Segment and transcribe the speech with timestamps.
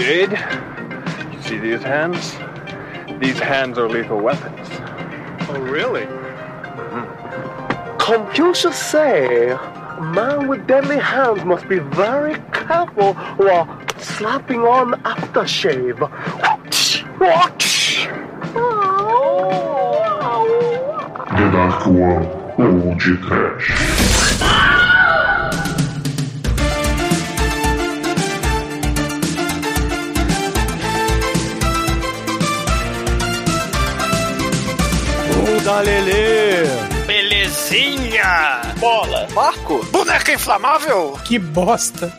[0.00, 0.32] Jade,
[1.30, 2.34] you see these hands?
[3.20, 4.66] These hands are lethal weapons.
[5.50, 6.04] Oh, really?
[6.04, 7.98] Mm-hmm.
[7.98, 13.68] Confucius say, a man with deadly hands must be very careful while
[13.98, 15.98] slapping on aftershave.
[21.36, 22.26] The Dark One
[22.58, 23.89] ou de Trash.
[35.70, 36.64] Da Lelê.
[37.06, 38.60] Belezinha!
[38.80, 39.28] Bola.
[39.32, 39.84] Marco?
[39.92, 41.16] Boneca inflamável?
[41.24, 42.12] Que bosta.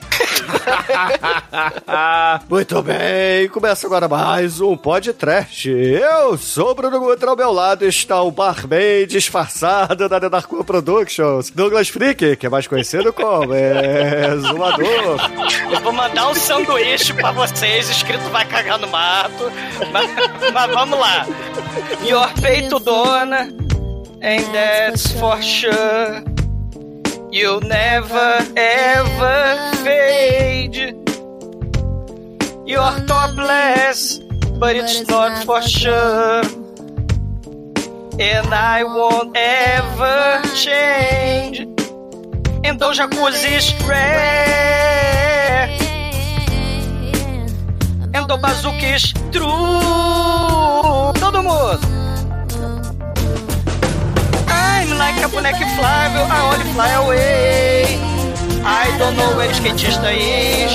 [2.49, 5.69] Muito bem, começa agora mais um podcast.
[5.69, 11.49] Eu sou o Bruno Gutra, ao meu lado está o barman disfarçado da One Productions,
[11.49, 15.17] Douglas Freak, que é mais conhecido como é, Zumador.
[15.71, 19.51] Eu vou mandar um sanduíche pra vocês, escrito vai cagar no mato.
[19.91, 20.09] Mas,
[20.53, 21.25] mas vamos lá.
[22.03, 23.49] Your peito dona,
[24.21, 26.30] and that's for sure.
[27.31, 30.75] You'll never ever fade.
[32.65, 34.19] You're topless,
[34.59, 36.43] but it's not for sure.
[38.19, 41.59] And I won't ever change.
[42.65, 45.69] And those jacuzzis rare.
[48.13, 49.47] And the bazookas true.
[51.15, 52.10] Todo mundo.
[55.01, 57.97] Like a boneca inflável, I only fly away.
[58.63, 60.73] I don't know where skatista is.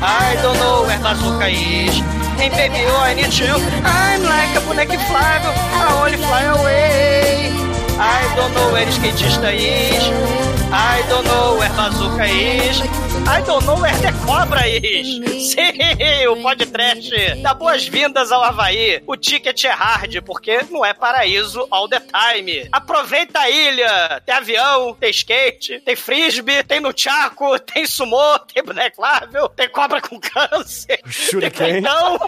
[0.00, 2.00] I don't know where bazooka is.
[2.40, 3.52] Hey baby, oh I need you.
[3.84, 7.52] I'm like a boneca inflável, I only fly away.
[8.00, 10.47] I don't know where skatista is.
[10.70, 12.82] I don't know where bazooka is.
[13.26, 15.52] I don't know where the cobra is.
[15.52, 19.02] Sim, o podcast dá boas-vindas ao Havaí.
[19.06, 22.68] O ticket é hard, porque não é paraíso all the time.
[22.70, 24.22] Aproveita a ilha.
[24.26, 30.02] Tem avião, tem skate, tem frisbee, tem no chaco, tem sumô, tem boneclável, tem cobra
[30.02, 31.00] com câncer.
[31.06, 31.78] Shuriken.
[31.78, 32.18] Então,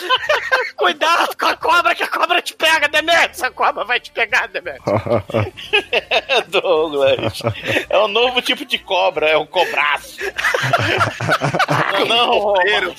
[0.76, 3.42] cuidado com a cobra, que a cobra te pega, Demetrius.
[3.42, 4.82] A cobra vai te pegar, Demetrius.
[6.48, 7.42] Douglas.
[7.88, 10.18] É um novo tipo de cobra, é um cobraço.
[12.08, 12.94] Não, roupeiro.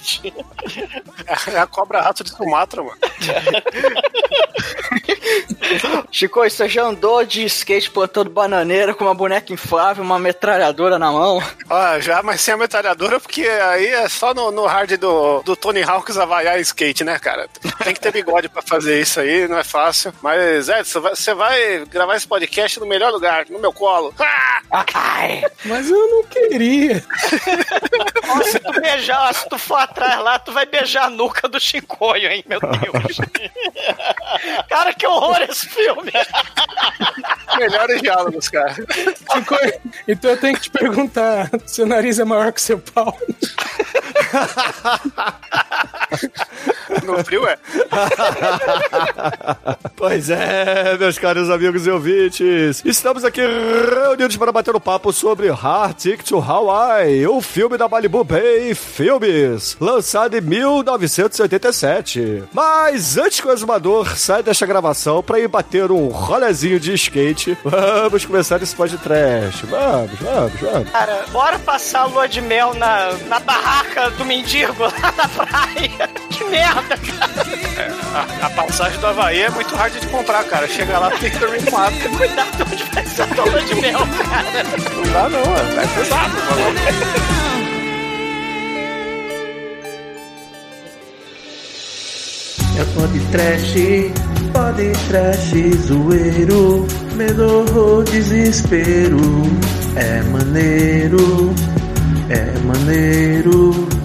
[1.51, 2.97] É a cobra rato de Sumatra, mano.
[6.11, 11.11] Chico, você já andou de skate plantando bananeira com uma boneca inflável, uma metralhadora na
[11.11, 11.41] mão?
[11.69, 15.55] Ah, já, mas sem a metralhadora, porque aí é só no, no hard do, do
[15.55, 17.47] Tony Hawks avaiar skate, né, cara?
[17.83, 20.13] Tem que ter bigode pra fazer isso aí, não é fácil.
[20.21, 24.13] Mas, Edson, você vai, gravar esse podcast no melhor lugar, no meu colo.
[24.23, 24.61] Ah!
[24.95, 25.43] Ai.
[25.65, 27.03] Mas eu não queria.
[28.43, 32.27] Se tu beijar, se tu for atrás lá, tu vai beijar a nuca do Chicoio,
[32.27, 33.17] hein, meu Deus.
[34.67, 36.11] Cara, que horror esse filme.
[37.57, 38.73] Melhores diálogos, cara.
[38.73, 39.55] Chico,
[40.07, 43.15] então eu tenho que te perguntar: seu nariz é maior que seu pau?
[47.05, 47.57] No frio é.
[49.95, 55.49] Pois é, meus caros amigos e ouvintes, estamos aqui reunidos para bater um papo sobre
[55.49, 62.43] Hard Ticket to Hawaii, o filme da Malibu Bay Filmes, lançado em 1987.
[62.51, 67.57] Mas antes que o exumador saia desta gravação para ir bater um rolezinho de skate,
[67.63, 69.65] vamos começar esse podcast.
[69.65, 70.89] Vamos, vamos, vamos.
[70.91, 76.09] Cara, bora passar a lua de mel na, na barraca do mendigo lá na praia.
[76.43, 77.93] Que merda, cara.
[78.13, 80.67] A, a passagem do Havaí é muito hard de comprar, cara.
[80.67, 81.93] Chega lá, tem que dormir mato.
[82.17, 84.63] Cuidado onde vai ser a tua lua de mel, cara.
[84.95, 86.33] Não dá não, é, é pesado.
[86.33, 87.43] mano.
[92.75, 93.73] É pode trash,
[94.51, 99.19] pode trash, zoeiro, medo desespero.
[99.95, 101.53] É maneiro,
[102.29, 104.02] é maneiro.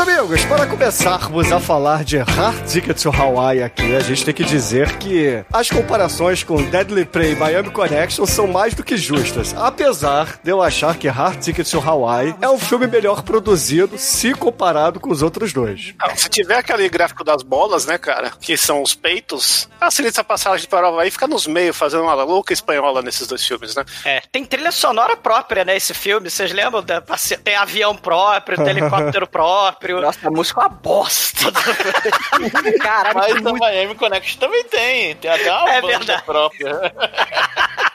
[0.00, 4.32] Meus amigos, para começarmos a falar de Hard Ticket to Hawaii aqui, a gente tem
[4.32, 8.96] que dizer que as comparações com Deadly Prey e Miami Connection são mais do que
[8.96, 9.54] justas.
[9.54, 14.32] Apesar de eu achar que Hard Ticket to Hawaii é um filme melhor produzido se
[14.32, 15.92] comparado com os outros dois.
[16.00, 20.24] Ah, Se tiver aquele gráfico das bolas, né, cara, que são os peitos, a Sinistra
[20.24, 23.84] Passagem para o Havaí fica nos meios fazendo uma louca espanhola nesses dois filmes, né?
[24.06, 26.30] É, tem trilha sonora própria, né, esse filme.
[26.30, 26.82] Vocês lembram?
[26.82, 27.02] Da-
[27.44, 29.89] Tem avião próprio, tem helicóptero próprio.
[29.98, 31.52] Nossa, A música é uma bosta.
[32.80, 33.58] Caralho, Mas a muito...
[33.58, 35.14] Miami Connection também tem.
[35.16, 36.22] Tem até uma É banda verdade.
[36.24, 36.92] própria.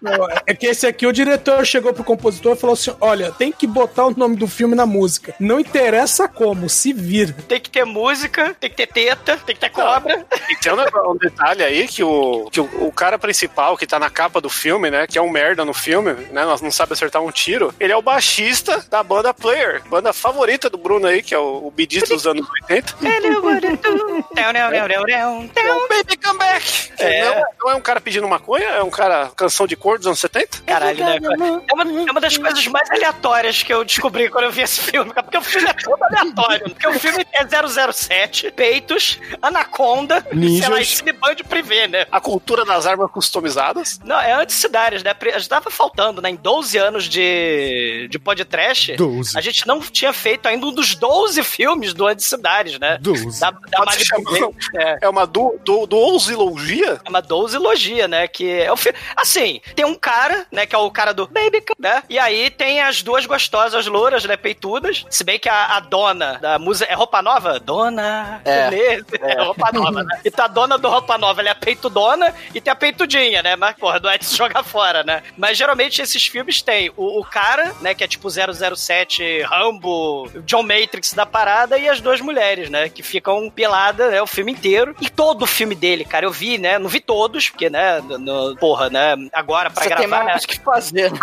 [0.02, 3.52] Não, é que esse aqui, o diretor chegou pro compositor e falou assim: olha, tem
[3.52, 5.34] que botar o nome do filme na música.
[5.40, 7.34] Não interessa como, se vira.
[7.48, 10.26] Tem que ter música, tem que ter teta, tem que ter cobra.
[10.50, 13.98] E tem um, um detalhe aí que, o, que o, o cara principal que tá
[13.98, 15.08] na capa do filme, né?
[15.08, 16.46] Que é um merda no filme, né?
[16.46, 17.74] Nós não sabe acertar um tiro.
[17.80, 21.68] Ele é o baixista da banda Player, banda favorita do Bruno aí, que é o,
[21.68, 22.94] o Gees dos anos 80.
[22.94, 25.76] Teu, neu, neu, neu, neu, É teu.
[25.76, 26.92] um Baby Come Back!
[26.98, 27.24] É.
[27.26, 30.08] Não, é, não é um cara pedindo maconha, é um cara canção de cor dos
[30.08, 30.62] anos 70?
[30.66, 31.20] Caralho, né?
[31.20, 31.36] cara?
[31.36, 34.82] É uma, é uma das coisas mais aleatórias que eu descobri quando eu vi esse
[34.82, 36.70] filme, porque o filme é todo aleatório.
[36.70, 37.46] Porque o filme é
[37.92, 40.66] 007, peitos, anaconda, Ninjas.
[40.66, 42.06] sei lá, e cineband privê, né?
[42.12, 44.00] A cultura das armas customizadas.
[44.04, 45.14] Não, é anticidades, né?
[45.34, 46.30] A gente tava faltando, né?
[46.30, 49.38] Em 12 anos de, de podcast, 12.
[49.38, 52.98] a gente não tinha feito ainda um dos 12 filmes do Anticidades, né?
[53.02, 53.40] 12.
[53.40, 54.26] Da, da chamar-.
[54.76, 54.98] É.
[55.02, 57.00] É uma du, du, duosilogia?
[57.04, 58.28] É uma dousilogia, né?
[58.28, 58.98] Que é o filme.
[59.16, 60.66] Assim, tem um cara, né?
[60.66, 62.04] Que é o cara do Baby, né?
[62.10, 64.36] E aí tem as duas gostosas louras, né?
[64.36, 65.06] Peitudas.
[65.10, 66.92] Se bem que a, a dona da música.
[66.92, 67.60] É roupa nova?
[67.60, 68.42] Dona.
[68.44, 68.70] É.
[68.70, 69.06] beleza.
[69.22, 70.22] É, roupa nova, né?
[70.26, 73.56] Então a dona do roupa nova, ela é a peitudona e tem a peitudinha, né?
[73.56, 75.24] Mas, porra, não é de se jogar fora, né?
[75.38, 77.94] Mas geralmente esses filmes têm o, o cara, né?
[77.94, 82.90] Que é tipo 007, Rambo, John Matrix da parada e as duas mulheres, né?
[82.90, 84.22] Que ficam piladas, né?
[84.22, 84.96] O filme inteiro.
[85.02, 86.78] E todo o filme dele, cara, eu vi, né?
[86.80, 88.02] Não vi todos, porque, né?
[88.02, 89.16] No, no- porra, né?
[89.34, 90.32] Agora pra Você tem gravar, né?
[90.32, 91.12] mais o que fazer.
[91.12, 91.20] né?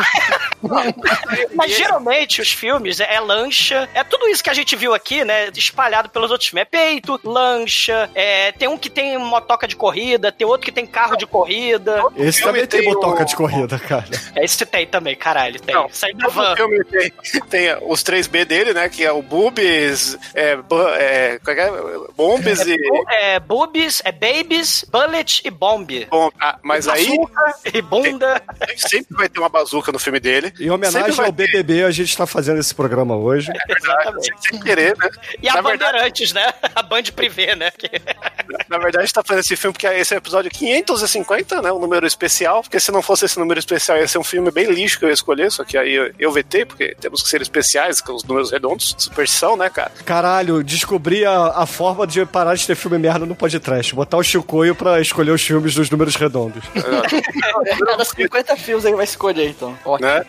[1.55, 5.25] Mas geralmente os filmes é, é lancha, é tudo isso que a gente viu aqui,
[5.25, 5.49] né?
[5.55, 6.63] Espalhado pelos outros filmes.
[6.63, 10.87] É peito, lancha, é, tem um que tem motoca de corrida, tem outro que tem
[10.87, 12.03] carro de corrida.
[12.17, 14.07] Esse filme também tem tem motoca o- de corrida, cara.
[14.37, 15.75] Esse tem também, caralho, tem.
[15.75, 16.55] Não, Sai da van.
[16.57, 17.13] filme tem,
[17.51, 18.89] tem os três B dele, né?
[18.89, 20.59] Que é o Boobies, é,
[20.99, 21.71] é, é é?
[22.17, 22.77] Bombes e.
[22.77, 26.07] Bu- É boobies, é babies, bullet e bomb.
[26.11, 28.43] Bom, ah, mas aí Bazuca e bunda.
[28.77, 30.53] sempre vai ter uma bazuca no filme dele.
[30.59, 33.51] Em homenagem ao BBB, a gente tá fazendo esse programa hoje.
[33.69, 34.33] Exatamente.
[34.41, 35.09] Sem querer, né?
[35.43, 36.53] E a na, verdade, Bandeirantes, né?
[36.75, 37.71] A Band Privé, né?
[38.69, 41.73] Na verdade, a gente tá fazendo esse filme porque esse é o episódio 550, né?
[41.73, 42.63] Um número especial.
[42.63, 45.09] Porque se não fosse esse número especial, ia ser um filme bem lixo que eu
[45.09, 45.51] ia escolher.
[45.51, 48.95] Só que aí eu, eu vetei, porque temos que ser especiais, com os números redondos.
[48.99, 49.93] Superstição, né, cara?
[50.17, 53.95] Caralho, descobri a, a forma de parar de ter filme merda no podcast.
[53.95, 56.63] Botar o Chicoio pra escolher os filmes dos números redondos.
[57.87, 59.75] Cada 50 fios ele vai escolher, então.
[59.99, 60.23] Né?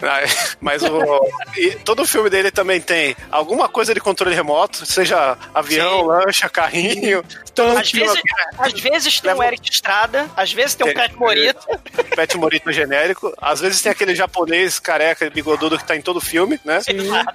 [0.62, 1.28] Mas o.
[1.58, 6.08] e todo filme dele também tem alguma coisa de controle remoto, seja avião, Sim.
[6.08, 7.22] lancha, carrinho,
[7.54, 8.22] tanque, Às vezes,
[8.58, 11.80] às vezes tem um Leva- Eric Estrada, às vezes tem um É, Pet Morita.
[12.16, 13.34] pet morito genérico.
[13.42, 16.80] Às vezes tem aquele japonês careca, bigodudo que tá em todo filme, né?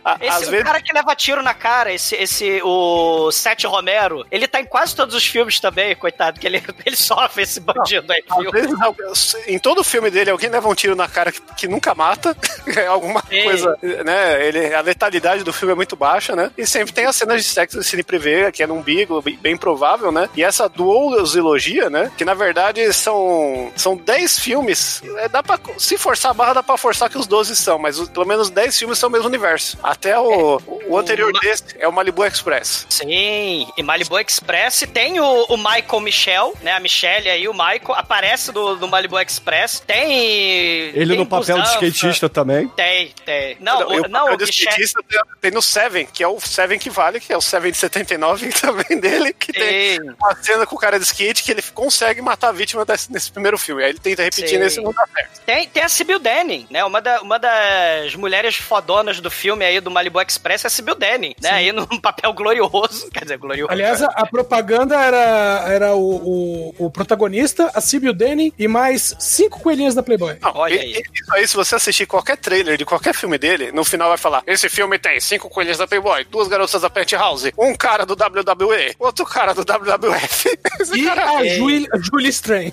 [0.04, 0.64] A- Esse Às o vezes.
[0.66, 4.94] cara que leva tiro na cara, esse, esse o Sete Romero, ele tá em quase
[4.94, 8.22] todos os filmes também, coitado, que ele, ele sofre esse bandido aí.
[8.28, 11.94] Às vezes, em todo filme dele, alguém leva um tiro na cara que, que nunca
[11.94, 12.36] mata.
[12.78, 13.44] É alguma Sim.
[13.44, 14.46] coisa, né?
[14.46, 16.50] Ele, a letalidade do filme é muito baixa, né?
[16.56, 19.56] E sempre tem as cenas de sexo de Cine Privé, que é num umbigo, bem,
[19.56, 20.28] provável, né?
[20.36, 22.10] E essa duosilogia, né?
[22.16, 25.02] Que na verdade são, são 10 filmes.
[25.16, 27.98] É, dá pra, se forçar a barra, dá pra forçar que os 12 são, mas
[28.08, 29.78] pelo menos 10 filmes são o mesmo universo.
[29.82, 32.86] Até o, o anterior Ma- desse é o Malibu Express.
[32.88, 36.72] Sim, e Malibu Express tem o, o Michael Michel, né?
[36.72, 39.80] A Michelle aí, o Michael, aparece do, do Malibu Express.
[39.80, 40.12] Tem.
[40.12, 42.68] Ele tem no papel de skatista também.
[42.68, 43.56] Tem, tem.
[43.60, 44.68] Não, e o, o não, papel o de Michel.
[44.68, 47.72] skatista tem, tem no Seven, que é o Seven que vale, que é o Seven
[47.72, 50.14] de 79 também dele, que tem Sim.
[50.22, 53.30] a cena com o cara de skate que ele consegue matar a vítima desse, nesse
[53.30, 53.82] primeiro filme.
[53.82, 54.58] Aí ele tenta repetir Sim.
[54.58, 55.40] nesse não dá certo.
[55.44, 56.84] Tem, tem a Sibyl Denning, né?
[56.84, 60.94] Uma, da, uma das mulheres fodonas do filme aí do Malibu Express é a Sibyl
[60.94, 61.50] Denning, né?
[61.50, 63.10] Aí num papel glorioso.
[63.10, 63.70] Quer dizer, glorioso.
[63.72, 69.60] Aliás, a, propaganda era, era o, o, o protagonista, a Sibyl Denny e mais cinco
[69.60, 70.36] coelhinhas da Playboy.
[70.40, 70.92] Não, Olha aí.
[70.92, 74.42] Isso aí, se você assistir qualquer trailer de qualquer filme dele, no final vai falar:
[74.46, 78.94] esse filme tem cinco coelhas da Playboy, duas garotas da Penthouse, um cara do WWE,
[78.98, 80.58] outro cara do WWF.
[80.80, 82.72] Esse E cara a Julie, a Julie Strain.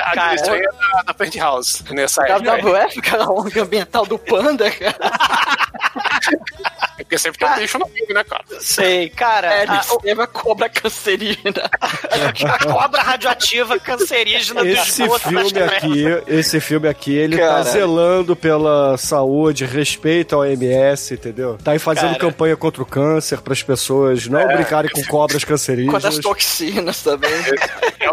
[0.00, 2.56] a Cara, Cara, é da, da Penthouse nessa época.
[2.56, 4.96] WWF, aquela ONG ambiental do Panda, cara.
[7.14, 8.44] É Porque sempre tem um bicho no filme, né, cara?
[8.60, 9.52] Sei, cara.
[9.52, 11.70] É, a, a cobra cancerígena.
[11.80, 17.62] a cobra radioativa cancerígena do Esse esgoto das filme aqui, esse filme aqui, ele tá
[17.62, 21.56] zelando pela saúde, respeito ao OMS, entendeu?
[21.62, 22.18] Tá aí fazendo Cara.
[22.18, 26.18] campanha contra o câncer para as pessoas não brincarem com cobras Com as cancerígenas.
[26.18, 27.30] toxinas também.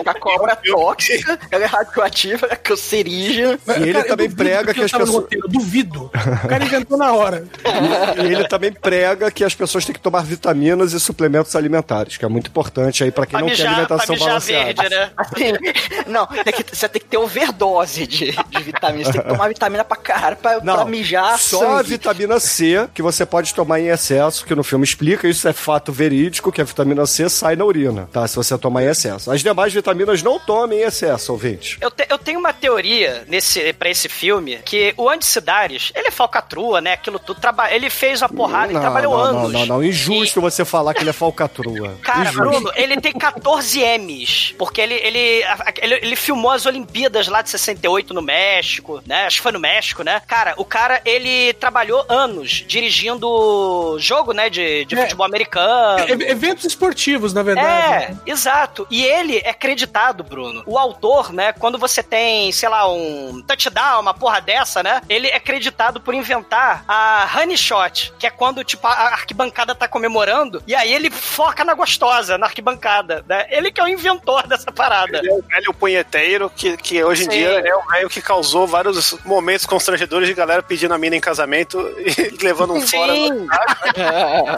[0.05, 3.58] a cobra é tóxica, ela é radioativa, ela é cancerígena.
[3.79, 5.25] E ele Cara, também prega que eu as pessoas.
[5.48, 6.12] duvido.
[6.43, 7.46] O cara inventou na hora.
[8.17, 12.17] E ele também prega prega que as pessoas têm que tomar vitaminas e suplementos alimentares,
[12.17, 14.65] que é muito importante aí pra quem Pra não tem mijar, pra alimentação balanceada.
[14.65, 15.12] verde, né?
[15.15, 15.53] Assim,
[16.07, 19.07] não, tem que- você tem que ter overdose de, de vitaminas.
[19.07, 21.89] Você tem que tomar vitamina pra caralho pra, pra Não, mijar só a sangue.
[21.91, 25.93] vitamina C que você pode tomar em excesso, que no filme explica, isso é fato
[25.93, 28.27] verídico, que a vitamina C sai na urina, tá?
[28.27, 29.31] Se você tomar em excesso.
[29.31, 31.77] As demais vitaminas não tomem em excesso, ouvinte.
[31.79, 36.10] Eu, te- eu tenho uma teoria nesse, pra esse filme, que o Andy Sidaris, ele
[36.10, 36.91] é falcatrua, né?
[36.93, 37.39] Aquilo tudo.
[37.71, 39.51] Ele fez a porrada, ele não, trabalhou não, anos.
[39.53, 39.83] não, não, não.
[39.83, 41.97] Injusto você falar que ele é falcatrua.
[42.03, 42.39] Cara, Injusto.
[42.41, 45.43] Bruno, ele tem 14 M's, porque ele, ele,
[45.81, 49.25] ele, ele filmou as Olimpíadas lá de 68 no México, né?
[49.25, 50.21] Acho que foi no México, né?
[50.27, 55.03] Cara, o cara, ele trabalhou anos dirigindo jogo, né, de, de É.
[55.03, 56.05] futebol americano.
[56.07, 57.67] E- Eventos esportivos, na verdade.
[57.67, 58.88] É, exato.
[58.89, 60.63] E ele é acreditado, Bruno.
[60.65, 65.27] O autor, né, quando você tem, sei lá, um touchdown, uma porra dessa, né, ele
[65.27, 70.63] é acreditado por inventar a honey shot, que é quando, tipo, a arquibancada tá comemorando,
[70.67, 73.45] e aí ele foca na gostosa, na arquibancada, né?
[73.49, 75.17] Ele que é o inventor dessa parada.
[75.17, 77.37] Ele é o velho punheteiro que, que hoje em Sim.
[77.37, 81.19] dia é o velho que causou vários momentos constrangedores de galera pedindo a mina em
[81.19, 83.13] casamento e levando um fora.
[83.13, 83.47] Sim.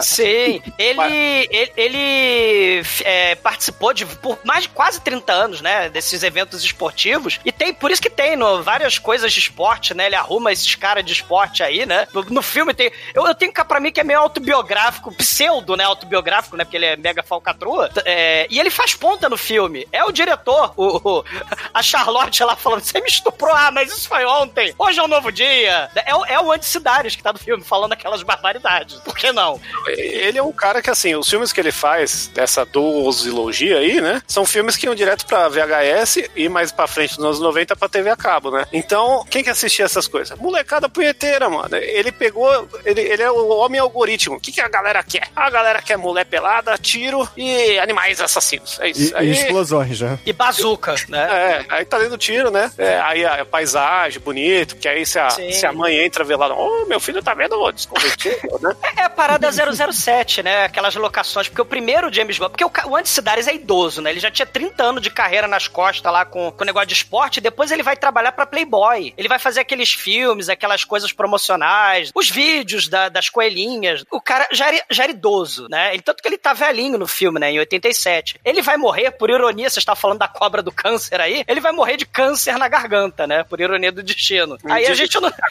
[0.00, 0.62] Sim.
[0.78, 5.88] Ele, ele, ele, é, participou de por mais de quase 30 anos, né?
[5.88, 7.40] Desses eventos esportivos.
[7.44, 10.06] E tem, por isso que tem no, várias coisas de esporte, né?
[10.06, 12.06] Ele arruma esses caras de esporte aí, né?
[12.12, 12.90] No, no filme tem.
[13.14, 15.84] Eu, eu tenho cá pra mim que é meio autobiográfico, pseudo, né?
[15.84, 16.64] Autobiográfico, né?
[16.64, 17.90] Porque ele é mega falcatrua.
[18.04, 19.86] É, e ele faz ponta no filme.
[19.92, 21.24] É o diretor, o, o-
[21.72, 24.74] a Charlotte lá falando: você me estuprou, ah, mas isso foi ontem.
[24.78, 25.88] Hoje é um novo dia.
[25.94, 28.96] É, é o Andy Sidaris que tá no filme falando aquelas barbaridades.
[29.00, 29.60] Por que não?
[29.86, 34.20] Ele é um cara que, assim, os filmes que ele faz, dessa dosilogia aí, né?
[34.26, 37.88] São filmes que iam direto pra VHS e mais pra frente, nos anos 90, pra
[37.88, 38.66] TV a cabo, né?
[38.72, 40.36] Então, quem que assistia essas coisas?
[40.38, 41.76] Molecada punheteira, mano.
[41.76, 42.68] Ele pegou.
[42.84, 44.36] Ele, ele é o homem algoritmo.
[44.36, 45.28] O que, que a galera quer?
[45.34, 48.78] A galera quer mulher pelada, tiro e animais assassinos.
[48.80, 49.12] É E, isso.
[49.12, 50.18] e Aí, explosões, né?
[50.26, 51.64] E bazuca, né?
[51.70, 52.70] é, aí tá dando tiro, né?
[52.78, 55.52] É, aí a, paisagem bonito, porque aí se a, Sim.
[55.52, 58.74] se a mãe entra velada, ô, meu filho tá vendo o desconvertido, né?
[58.96, 59.48] É a parada
[59.92, 60.64] 007, né?
[60.64, 61.48] Aquelas locações.
[61.48, 62.50] Porque o primeiro James Bond.
[62.50, 64.10] Porque o, o Andy Sidaris é idoso, né?
[64.10, 67.38] Ele já tinha 30 anos de carreira nas costas lá com o negócio de esporte.
[67.38, 69.12] E depois ele vai trabalhar pra Playboy.
[69.16, 73.73] Ele vai fazer aqueles filmes, aquelas coisas promocionais, os vídeos da- das coelhinhas.
[74.10, 75.92] O cara já era, já era idoso, né?
[75.94, 77.50] Ele, tanto que ele tá velhinho no filme, né?
[77.50, 78.38] Em 87.
[78.44, 81.44] Ele vai morrer, por ironia, você está falando da cobra do câncer aí.
[81.46, 83.44] Ele vai morrer de câncer na garganta, né?
[83.44, 84.56] Por ironia do destino.
[84.68, 85.30] Aí a gente não.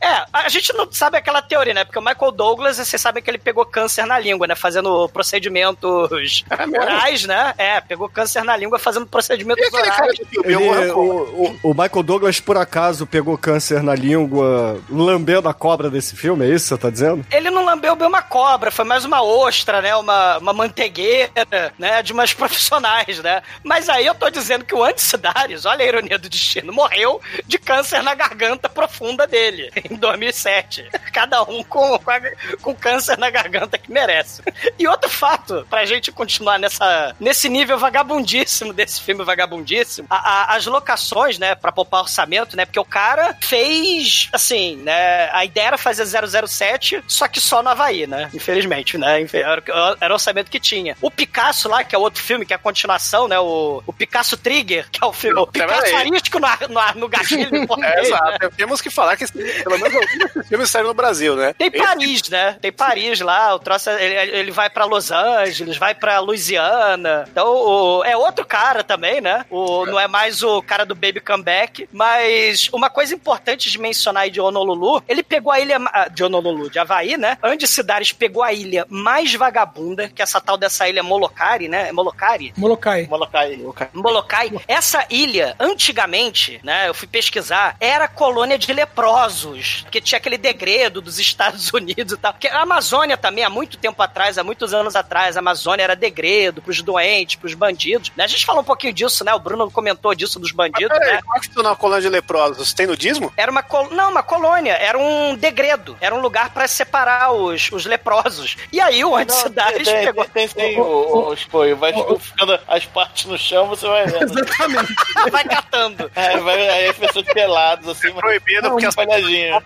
[0.00, 1.84] É, a gente não sabe aquela teoria, né?
[1.84, 4.54] Porque o Michael Douglas, vocês sabem que ele pegou câncer na língua, né?
[4.54, 7.54] Fazendo procedimentos É orais, né?
[7.58, 10.16] É, pegou câncer na língua fazendo procedimentos E orais.
[10.30, 15.54] filme, Ele, o, o- o Michael Douglas, por acaso, pegou câncer na língua lambendo a
[15.54, 17.24] cobra desse filme, é isso que você tá dizendo?
[17.32, 19.94] Ele não lambeu bem uma cobra, foi mais uma ostra, né?
[19.96, 22.02] Uma, uma mantegueira, né?
[22.02, 23.42] De umas profissionais, né?
[23.62, 27.20] Mas aí eu tô dizendo que o Andy Sidaris, olha a ironia do destino, morreu
[27.46, 30.88] de câncer na garganta profunda dele, em 2007.
[31.12, 32.20] Cada um com, com, a-
[32.62, 34.42] com câncer na garganta que merece.
[34.78, 40.16] E outro fato, pra gente continuar nessa, nesse nível vagabundíssimo desse filme vagabundíssimo, a-
[40.52, 45.44] a- as locações, né, pra poupar orçamento, né, porque o cara fez, assim, né, a
[45.44, 49.62] ideia era fazer 007, só que só no Havaí, né, infelizmente, né, era,
[50.10, 50.96] o orçamento que tinha.
[51.00, 54.36] O Picasso lá, que é outro filme, que é a continuação, né, o, o Picasso
[54.36, 58.00] Trigger, que é o filme, o Picasso arístico no, no, no gatilho, É, dele, né?
[58.02, 58.50] exato.
[58.56, 61.54] Temos que falar que esse- pelo menos alguns filmes saíram no Brasil, né?
[61.54, 62.56] Tem Esse- Paris, né?
[62.60, 67.24] Tem Paris lá, o troço, ele, ele vai pra Los Angeles, vai pra Louisiana.
[67.30, 69.44] Então, o- é outro cara também, né?
[69.50, 74.24] O, não é mais o cara do Baby Comeback, mas uma coisa importante de mencionar
[74.24, 75.78] aí de Honolulu, ele pegou a ilha,
[76.12, 77.37] de Honolulu, de Havaí, né?
[77.42, 81.88] Andy Sidaris pegou a ilha mais vagabunda, que é essa tal dessa ilha Molokai, né?
[81.88, 82.52] É Molokai?
[82.56, 83.06] Molokai.
[83.06, 83.88] Molokai.
[83.92, 84.50] Molokai.
[84.66, 91.00] Essa ilha, antigamente, né, eu fui pesquisar, era colônia de leprosos, que tinha aquele degredo
[91.00, 92.32] dos Estados Unidos e tal.
[92.32, 95.96] Porque a Amazônia também, há muito tempo atrás, há muitos anos atrás, a Amazônia era
[95.96, 98.12] degredo pros doentes, pros bandidos.
[98.16, 98.24] Né?
[98.24, 99.32] A gente falou um pouquinho disso, né?
[99.34, 101.22] O Bruno comentou disso dos bandidos, Peraí, né?
[101.22, 102.72] como é que tu na colônia de leprosos?
[102.72, 103.32] Tem nudismo?
[103.36, 103.90] Era uma col...
[103.90, 108.56] não, uma colônia, era um degredo, era um lugar pra separar os, os leprosos.
[108.72, 111.76] E aí o tem, pegou tem, tem, tem, o, o, o.
[111.76, 114.38] Vai ficando as partes no chão, você vai vendo.
[114.38, 114.94] Exatamente.
[115.30, 116.10] vai catando.
[116.14, 119.62] É, vai, aí as pessoas peladas, assim, mas Proibido porque as palhadinha.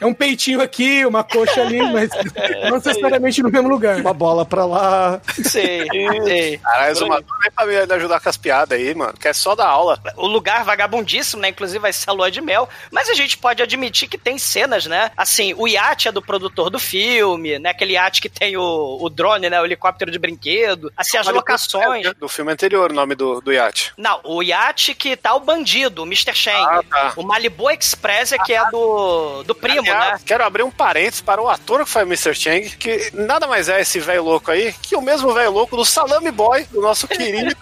[0.00, 2.10] É um peitinho aqui, uma coxa ali, mas
[2.68, 4.00] não necessariamente no mesmo lugar.
[4.00, 5.20] Uma bola pra lá.
[5.42, 5.86] Sei,
[6.24, 6.58] sei.
[6.58, 9.14] Caralho, exumador nem pra me ajudar com as piadas aí, mano.
[9.14, 9.98] Que é só da aula.
[10.16, 11.48] o lugar vagabundíssimo, né?
[11.48, 12.68] Inclusive vai ser a lua de mel.
[12.90, 15.10] Mas a gente pode admitir que tem cenas, né?
[15.16, 17.70] Assim, o iate é do produtor do filme, né?
[17.70, 19.60] Aquele iate que tem o, o drone, né?
[19.60, 20.92] O helicóptero de brinquedo.
[20.96, 22.12] Assim, as locações.
[22.14, 23.92] Do filme anterior, o nome do, do iate.
[23.96, 26.34] Não, o iate que tá o bandido, o Mr.
[26.34, 26.56] Shang.
[26.56, 27.12] Ah, tá.
[27.16, 30.26] O Malibu Express é que é do, do primo, Aliás, né?
[30.26, 32.34] Quero abrir um parênteses para o ator que faz Mr.
[32.34, 35.84] Chang, que nada mais é esse velho louco aí que o mesmo velho louco do
[35.84, 37.54] Salame Boy, do nosso querido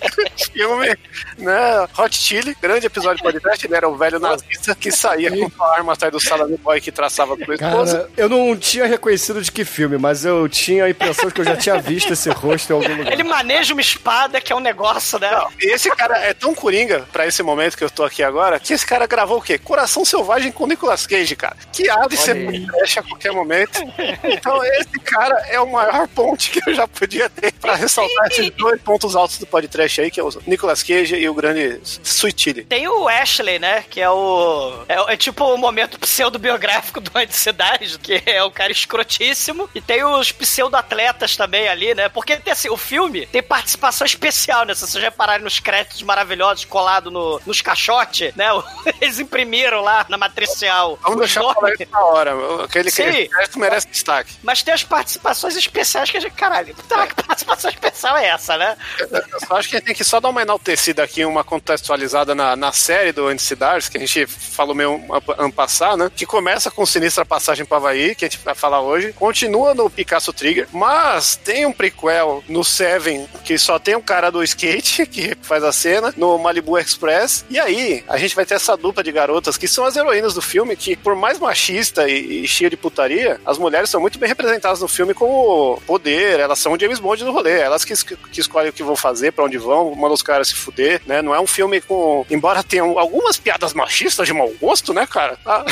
[0.52, 0.96] filme,
[1.38, 1.88] né?
[1.98, 3.66] Hot Chili, grande episódio de podcast.
[3.66, 6.92] Ele era o velho nazista que saía com a arma atrás do Salame Boy que
[6.92, 7.98] traçava a sua esposa.
[7.98, 11.40] Cara, eu não tinha reconhecido de que filme, mas eu tinha a impressão de que
[11.40, 13.12] eu já tinha visto esse rosto em algum lugar.
[13.12, 15.30] Ele maneja uma espada que é um negócio, né?
[15.30, 18.60] Não, e esse cara é tão coringa pra esse momento que eu tô aqui agora,
[18.60, 19.58] que esse cara gravou o quê?
[19.58, 21.56] Coração Selvagem com Nicolas Cage, cara.
[21.72, 23.80] Que há de ser trash a qualquer momento.
[24.24, 28.50] Então esse cara é o maior ponte que eu já podia ter pra ressaltar esses
[28.50, 32.42] dois pontos altos do podcast aí, que é o Nicolas Cage e o grande Sweet
[32.42, 32.64] Chili.
[32.64, 33.84] Tem o Ashley, né?
[33.88, 34.84] Que é o.
[34.88, 39.68] É, é tipo o momento pseudo-biográfico do Anticidade, que é o cara escrotíssimo.
[39.74, 42.08] E tem os pseudo-atletas também ali, né?
[42.08, 44.74] Porque tem, assim, o filme tem participação especial, né?
[44.74, 48.46] Se vocês repararem nos créditos maravilhosos colados no, nos caixotes, né?
[49.00, 50.98] Eles imprimiram lá na matricial.
[51.02, 52.64] Vamos os deixar isso na hora.
[52.64, 53.28] Aquele que Sim.
[53.50, 54.34] que merece destaque.
[54.42, 56.34] Mas tem as participações especiais que a gente.
[56.34, 58.76] Caralho, tá, que participação especial é essa, né?
[59.00, 62.34] Eu só acho que a gente tem que só dar uma enaltecida aqui, uma contextualizada
[62.34, 65.02] na, na série do Anticidars, que a gente falou meio
[65.38, 66.10] ano passado, né?
[66.14, 69.88] Que começa com Sinistra Passagem para Havaí, que a gente vai falar hoje, continua no
[69.90, 75.06] Picasso Trigger, mas tem um prequel no Seven, que só tem o cara do skate,
[75.08, 79.02] que faz a cena, no Malibu Express, e aí a gente vai ter essa dupla
[79.02, 82.70] de garotas que são as heroínas do filme, que por mais machista e, e cheia
[82.70, 86.78] de putaria, as mulheres são muito bem representadas no filme como poder, elas são o
[86.80, 89.94] James Bond do rolê, elas que, que escolhem o que vão fazer, pra onde vão,
[89.94, 91.22] mandam os caras se fuder, né?
[91.22, 92.24] Não é um filme com.
[92.30, 95.38] Embora tenham algumas piadas machistas de mau gosto, né, cara?
[95.44, 95.64] A-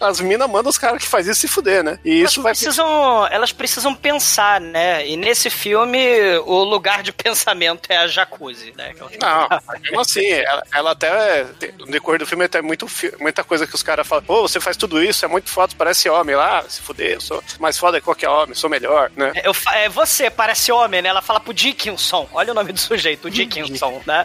[0.00, 1.98] as minas mandam os caras que faz isso se fuder, né?
[2.04, 2.52] E isso vai.
[2.52, 5.06] Precisam, elas precisam pensar, né?
[5.06, 5.98] E nesse filme,
[6.44, 8.92] o lugar de pensamento é a jacuzzi, né?
[9.10, 9.48] É Não,
[9.80, 11.46] mesmo assim, ela, ela até.
[11.78, 14.24] No decorrer do filme, tem muito, fi- muita coisa que os caras falam.
[14.24, 16.64] Pô, você faz tudo isso, é muito foda, parece homem lá.
[16.68, 19.32] Se fuder, eu sou mais foda que qualquer homem, sou melhor, né?
[19.44, 21.08] Eu, fa- é, você parece homem, né?
[21.08, 22.28] Ela fala pro Dickinson.
[22.32, 24.24] Olha o nome do sujeito, o Dickinson, né?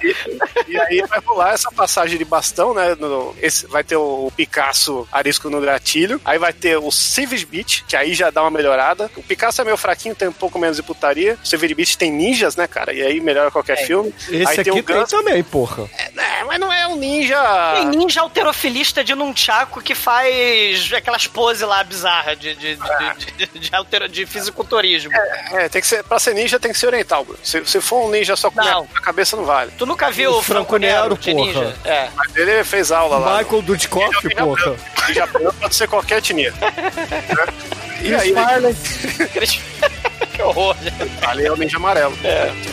[0.67, 2.95] E aí vai rolar essa passagem de bastão, né?
[2.95, 6.19] no- esse, vai ter o Picasso arisco no gatilho.
[6.25, 9.09] Aí vai ter o Savage Beach, que aí já dá uma melhorada.
[9.15, 11.37] O Picasso é meio fraquinho, tem um pouco menos de putaria.
[11.43, 12.93] O Savage Beach tem ninjas, né, cara?
[12.93, 14.13] E aí melhora qualquer filme.
[14.29, 15.89] Esse aí aqui tem o tem também, porra.
[15.97, 17.37] É, mas não é um ninja.
[17.75, 23.59] Tem ninja alterofilista de Nunchaku que faz aquelas poses lá bizarras de, de, de, de,
[23.59, 25.11] de, altero- de fisiculturismo.
[25.51, 27.39] É, tem que ser, pra ser ninja tem que ser oriental, Bruno.
[27.43, 28.87] Se, se for um ninja só com Não.
[28.95, 29.71] a cabeça, não vale.
[29.77, 31.45] Tu nunca viu O o Franco Franco Nero, Nero de porra.
[31.45, 31.75] ninja?
[31.85, 32.09] É.
[32.15, 33.37] Mas ele fez aula lá.
[33.39, 34.75] Michael Dudkoff, porra.
[35.07, 36.53] Ninja pode ser qualquer etnia.
[38.01, 38.31] E aí,
[40.33, 40.75] que horror.
[41.23, 42.13] ali é o ninja amarelo.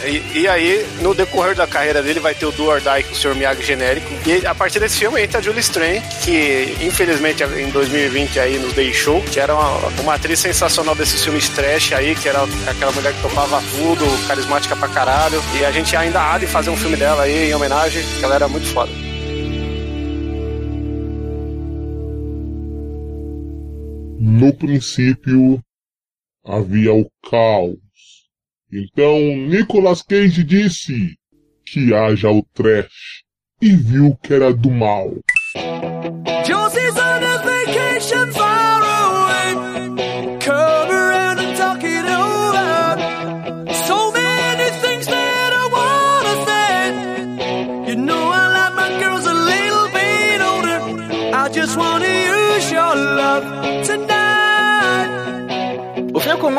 [0.04, 3.12] E, e aí, no decorrer da carreira dele, vai ter o Do or Die com
[3.12, 3.35] o Sr.
[3.35, 4.07] Miyagi genérico.
[4.26, 8.74] E a partir desse filme entra a Julie Strain, que infelizmente em 2020 aí nos
[8.74, 13.14] deixou, que era uma, uma atriz sensacional desses filmes trash aí, que era aquela mulher
[13.14, 15.42] que topava tudo, carismática pra caralho.
[15.59, 18.35] E a gente ainda há de fazer um filme dela aí em homenagem, que ela
[18.35, 18.90] era muito foda.
[24.26, 25.62] No princípio
[26.42, 27.76] havia o caos.
[28.72, 31.14] Então Nicolas Cage disse
[31.66, 33.22] que haja o trash
[33.60, 35.10] e viu que era do mal.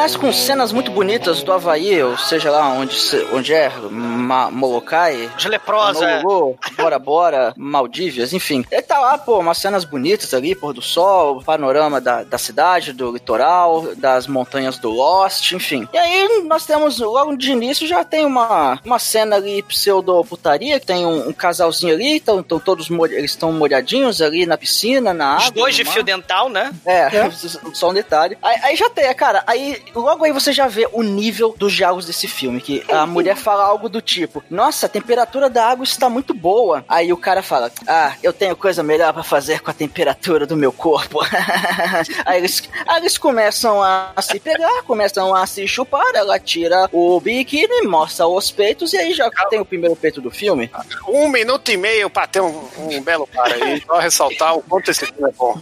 [0.06, 2.96] Começa com cenas muito bonitas do Havaí, ou seja lá onde,
[3.34, 5.32] onde é, Ma Molokai.
[5.36, 6.20] Os leprosos, é.
[6.20, 8.64] Honolulu, Bora Bora, Maldívias, enfim.
[8.70, 12.94] Ele tá lá, pô, umas cenas bonitas ali, pôr do sol, panorama da, da cidade,
[12.94, 15.90] do litoral, das montanhas do Lost, enfim.
[15.92, 20.86] E aí nós temos, logo de início, já tem uma, uma cena ali pseudo-putaria, que
[20.86, 25.46] tem um, um casalzinho ali, então todos eles estão molhadinhos ali na piscina, na água.
[25.46, 25.94] Os dois de mar.
[25.94, 26.72] fio dental, né?
[26.86, 27.10] É,
[27.74, 28.38] só um detalhe.
[28.44, 29.44] Aí, aí já tem, cara.
[29.48, 33.36] Aí logo aí você já vê o nível dos diálogos desse filme, que a mulher
[33.36, 36.84] fala algo do tipo, nossa, a temperatura da água está muito boa.
[36.88, 40.58] Aí o cara fala, ah, eu tenho coisa melhor pra fazer com a temperatura do
[40.58, 41.20] meu corpo.
[42.26, 47.20] aí, eles, aí eles começam a se pegar, começam a se chupar, ela tira o
[47.20, 50.70] biquíni, mostra os peitos, e aí já tem o primeiro peito do filme.
[51.08, 53.82] Um minuto e meio pra ter um, um belo par aí.
[53.86, 55.60] Só ressaltar o quanto esse filme é bom.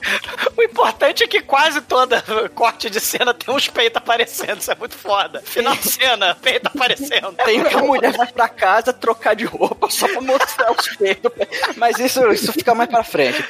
[0.58, 2.22] O importante é que quase toda
[2.56, 4.23] corte de cena tem uns peitos aparecendo.
[4.24, 5.42] Isso é muito foda.
[5.44, 7.34] Final de cena, peito aparecendo.
[7.46, 11.32] Tem que a mulher vai pra casa trocar de roupa só pra mostrar os peitos.
[11.76, 13.44] Mas isso, isso fica mais pra frente.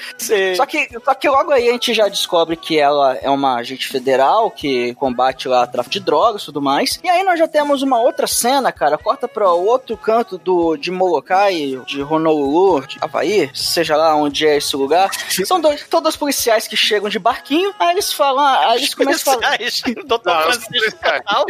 [0.56, 3.88] Só que, só que logo aí a gente já descobre que ela é uma agente
[3.88, 7.00] federal que combate lá tráfico de drogas e tudo mais.
[7.04, 8.98] E aí nós já temos uma outra cena, cara.
[8.98, 14.58] Corta pra outro canto do, de Molokai, de Honolulu, de Havaí, seja lá onde é
[14.58, 15.10] esse lugar.
[15.46, 17.74] São dois, todos policiais que chegam de barquinho.
[17.80, 19.58] Aí eles falam, aí eles começam a falar.
[20.06, 20.32] Doutor
[20.72, 21.24] Não, os Francisco policiais.
[21.26, 21.46] Total.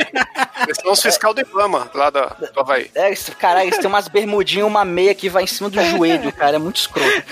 [0.68, 2.90] Eles são os fiscal do Ibama, lá da, do Havaí.
[2.96, 6.32] É, eles, caralho, eles têm umas bermudinhas, uma meia que vai em cima do joelho,
[6.34, 6.56] cara.
[6.56, 7.24] É muito escroto.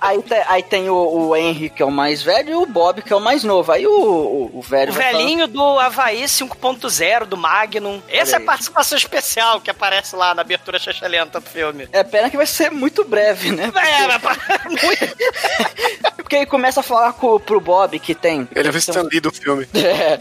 [0.00, 3.12] Aí, aí tem o, o Henry, que é o mais velho, e o Bob, que
[3.12, 3.70] é o mais novo.
[3.72, 4.90] Aí o, o, o velho.
[4.92, 8.02] O vai falando- velhinho do Havaí 5.0, do Magnum.
[8.08, 11.88] Essa é a participação especial que aparece lá na abertura chachalenta do filme.
[11.92, 13.70] É, pena que vai ser muito breve, né?
[13.74, 14.36] É, mas pa-
[14.68, 16.10] muito.
[16.16, 18.48] Porque ele começa a falar com, pro Bob que tem.
[18.54, 19.66] Ele é o tem- Stan Lee do filme.
[19.74, 20.18] É,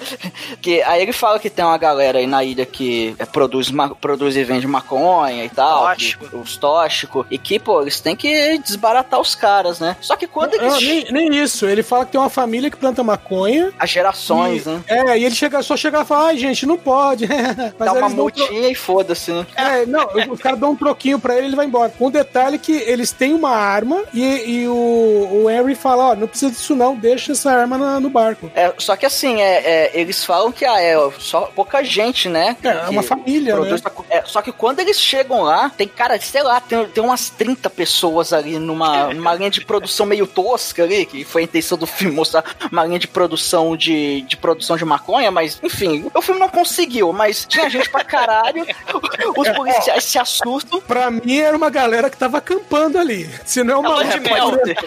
[0.62, 4.36] que aí ele fala que tem uma galera aí na ilha que é, produz, produz
[4.36, 5.86] e vende maconha e tal.
[5.88, 6.28] Tóxico.
[6.30, 7.26] que- os tóxicos.
[7.30, 9.96] E que, pô, eles têm que desbaratar os caras, né?
[10.02, 10.72] Só que quando eles.
[10.74, 11.66] Não, nem, nem isso.
[11.66, 13.72] Ele fala que tem uma família que planta maconha.
[13.80, 14.82] As gerações, e, né?
[14.88, 17.28] É, e ele chega, só chega e fala, ai, gente, não pode.
[17.78, 19.46] Mas Dá uma eles um tro- multinha e foda-se, né?
[19.56, 21.92] É, não, os caras dão um troquinho pra ele ele vai embora.
[21.98, 24.24] Com um detalhe que eles têm uma arma e,
[24.62, 28.10] e o, o Henry fala, ó, não precisa disso não, deixa essa arma na- no
[28.10, 28.52] barco.
[28.56, 32.56] É, só que assim, é, é, eles falam que ah, é só pouca gente, né?
[32.64, 33.78] É, é uma que família, né?
[34.10, 37.70] é, só que quando eles chegam lá, tem, cara, sei lá, tem, tem umas 30
[37.70, 41.86] pessoas ali numa, numa linha de produção meio tosca ali, que foi a intenção do
[41.88, 46.40] filme mostrar uma linha de produção de, de produção de maconha, mas enfim, o filme
[46.40, 48.66] não conseguiu, mas tinha gente pra caralho,
[49.38, 50.82] os policiais se assustam.
[50.82, 53.30] Pra mim era uma galera que tava acampando ali.
[53.46, 54.78] Se não é uma É, pode ser.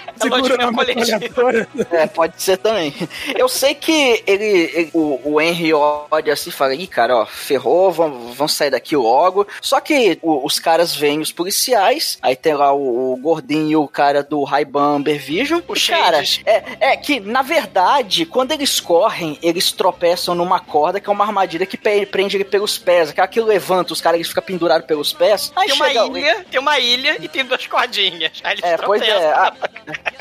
[1.91, 1.93] É.
[2.03, 2.95] É, pode ser também.
[3.37, 7.27] Eu sei que ele, ele- o, o Henry olha assim e fala, ih, cara, ó,
[7.27, 9.47] ferrou, vamos, vamos sair daqui logo.
[9.61, 13.77] Só que o- os caras veem os policiais, aí tem lá o, o gordinho e
[13.77, 15.61] o cara do Ray-Ban Vision.
[15.69, 20.99] O E, cara, é, é que, na verdade, quando eles correm, eles tropeçam numa corda
[21.01, 23.11] que é uma armadilha que prende ele pelos pés.
[23.11, 25.53] Aquela que levanta os caras, eles ficam pendurados pelos pés.
[25.55, 28.33] Aí Tem uma chega- ilha, tem uma ilha e tem duas cordinhas.
[28.43, 29.27] Aí eles é, pois é.
[29.33, 29.53] a-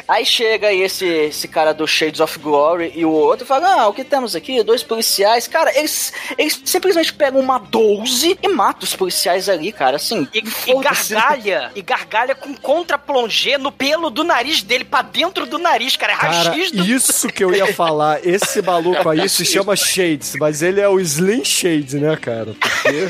[0.07, 3.87] Aí chega aí esse, esse cara do Shades of Glory e o outro fala: Ah,
[3.87, 4.61] o que temos aqui?
[4.63, 5.30] Dois policiais.
[5.47, 9.95] Cara, eles, eles simplesmente pegam uma 12 e matam os policiais ali, cara.
[9.97, 15.45] Assim, E, e gargalha, e gargalha com contra-plongé no pelo do nariz dele, pra dentro
[15.45, 16.13] do nariz, cara.
[16.13, 16.83] É Cara, rachis do...
[16.85, 18.25] isso que eu ia falar.
[18.25, 22.53] Esse maluco aí se chama Shades, mas ele é o Slim Shades, né, cara?
[22.59, 23.09] Porque...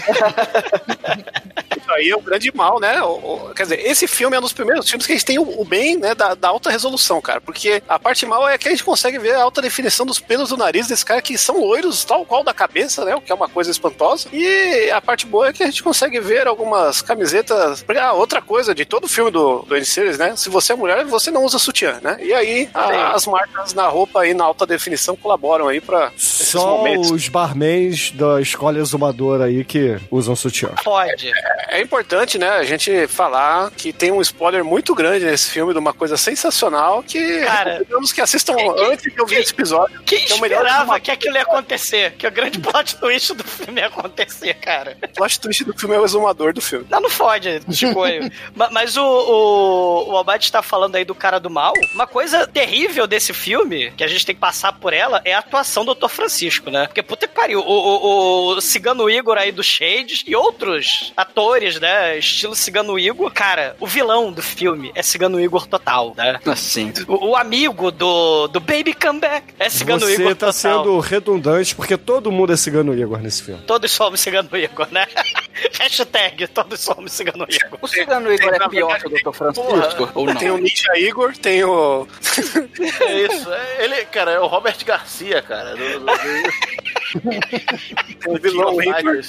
[1.77, 3.01] Isso aí é o grande mal, né?
[3.01, 3.07] O-
[3.49, 5.61] o- quer dizer, esse filme é um dos primeiros filmes que a gente tem o,
[5.61, 7.41] o bem, né, da, da alta resolução, cara.
[7.41, 10.49] Porque a parte mal é que a gente consegue ver a alta definição dos pelos
[10.49, 13.15] do nariz desse cara que são loiros, tal qual da cabeça, né?
[13.15, 14.27] O que é uma coisa espantosa.
[14.33, 17.81] E a parte boa é que a gente consegue ver algumas camisetas.
[17.83, 20.35] Porque, ah, outra coisa de todo filme do, do N-Series, né?
[20.35, 22.17] Se você é mulher, você não usa sutiã, né?
[22.21, 26.49] E aí a- as marcas na roupa aí na alta definição colaboram aí pra esses
[26.49, 27.11] Só momentos.
[27.11, 30.69] os barmans da escola exumadora aí que usam sutiã.
[30.83, 31.31] Pode.
[31.69, 35.79] É importante, né, a gente falar que tem um spoiler muito grande nesse filme de
[35.79, 40.01] uma coisa sensacional que Cara, recomendamos que assistam que- antes de ouvir esse episódio.
[40.05, 42.00] Quem que é o melhor esperava que aquilo ia acontecer?
[42.09, 44.97] Que o grande plot twist do filme ia acontecer, cara.
[45.03, 46.85] O plot twist do filme é o exumador do filme.
[46.89, 48.31] Não, não fode, Chicoio.
[48.55, 51.73] Ma- Mas o, o, o Albate está falando aí do cara do mal.
[51.93, 55.39] Uma coisa terrível desse filme, que a gente tem que passar por ela, é a
[55.39, 56.07] atuação do Dr.
[56.09, 56.87] Francisco, né?
[56.87, 61.79] Porque puta que pariu, o, o, o Cigano Igor aí do Shades e outros atores,
[61.79, 62.17] né?
[62.17, 63.31] Estilo Cigano Igor.
[63.31, 66.39] Cara, o vilão do filme é Cigano Igor total, né?
[66.45, 66.91] Assim.
[67.07, 70.53] O, o amigo do, do Baby Comeback é Cigano Igor Você tá total.
[70.53, 73.61] sendo redundante porque todo mundo é cigano Igor nesse filme.
[73.65, 75.05] Todos somos Cigano Igor, né?
[75.79, 77.79] Hashtag todos somos Cigano Igor.
[77.81, 79.31] O Cigano Igor na é pior que o Dr.
[79.35, 80.09] Francisco?
[80.15, 80.35] Ou não?
[80.35, 82.07] Tem o Ninja Igor, tem o.
[83.01, 83.51] É isso.
[83.51, 85.75] é- Ele, cara, é o Robert Garcia, cara.
[85.75, 86.05] do- do- do-
[88.41, 88.75] vilão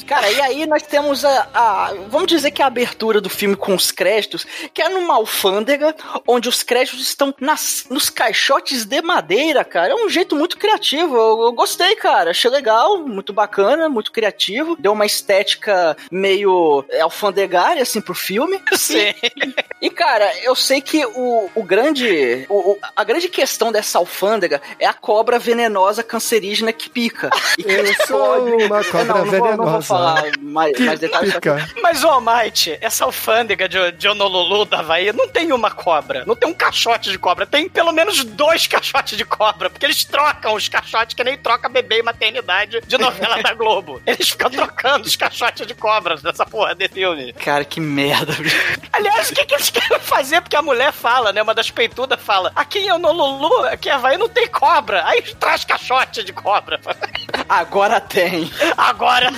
[0.06, 3.74] Cara, e aí nós temos a, a- Vamos dizer que a abertura do filme com
[3.74, 5.94] os créditos, que é numa alfândega,
[6.26, 9.92] onde os créditos estão nas, nos caixotes de madeira, cara.
[9.92, 11.16] É um jeito muito criativo.
[11.16, 12.30] Eu, eu gostei, cara.
[12.30, 14.76] Achei legal, muito bacana, muito criativo.
[14.78, 18.60] Deu uma estética meio alfandegária, assim, pro filme.
[18.76, 19.14] Sim.
[19.80, 22.46] E, cara, eu sei que o, o grande.
[22.48, 27.30] o- a grande questão dessa alfândega é a cobra venenosa cancerígena que pica.
[27.58, 29.86] E que Eu sou uma cobra não, não vou, não vou venenosa.
[29.86, 31.34] falar mais, mais detalhes.
[31.34, 31.68] Pica.
[31.82, 36.24] Mas, ô, Almighty, essa alfândega de, de Honolulu, da Havaí, não tem uma cobra.
[36.26, 37.46] Não tem um caixote de cobra.
[37.46, 39.70] Tem pelo menos dois caixotes de cobra.
[39.70, 44.00] Porque eles trocam os caixotes que nem troca bebê e maternidade de novela da Globo.
[44.06, 47.32] Eles ficam trocando os caixotes de cobra dessa porra de filme.
[47.34, 48.32] Cara, que merda.
[48.92, 50.40] Aliás, o que, que eles querem fazer?
[50.40, 51.42] Porque a mulher fala, né?
[51.42, 55.06] Uma das peitudas fala: aqui em Honolulu, aqui em Havaí não tem cobra.
[55.06, 56.80] Aí traz caixote de cobra.
[57.48, 58.50] Agora tem.
[58.76, 59.30] Agora.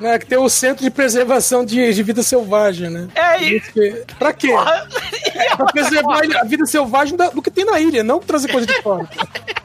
[0.00, 3.08] Né, que tem o Centro de Preservação de, de Vida Selvagem, né?
[3.14, 3.70] É, e- Isso.
[4.18, 4.48] Pra quê?
[5.56, 8.80] pra preservar a vida selvagem da- do que tem na ilha, não trazer coisa de
[8.82, 9.08] fora.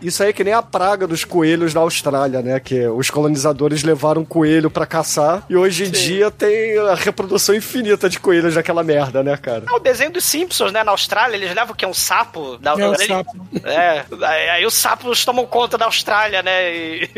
[0.01, 2.59] Isso aí é que nem a praga dos coelhos na Austrália, né?
[2.59, 8.09] Que os colonizadores levaram coelho pra caçar e hoje em dia tem a reprodução infinita
[8.09, 9.63] de coelhos naquela merda, né, cara?
[9.67, 10.83] É o desenho dos Simpsons, né?
[10.83, 11.85] Na Austrália, eles levam o que?
[11.85, 12.57] Um sapo?
[12.57, 12.71] Da...
[12.71, 13.31] É um ele- sapo.
[13.63, 16.73] É, aí aí os sapos tomam conta da Austrália, né?
[16.75, 17.09] E...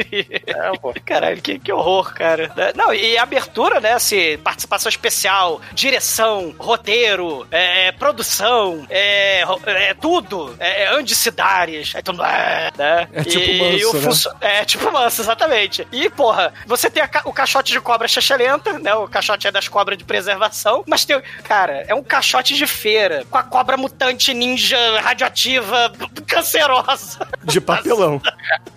[0.45, 0.93] É, pô.
[1.06, 2.51] Caralho, que, que horror, cara.
[2.75, 3.93] Não, e a abertura, né?
[3.93, 10.56] Assim, participação especial, direção, roteiro, é, produção, é, é tudo.
[10.60, 11.93] É, é Andy Sidares.
[12.04, 13.08] Todo mundo, é, né?
[13.13, 14.38] É tipo E- Manso, e o né?
[14.41, 15.88] É tipo manso, exatamente.
[15.91, 18.93] E, porra, você tem a ca- o caixote de cobra chechelenta, né?
[18.96, 23.24] O caixote é das cobras de preservação, mas tem, cara, é um caixote de feira
[23.30, 25.91] com a cobra mutante ninja radioativa
[26.28, 27.28] cancerosa.
[27.43, 28.22] De papelão.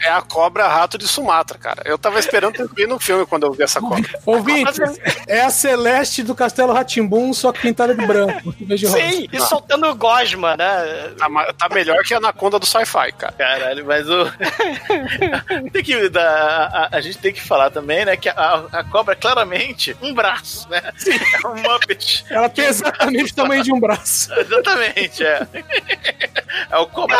[0.00, 1.82] É a cobra rato de Sumatra, cara.
[1.84, 4.19] Eu tava esperando ter no filme quando eu vi essa cobra.
[4.26, 4.78] Ouvintes,
[5.26, 8.54] é a Celeste do Castelo Ratimbum, só que pintada de branco.
[8.58, 8.86] de.
[8.86, 11.10] Sim, e soltando gosma, né?
[11.18, 13.32] Tá, tá melhor que a Anaconda do sci-fi, cara.
[13.36, 14.30] Caralho, mas o.
[15.72, 16.88] tem que dar.
[16.92, 18.16] A, a- gente tem que falar também, né?
[18.16, 20.80] Que a, a cobra é claramente um braço, né?
[21.42, 22.24] É um Muppet.
[22.28, 24.30] Ela tem exatamente o tamanho de um braço.
[24.38, 25.46] Exatamente, é.
[26.70, 27.16] É o cobra.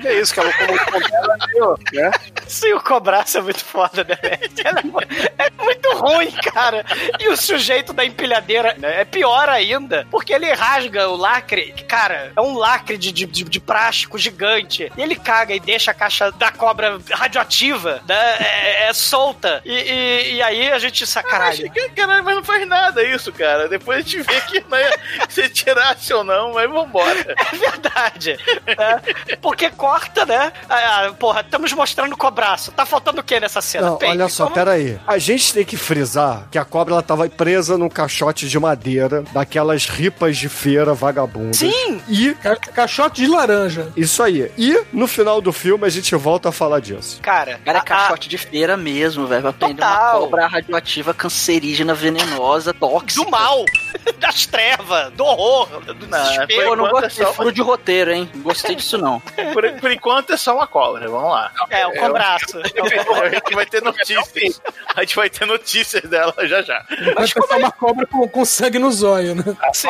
[0.00, 2.10] Ver isso, que a locomoção dela é meio, né?
[2.46, 4.16] Sim, o cobraço é muito foda, né?
[4.64, 6.84] Ela é É muito ruim, cara.
[7.18, 11.72] E o sujeito da empilhadeira né, é pior ainda, porque ele rasga o lacre.
[11.86, 14.90] Cara, é um lacre de, de, de, de plástico gigante.
[14.96, 18.36] E ele caga e deixa a caixa da cobra radioativa, né?
[18.40, 19.62] É, é solta.
[19.64, 21.70] E, e, e aí a gente sacanagem.
[21.74, 23.68] Mas, Caralho, mas não faz nada isso, cara.
[23.68, 24.90] Depois a gente vê que não é
[25.28, 27.34] se tirasse ou não, mas vambora.
[27.52, 28.38] É verdade.
[28.66, 29.36] né?
[29.40, 30.52] Porque corta, né?
[30.68, 32.72] Ah, porra, estamos mostrando o cobraço.
[32.72, 33.86] Tá faltando o que nessa cena?
[33.90, 34.98] Não, olha só, Como- pera aí.
[35.06, 36.09] A gente tem que frisar
[36.50, 41.56] que a cobra ela tava presa num caixote de madeira, daquelas ripas de feira vagabundas.
[41.58, 42.00] Sim!
[42.08, 43.88] E Ca- Caixote de laranja.
[43.96, 44.50] isso aí.
[44.56, 47.18] E no final do filme a gente volta a falar disso.
[47.20, 49.42] Cara, Cara, é a- a- caixote de feira mesmo, velho.
[49.42, 53.24] Vai prender uma cobra radioativa, cancerígena, venenosa, tóxica.
[53.24, 53.64] do mal,
[54.18, 56.62] das trevas, do horror, do Não, desespero.
[56.64, 57.24] Pô, eu não enquanto gostei.
[57.24, 58.30] é só- Furo de roteiro, hein?
[58.34, 59.20] Não Gostei disso, não.
[59.54, 61.50] Por, por enquanto é só uma cobra, vamos lá.
[61.70, 62.58] É, o cobraço.
[62.60, 64.60] A gente vai ter notícias.
[64.94, 66.84] A gente vai ter notícias dela já já.
[67.14, 69.44] Vai pensar uma cobra com, com sangue no zóio, né?
[69.72, 69.88] Sim.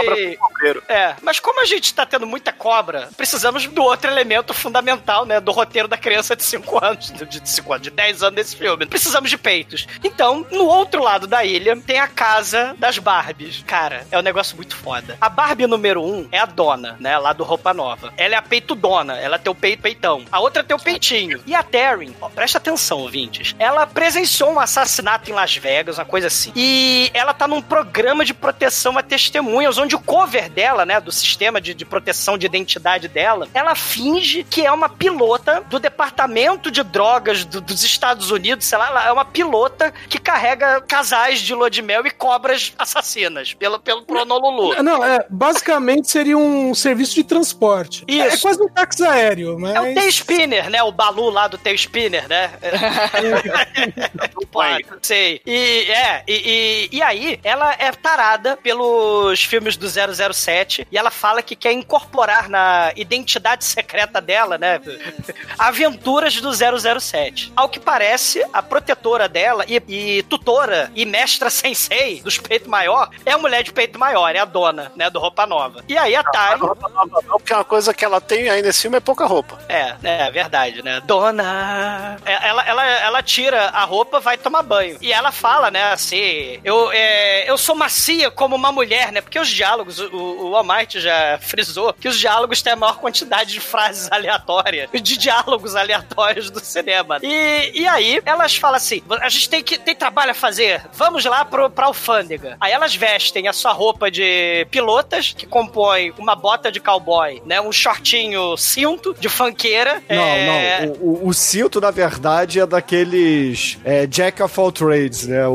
[0.89, 5.41] É, mas como a gente tá tendo muita cobra, precisamos do outro elemento fundamental, né?
[5.41, 8.87] Do roteiro da criança de 5 anos, de 5 anos, de 10 anos desse filme.
[8.87, 9.87] Precisamos de peitos.
[10.03, 13.65] Então, no outro lado da ilha, tem a casa das Barbies.
[13.67, 15.17] Cara, é um negócio muito foda.
[15.21, 17.19] A Barbie número 1 um é a dona, né?
[17.19, 18.13] Lá do Roupa Nova.
[18.17, 20.25] Ela é a peitudona, ela tem o peito peitão.
[20.31, 21.41] A outra tem o peitinho.
[21.47, 23.55] E a Taryn, ó, presta atenção, ouvintes.
[23.59, 26.53] Ela presenciou um assassinato em Las Vegas, uma coisa assim.
[26.55, 31.12] E ela tá num programa de proteção a testemunhas, onde o cover dela, né, do
[31.12, 36.70] sistema de, de proteção de identidade dela, ela finge que é uma pilota do departamento
[36.70, 41.40] de drogas do- dos Estados Unidos, sei lá, ela é uma pilota que carrega casais
[41.40, 44.83] de lua de mel e cobras assassinas pelo, pelo pro Honolulu.
[44.83, 48.05] Não, é, basicamente seria um serviço de transporte.
[48.09, 48.37] É, Isso.
[48.37, 49.74] é quase um táxi aéreo, mas...
[49.74, 50.83] É o T-Spinner, né?
[50.83, 52.50] O Balu lá do T-Spinner, né?
[54.50, 55.40] Pode, sei.
[55.46, 61.11] E, é, e, e, e aí, ela é tarada pelos filmes do 007 e ela
[61.11, 64.81] fala que quer incorporar na identidade secreta dela, né?
[65.59, 67.53] Aventuras do 007.
[67.55, 73.11] Ao que parece, a protetora dela e, e tutora e mestra sensei dos peito maior
[73.25, 75.11] é a mulher de peito maior, é a dona, né?
[75.11, 75.85] Do Roupa Nova.
[75.88, 76.61] E aí a Tari...
[76.61, 79.59] Não, porque é uma coisa que ela tem aí nesse filme é pouca roupa.
[79.69, 81.01] É, é verdade, né?
[81.05, 82.16] Dona.
[82.25, 84.97] É, Ela, ela, ela tira a roupa, vai tomar banho.
[85.01, 89.21] E ela fala, né, assim, eu, é, eu sou macia como uma mulher, né?
[89.21, 93.53] Porque os diálogos, o, o Almighty já frisou que os diálogos têm a maior quantidade
[93.53, 97.19] de frases aleatórias, de diálogos aleatórios do cinema.
[97.23, 101.25] E, e aí, elas falam assim: a gente tem que tem trabalho a fazer, vamos
[101.25, 102.57] lá pro, pra alfândega.
[102.61, 107.61] Aí elas vestem a sua roupa de pilotas, que compõe uma bota de cowboy, né?
[107.61, 110.03] Um shortinho cinto de fanqueira.
[110.09, 110.93] Não, é, não.
[110.95, 115.47] O, o- o cinto, na verdade, é daqueles é, Jack of all trades, né?
[115.47, 115.53] O...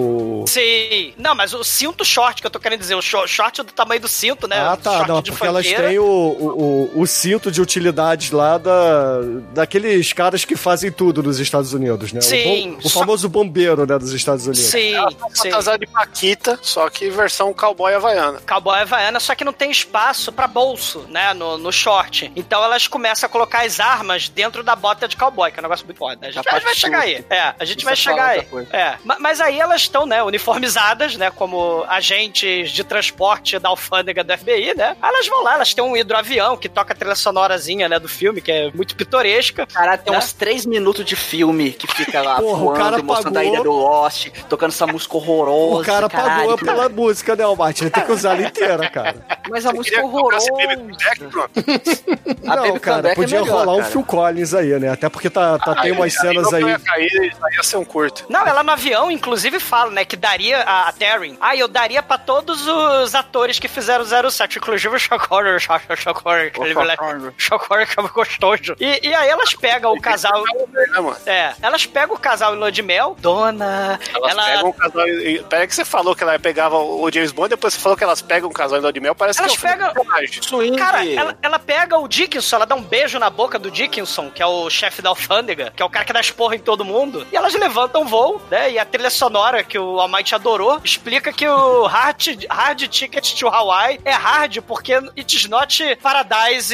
[0.47, 1.13] Sim.
[1.17, 4.01] Não, mas o cinto short que eu tô querendo dizer, o short, é do tamanho
[4.01, 4.59] do cinto, né?
[4.59, 4.91] Ah, tá.
[4.97, 5.89] Short Não, de porque elas funkeira.
[5.89, 9.19] têm o, o, o, o cinto de utilidades lá da,
[9.53, 12.19] daqueles caras que fazem tudo nos Estados Unidos, né?
[12.19, 14.65] O Sim, bom- O, só- famoso bombeiro, né, dos Estados Unidos.
[14.65, 14.93] Sim,
[15.33, 15.49] sim.
[15.49, 18.39] Fantasiada de Paquita, só que versão cowboy havaiana.
[18.47, 22.31] Cowboy Havaiana, só que não tem espaço pra bolso, né, no, no short.
[22.35, 25.63] Então elas começam a colocar as armas dentro da bota de cowboy, que é um
[25.63, 26.27] negócio muito foda.
[26.27, 27.25] A gente vai, chegar aí.
[27.29, 28.47] É, a gente Isso vai é chegar aí.
[28.71, 34.23] É, ma- mas aí elas estão, né, uniformizadas, né, como agentes de transporte da alfândega
[34.23, 34.95] do FBI, né?
[35.01, 38.09] Aí Elas vão lá, elas têm um hidroavião que toca a trilha sonorazinha, né, do
[38.09, 39.65] filme, que é muito pitoresca.
[39.65, 40.19] Caralho, tem né?
[40.19, 43.53] uns três minutos de filme que fica lá Porra, o voando, cara mostrando pagou- a
[43.53, 45.81] ilha do Lost, tocando essa música horrorosa.
[45.81, 46.71] O cara caralho, pagou cara.
[46.71, 47.83] pela música, né, Almighty?
[47.83, 49.15] Ele tem que usar ela inteira, cara.
[49.49, 50.45] Mas a música é horrorosa.
[52.47, 53.91] A não, cara, é podia melhor, rolar um cara.
[53.91, 54.89] Phil Collins aí, né?
[54.89, 56.63] Até porque tá, tá, tem umas cenas não aí.
[56.65, 58.25] ia cair, ia ser um curto.
[58.29, 61.37] Não, ela no avião, inclusive, fala, né, que daria a, a Taryn.
[61.39, 66.73] Ah, eu daria pra todos os atores que fizeram 07, inclusive o o Chocor, aquele
[66.73, 67.03] moleque.
[67.37, 68.75] Chocor que é gostoso.
[68.79, 70.43] E, e aí elas pegam o casal.
[70.95, 71.15] Mano?
[71.25, 73.99] É, elas pegam o casal em lua de mel, dona.
[74.13, 74.43] Elas ela.
[74.43, 75.07] pegam um casal.
[75.07, 78.03] e- Peraí que você falou que ela pegava o James Bond, depois você falou que
[78.03, 79.93] elas pegam um casal em lua de mel, parece Elas que é um pegam-.
[80.41, 80.77] Swing.
[80.77, 84.41] Cara, ela, ela pega o Dickinson, ela dá um beijo na boca do Dickinson, que
[84.41, 87.25] é o chefe da alfândega, que é o cara que dá esporra em todo mundo,
[87.31, 88.71] e elas levantam voo, né?
[88.71, 93.47] E a trilha sonora que o Almighty adorou explica que o hard, hard Ticket to
[93.47, 96.73] Hawaii é hard porque it's not paradise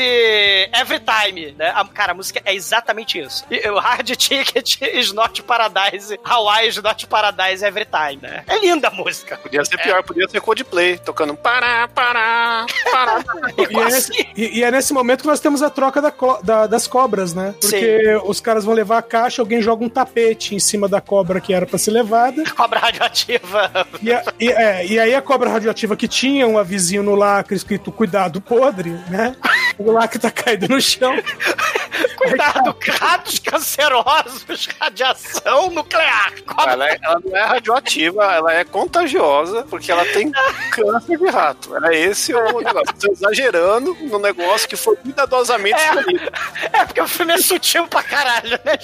[0.73, 1.71] every time, né?
[1.75, 3.45] A, cara, a música é exatamente isso.
[3.49, 8.43] E o hard ticket is not paradise, Hawaii is not paradise every time, né?
[8.47, 9.37] É linda a música.
[9.37, 13.23] Podia ser pior, podia ser Coldplay, tocando pará, pará, pará.
[13.71, 16.39] E é, nesse, e- e é nesse momento que nós temos a troca da co-
[16.43, 17.53] da- das cobras, né?
[17.61, 21.39] Porque os caras vão levar a caixa, alguém joga um tapete em cima da cobra
[21.39, 22.43] que era pra ser levada.
[22.55, 23.71] Cobra radioativa.
[24.01, 27.55] E, a- e- é, e aí a cobra radioativa que tinha um avisinho no lacre
[27.55, 29.35] escrito cuidado podre, né?
[29.77, 31.13] O lacre tá caído no chão.
[32.17, 36.33] Cuidado, ratos cancerosos, radiação nuclear.
[36.67, 40.31] Ela, é- ela não é radioativa, ela é contagiosa, porque ela tem
[40.71, 41.75] câncer de rato.
[41.75, 42.93] Era esse o negócio.
[42.93, 45.87] Estão exagerando no negócio que foi cuidadosamente É.
[45.95, 46.31] escolhido.
[46.73, 48.77] É porque o filme é sutil pra caralho, né?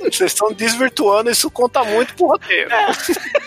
[0.00, 2.70] Vocês estão desvirtuando, isso conta muito pro roteiro.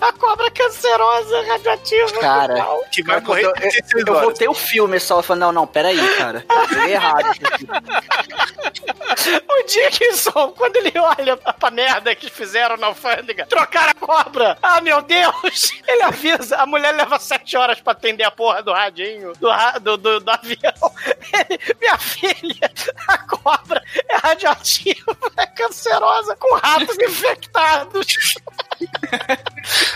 [0.00, 2.20] A cobra cancerosa, radioativa.
[2.20, 4.24] Cara, Que vai eu, morrer eu, em 36 eu horas.
[4.24, 6.44] voltei o filme só falando, não, não, peraí, cara.
[6.70, 7.24] Joguei errado.
[9.48, 14.58] O Dickinson, quando ele olha pra, merda que fizeram na alfândega, trocaram a cobra.
[14.62, 15.72] Ah, meu Deus!
[15.86, 19.48] Ele avisa, a mulher leva sete horas pra atender a porra do radinho, do,
[19.80, 20.94] do, do, do avião.
[21.50, 22.70] Ele, minha filha,
[23.08, 28.34] a cobra é radioativa, é cancerosa, com ratos infectados.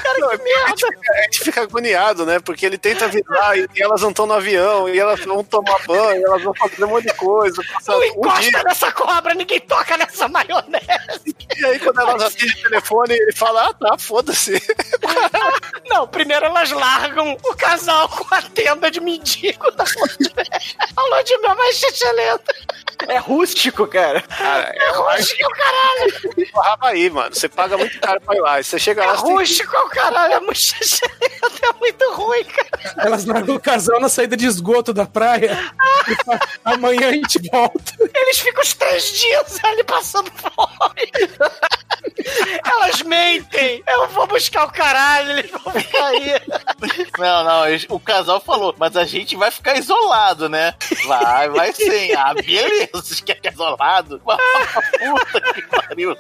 [0.03, 0.87] Cara, que merda!
[1.15, 2.39] A gente fica agoniado, né?
[2.41, 6.27] Porque ele tenta avisar e elas não estão no avião, e elas vão tomar banho,
[6.27, 7.63] elas vão fazer um monte de coisa.
[7.87, 8.63] Não um encosta dia.
[8.63, 11.37] nessa cobra, ninguém toca nessa maionese.
[11.57, 14.61] E aí, quando elas atendem o telefone, ele fala: Ah, tá, foda-se.
[15.89, 20.47] Não, primeiro elas largam o casal com a tenda de mendigo da lua de mel.
[20.97, 22.55] A lua de mel mais chechelenta.
[23.09, 24.21] É rústico, cara.
[24.23, 26.51] Cara, É rústico, caralho.
[26.53, 27.35] Porra, aí, mano.
[27.35, 28.63] Você paga muito caro pra ir lá.
[28.63, 30.35] Você chega É lá, tem que- rústico, caralho.
[30.35, 31.25] É muito chechelenta.
[31.63, 32.95] É muito ruim, cara.
[32.99, 35.59] Elas largam o casal na saída de esgoto da praia.
[36.09, 37.93] E fala, Amanhã a gente volta.
[38.15, 41.11] Eles ficam os três dias ali passando fome.
[42.65, 43.83] Elas mentem.
[43.87, 46.33] Eu vou buscar o caralho, eles vão ficar aí.
[47.19, 50.75] Não, não, o casal falou, mas a gente vai ficar isolado, né?
[51.07, 52.13] Vai, vai sim.
[52.17, 54.21] Ah, beleza, vocês querem ficar isolado?
[54.25, 56.17] Puta que pariu,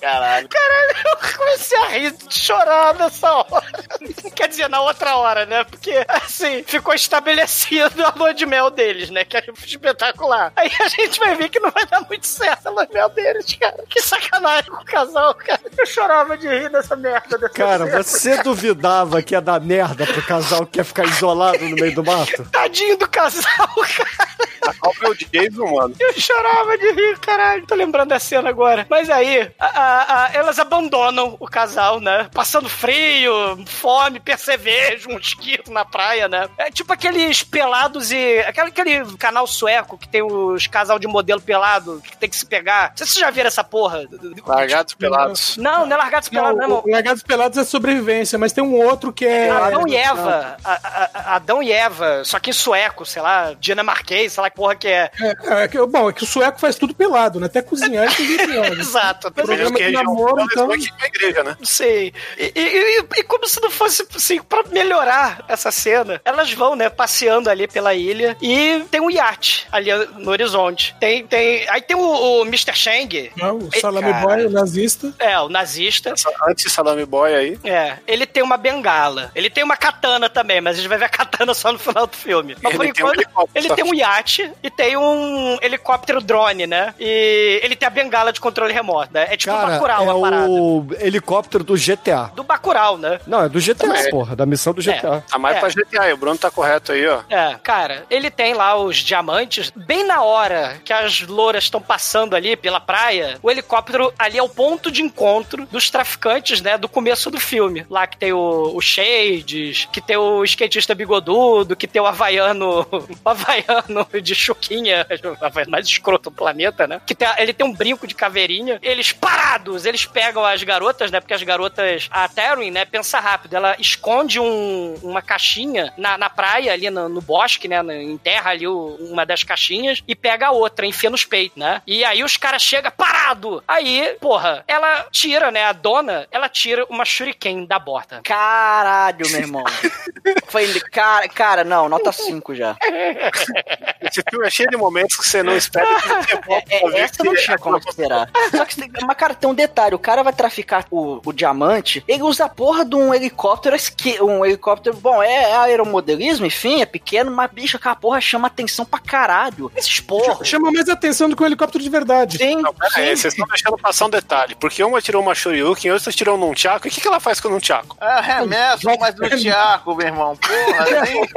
[0.00, 0.48] caralho.
[0.48, 3.64] Caralho, eu comecei a rir, chorar nessa hora.
[4.34, 5.64] Quer dizer, na outra hora, né?
[5.64, 9.24] Porque, assim, ficou estabelecido a lua de mel deles, né?
[9.24, 10.52] Que é espetacular.
[10.56, 13.08] Aí a gente vai ver que não vai dar muito certo a lua de mel
[13.10, 13.84] deles, cara.
[13.88, 15.60] Que sacanagem com o casal, cara.
[15.76, 17.38] Eu chorava de rir dessa merda.
[17.38, 18.02] Dessa Cara, cena.
[18.02, 22.04] você duvidava que ia dar merda pro casal que quer ficar isolado no meio do
[22.04, 22.44] mato?
[22.50, 24.53] Tadinho do casal, cara.
[24.66, 25.94] É o Jason, mano.
[25.98, 27.66] Eu chorava de rir, caralho.
[27.66, 28.86] Tô lembrando da cena agora.
[28.88, 32.28] Mas aí, a- a- a- elas abandonam o casal, né?
[32.32, 33.32] Passando frio,
[33.66, 36.48] fome, percevejo, um mosquito na praia, né?
[36.58, 38.38] É tipo aqueles pelados e.
[38.40, 42.46] Aquele, aquele canal sueco que tem os casal de modelo pelado que tem que se
[42.46, 42.90] pegar.
[42.90, 44.04] Não sei se vocês já viram essa porra.
[44.46, 45.56] Largados pelados.
[45.56, 46.82] Não, não é largados Não, pelados, não.
[46.92, 49.50] Largados Pelados é sobrevivência, mas tem um outro que é.
[49.50, 50.56] Adão e Eva.
[50.64, 54.50] A- a- a- Adão e Eva, só que em sueco, sei lá, dinamarquês, sei lá
[54.54, 55.10] porra que é.
[55.20, 57.46] É, é que, bom, é que o sueco faz tudo pelado, né?
[57.46, 58.74] Até cozinhar ele tem pelado.
[58.80, 59.32] Exato.
[59.36, 60.66] Mas Mesmo programa que namoro, eles então.
[60.66, 61.56] vão aqui pra igreja, né?
[61.58, 62.12] Não sei.
[62.38, 66.76] E, e- e- e como se não fosse, assim, pra melhorar essa cena, elas vão,
[66.76, 70.94] né, passeando ali pela ilha e tem um iate ali no horizonte.
[71.00, 71.68] Tem, tem...
[71.68, 72.00] Aí tem o,
[72.40, 72.74] o Mr.
[72.74, 73.30] Shang.
[73.36, 74.26] Não, o Ei, Salame cara.
[74.26, 75.14] Boy, o nazista.
[75.18, 76.14] É, o nazista.
[76.48, 77.58] Antes salame boy aí.
[77.64, 79.30] É, ele tem uma bengala.
[79.34, 82.06] Ele tem uma katana também, mas a gente vai ver a katana só no final
[82.06, 82.56] do filme.
[82.62, 83.66] Mas por Ele um enquanto, helicóptero.
[83.66, 86.94] ele tem um iate e tem um helicóptero drone, né?
[86.98, 89.26] E ele tem a bengala de controle remoto, né?
[89.30, 90.50] É tipo o Cara, Bacurau é a parada.
[90.50, 92.30] o helicóptero do GTA.
[92.34, 93.20] Do Bacurau, né?
[93.26, 94.10] Não, é do GTA, É.
[94.10, 95.22] porra, da missão do GTA.
[95.28, 95.60] Tá mais É.
[95.60, 97.20] pra GTA, o Bruno tá correto aí, ó.
[97.28, 99.70] É, cara, ele tem lá os diamantes.
[99.74, 104.42] Bem na hora que as louras estão passando ali pela praia, o helicóptero ali é
[104.42, 106.76] o ponto de encontro dos traficantes, né?
[106.78, 107.86] Do começo do filme.
[107.90, 112.86] Lá que tem o, o Shades, que tem o skatista bigodudo, que tem o Havaiano.
[113.24, 115.06] O Havaiano de chuquinha,
[115.40, 117.00] o Havaiano mais escroto do planeta, né?
[117.06, 118.78] Que tem, a- ele tem um brinco de caveirinha.
[118.82, 121.20] Eles parados, eles pegam as garotas, né?
[121.20, 122.08] Porque as garotas.
[122.10, 122.84] A Terwin, né?
[122.84, 123.54] Pensa rápido.
[123.54, 127.80] Ela esconde um- uma caixinha na, na praia, ali no, no bosque, né?
[128.02, 131.82] Enterra ali o- uma das caixinhas e pega a outra, enfia nos peitos, né?
[131.86, 133.62] E aí os caras chegam parado.
[133.66, 135.64] Aí, porra, ela tira, né?
[135.64, 138.20] A dona, ela tira uma shuriken da bota.
[138.24, 139.64] Caralho, meu irmão.
[140.48, 140.66] Foi.
[140.90, 142.76] Cara, cara, não, nota 5 já.
[144.14, 146.34] Esse filme é cheio de momentos que você não espera que você
[146.70, 148.30] É, essa não que tinha é como esperar.
[148.50, 152.22] Só que, mas, cara, tem um detalhe: o cara vai traficar o, o diamante, ele
[152.22, 153.76] usa a porra de um helicóptero,
[154.22, 158.84] um helicóptero, bom, é, é aeromodelismo, enfim, é pequeno, mas, bicho, aquela porra chama atenção
[158.84, 159.70] pra caralho.
[159.74, 160.44] Esses porra.
[160.44, 162.38] Chama mais atenção do que um helicóptero de verdade.
[162.38, 164.54] Sim, Não, pera aí, vocês estão deixando passar um detalhe.
[164.54, 166.86] Porque uma tirou uma Shoryuken, outra tirou um Nunchaku.
[166.86, 167.96] E o que, que ela faz com o Nunchaku?
[168.00, 170.36] É remesso, mas do Tiago, meu irmão.
[170.36, 171.28] Porra, nem-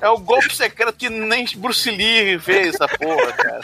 [0.00, 3.60] é o golpe secreto que nem Bruce Lee fez essa porra, cara.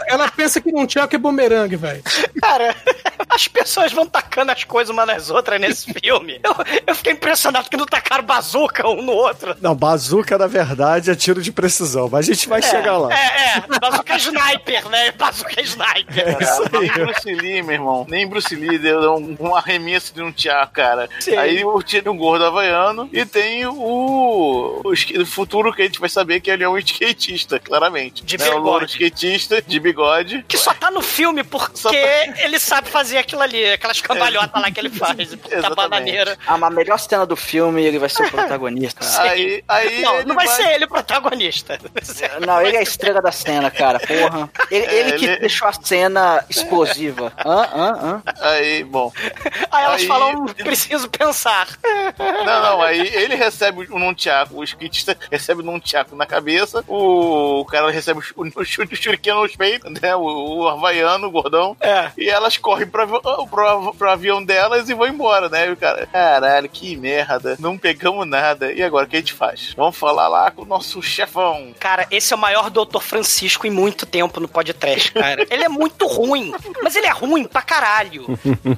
[0.06, 2.02] Ela pensa que não tinha que é bumerangue, velho.
[2.40, 2.74] Cara,
[3.28, 6.40] as pessoas vão tacando as coisas uma nas outras nesse filme.
[6.42, 6.54] Eu,
[6.86, 9.56] eu fiquei impressionado que não tacaram bazuca um no outro.
[9.60, 13.12] Não, bazuca, na verdade, é tiro de precisão, mas a gente vai chegar lá.
[13.12, 15.12] É, é, bazuca é sniper, né?
[15.12, 16.28] Bazuca é sniper.
[16.28, 16.80] É isso aí.
[16.80, 18.06] Nem Bruce Lee, meu irmão.
[18.08, 21.08] Nem Bruce Lee deu um, um arremesso de um Tiago, cara.
[21.20, 21.36] Sim.
[21.36, 23.72] Aí o tira um gordo havaiano e tem o,
[24.84, 27.89] o o futuro que a gente vai saber que ele é um skatista, claramente.
[27.90, 28.48] De né?
[28.50, 28.92] O louro bigode.
[28.92, 30.44] skatista, de bigode.
[30.48, 31.90] Que só tá no filme porque Só
[32.42, 35.34] ele sabe fazer aquilo ali, aquelas cambalhotas lá que ele faz.
[35.34, 35.76] Puta Exatamente.
[35.76, 36.38] bananeira.
[36.46, 39.00] Ah, mas a melhor cena do filme, ele vai ser o protagonista.
[39.22, 41.78] Aí, aí Não, não vai, ser ele o protagonista.
[42.46, 44.50] Não, ele é a estrela da cena, cara, porra.
[44.70, 47.32] Ele, É, ele que ele- deixou a cena explosiva.
[47.44, 48.22] Hã, hã, hã?
[48.40, 49.12] Aí, bom.
[49.70, 51.66] Aí elas Aí- falam, preciso pensar.
[52.18, 57.60] Não, não, aí ele recebe o nunchaku, o skatista recebe o nunchaku na cabeça, o,
[57.60, 60.20] o cara recebe o, o, chute- o shuriken nos peitos, né, o,
[60.60, 62.10] o havaiano, o gordão, É.
[62.16, 63.20] e elas correm pro, avi-
[63.50, 67.76] pro, pro avião delas e vão embora, né, e o cara, caralho, que merda, não
[67.78, 69.72] pegamos nada, e agora, o que a gente faz?
[69.76, 71.74] Vamos falar lá com o nosso chefão.
[71.78, 75.46] Cara, esse é o maior Doutor Francisco em muito tempo no podcast, cara.
[75.50, 76.52] Ele é muito ruim,
[76.82, 78.26] mas ele é ruim pra caralho.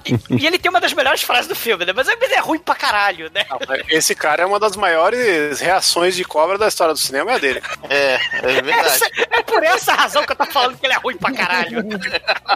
[0.04, 1.92] E, e ele tem uma das melhores frases do filme, né?
[1.94, 3.44] Mas ele é ruim pra caralho, né?
[3.88, 7.38] Esse cara é uma das maiores reações de cobra da história do cinema, é a
[7.38, 7.62] dele.
[7.88, 8.91] É, é verdade.
[8.94, 11.82] Essa- é por essa razão que eu tô falando que ele é ruim pra caralho.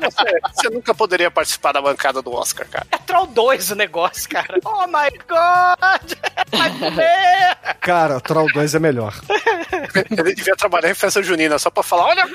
[0.03, 2.87] Você, você nunca poderia participar da bancada do Oscar, cara.
[2.91, 4.59] É Troll 2 o negócio, cara.
[4.65, 6.13] Oh my god!
[6.51, 7.57] Vai comer!
[7.81, 9.15] Cara, Troll 2 é melhor.
[10.11, 12.27] Ele devia trabalhar em festa junina só pra falar, olha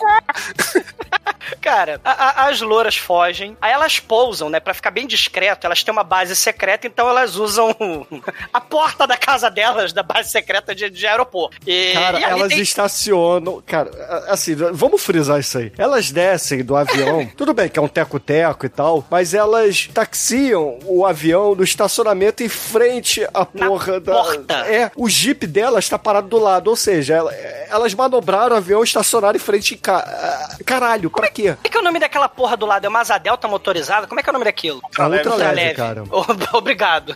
[1.60, 4.60] Cara, a- a- as louras fogem, aí elas pousam, né?
[4.60, 7.76] Pra ficar bem discreto, elas têm uma base secreta, então elas usam
[8.54, 11.58] a porta da casa delas, da base secreta de, de aeroporto.
[11.68, 13.62] E, Cara, e elas tem- estacionam.
[13.66, 13.91] Cara,
[14.28, 15.72] assim, vamos frisar isso aí.
[15.78, 20.78] Elas descem do avião, tudo bem que é um teco-teco e tal, mas elas taxiam
[20.86, 24.14] o avião no estacionamento em frente à Na porra da.
[24.14, 24.54] porta.
[24.68, 27.34] É, o jeep delas tá parado do lado, ou seja, ela-
[27.70, 29.76] elas manobraram o avião estacionado em frente.
[29.76, 31.54] em ca- ah, Caralho, pra quê?
[31.54, 31.56] pequenininha.
[31.62, 32.86] Como é que é o nome daquela porra do lado?
[32.86, 34.08] É uma asa delta motorizada?
[34.08, 34.82] Como é que é o nome daquilo?
[34.98, 36.04] É ultra leve, cara.
[36.12, 37.16] O- Obrigado.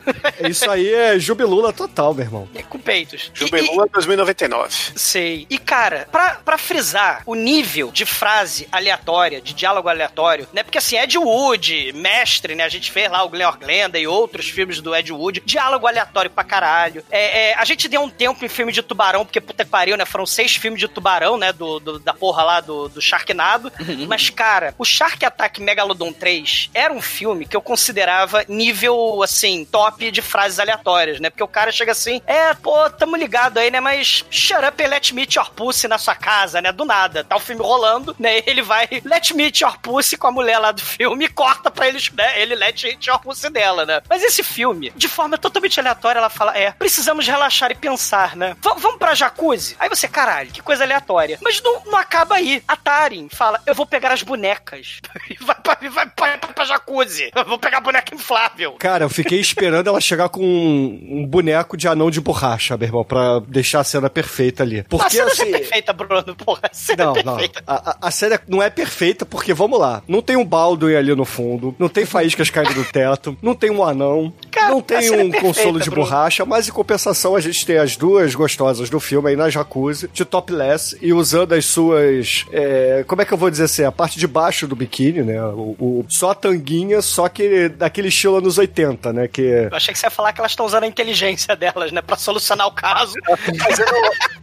[0.50, 2.48] Isso aí é jubilula total, meu irmão.
[2.56, 3.32] É com peitos.
[3.34, 4.74] Jubilula 2099.
[4.96, 5.46] Sei.
[5.50, 10.64] E, cara, pra, pra frisar o nível de frase aleatória, de diálogo aleatório, né?
[10.64, 12.64] Porque assim, Ed Wood, mestre, né?
[12.64, 15.42] A gente fez lá o Glenn Glenda e outros filmes do Ed Wood.
[15.46, 17.04] Diálogo aleatório pra caralho.
[17.12, 19.96] É, é, a gente deu um tempo em filme de tubarão, porque puta que pariu,
[19.98, 20.06] né?
[20.06, 21.54] Foram seis filmes de tubarão, né?
[21.54, 23.72] Do, do- da porra lá do, do Sharknado.
[24.08, 29.64] Mas, cara, o Shark Attack Megalodon 3 era um filme que eu considerava nível, assim,
[29.66, 31.30] top de frases aleatórias, né?
[31.30, 33.80] Porque o cara chega assim, é, pô, tamo ligado aí, né?
[33.80, 36.72] Mas shut up and let me eat your pussy na sua casa, né?
[36.72, 37.24] Do nada.
[37.24, 38.42] Tá o filme rolando, né?
[38.46, 41.70] Ele vai, let me eat your pussy com a mulher lá do filme e corta
[41.72, 42.42] pra eles, né?
[42.42, 44.02] Ele let eat your pussy dela, né?
[44.10, 48.56] Mas esse filme, de forma totalmente aleatória, ela fala, é, precisamos relaxar e pensar, né?
[48.62, 49.76] V- vamos pra jacuzzi?
[49.80, 51.38] Aí você, caralho, que coisa aleatória.
[51.42, 52.64] Mas não, não acaba aí.
[52.68, 55.00] A Tarin fala, eu vou pegar as bonecas.
[55.28, 57.32] E vai pra, vai pra, pra, pra jacuzzi.
[57.36, 58.74] Eu vou pegar a boneca inflável.
[58.74, 62.88] Cara, eu fiquei esperando ela chegar com um, um boneco de anão de borracha, meu
[62.88, 64.82] irmão, pra deixar a cena perfeita ali.
[64.82, 65.54] a Porque cena assim.
[65.54, 66.62] é perfeita, Bruno, porra.
[66.64, 67.36] A cena Não, é não.
[67.38, 67.64] perfeita.
[67.68, 71.14] A, a, a série não é perfeita porque, vamos lá, não tem um Baldwin ali
[71.16, 74.34] no fundo, não tem faíscas caindo do teto, não tem um anão,
[74.70, 76.06] não a tem é um perfeita, consolo de Bruno.
[76.06, 80.10] borracha, mas em compensação a gente tem as duas gostosas do filme aí na jacuzzi,
[80.14, 82.46] de topless, e usando as suas...
[82.52, 83.84] é, como é que eu vou dizer assim?
[83.84, 85.42] A parte de baixo do biquíni, né?
[85.44, 89.28] O, o- só a tanguinha, só que daquele estilo anos 80, né?
[89.28, 89.42] Que...
[89.42, 92.02] Eu achei que você ia falar que elas estão usando a inteligência delas, né?
[92.02, 93.14] Pra solucionar o caso.
[93.60, 93.96] Fazendo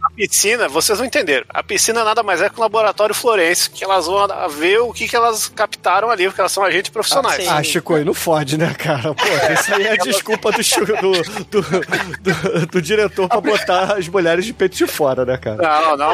[0.03, 1.45] a piscina, vocês não entenderam.
[1.49, 4.93] A piscina nada mais é que um laboratório florense, que elas vão a- ver o
[4.93, 7.47] que, que elas captaram ali, porque elas são agentes profissionais.
[7.47, 9.13] Ah, Chico, aí não fode, né, cara?
[9.13, 9.23] Pô,
[9.53, 11.61] isso aí é desculpa do, do, do,
[12.21, 15.57] do- do diretor pra botar as mulheres de peito de fora, né, cara?
[15.57, 16.09] Não, não,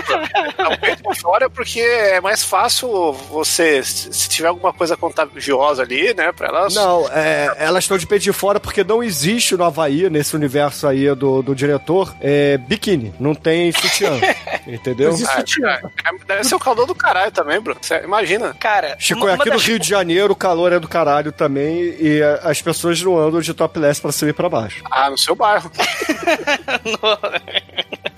[0.57, 6.13] não peito por fora porque é mais fácil você, se tiver alguma coisa contagiosa ali,
[6.13, 6.73] né, pra elas...
[6.73, 10.87] Não, é, elas estão de peito de fora porque não existe no Havaí, nesse universo
[10.87, 13.13] aí do, do diretor, é, biquíni.
[13.19, 14.11] Não tem sutiã.
[14.67, 15.13] entendeu?
[15.27, 15.81] Ah, é-
[16.25, 17.79] deve ser o calor do caralho também, Bruno.
[17.81, 18.53] Você imagina.
[18.59, 22.39] Cara, Chico, aqui no Rio de Janeiro o calor é do caralho também e é,
[22.43, 24.83] as pessoas não andam de topless pra cima e pra baixo.
[24.91, 25.71] Ah, no seu bairro.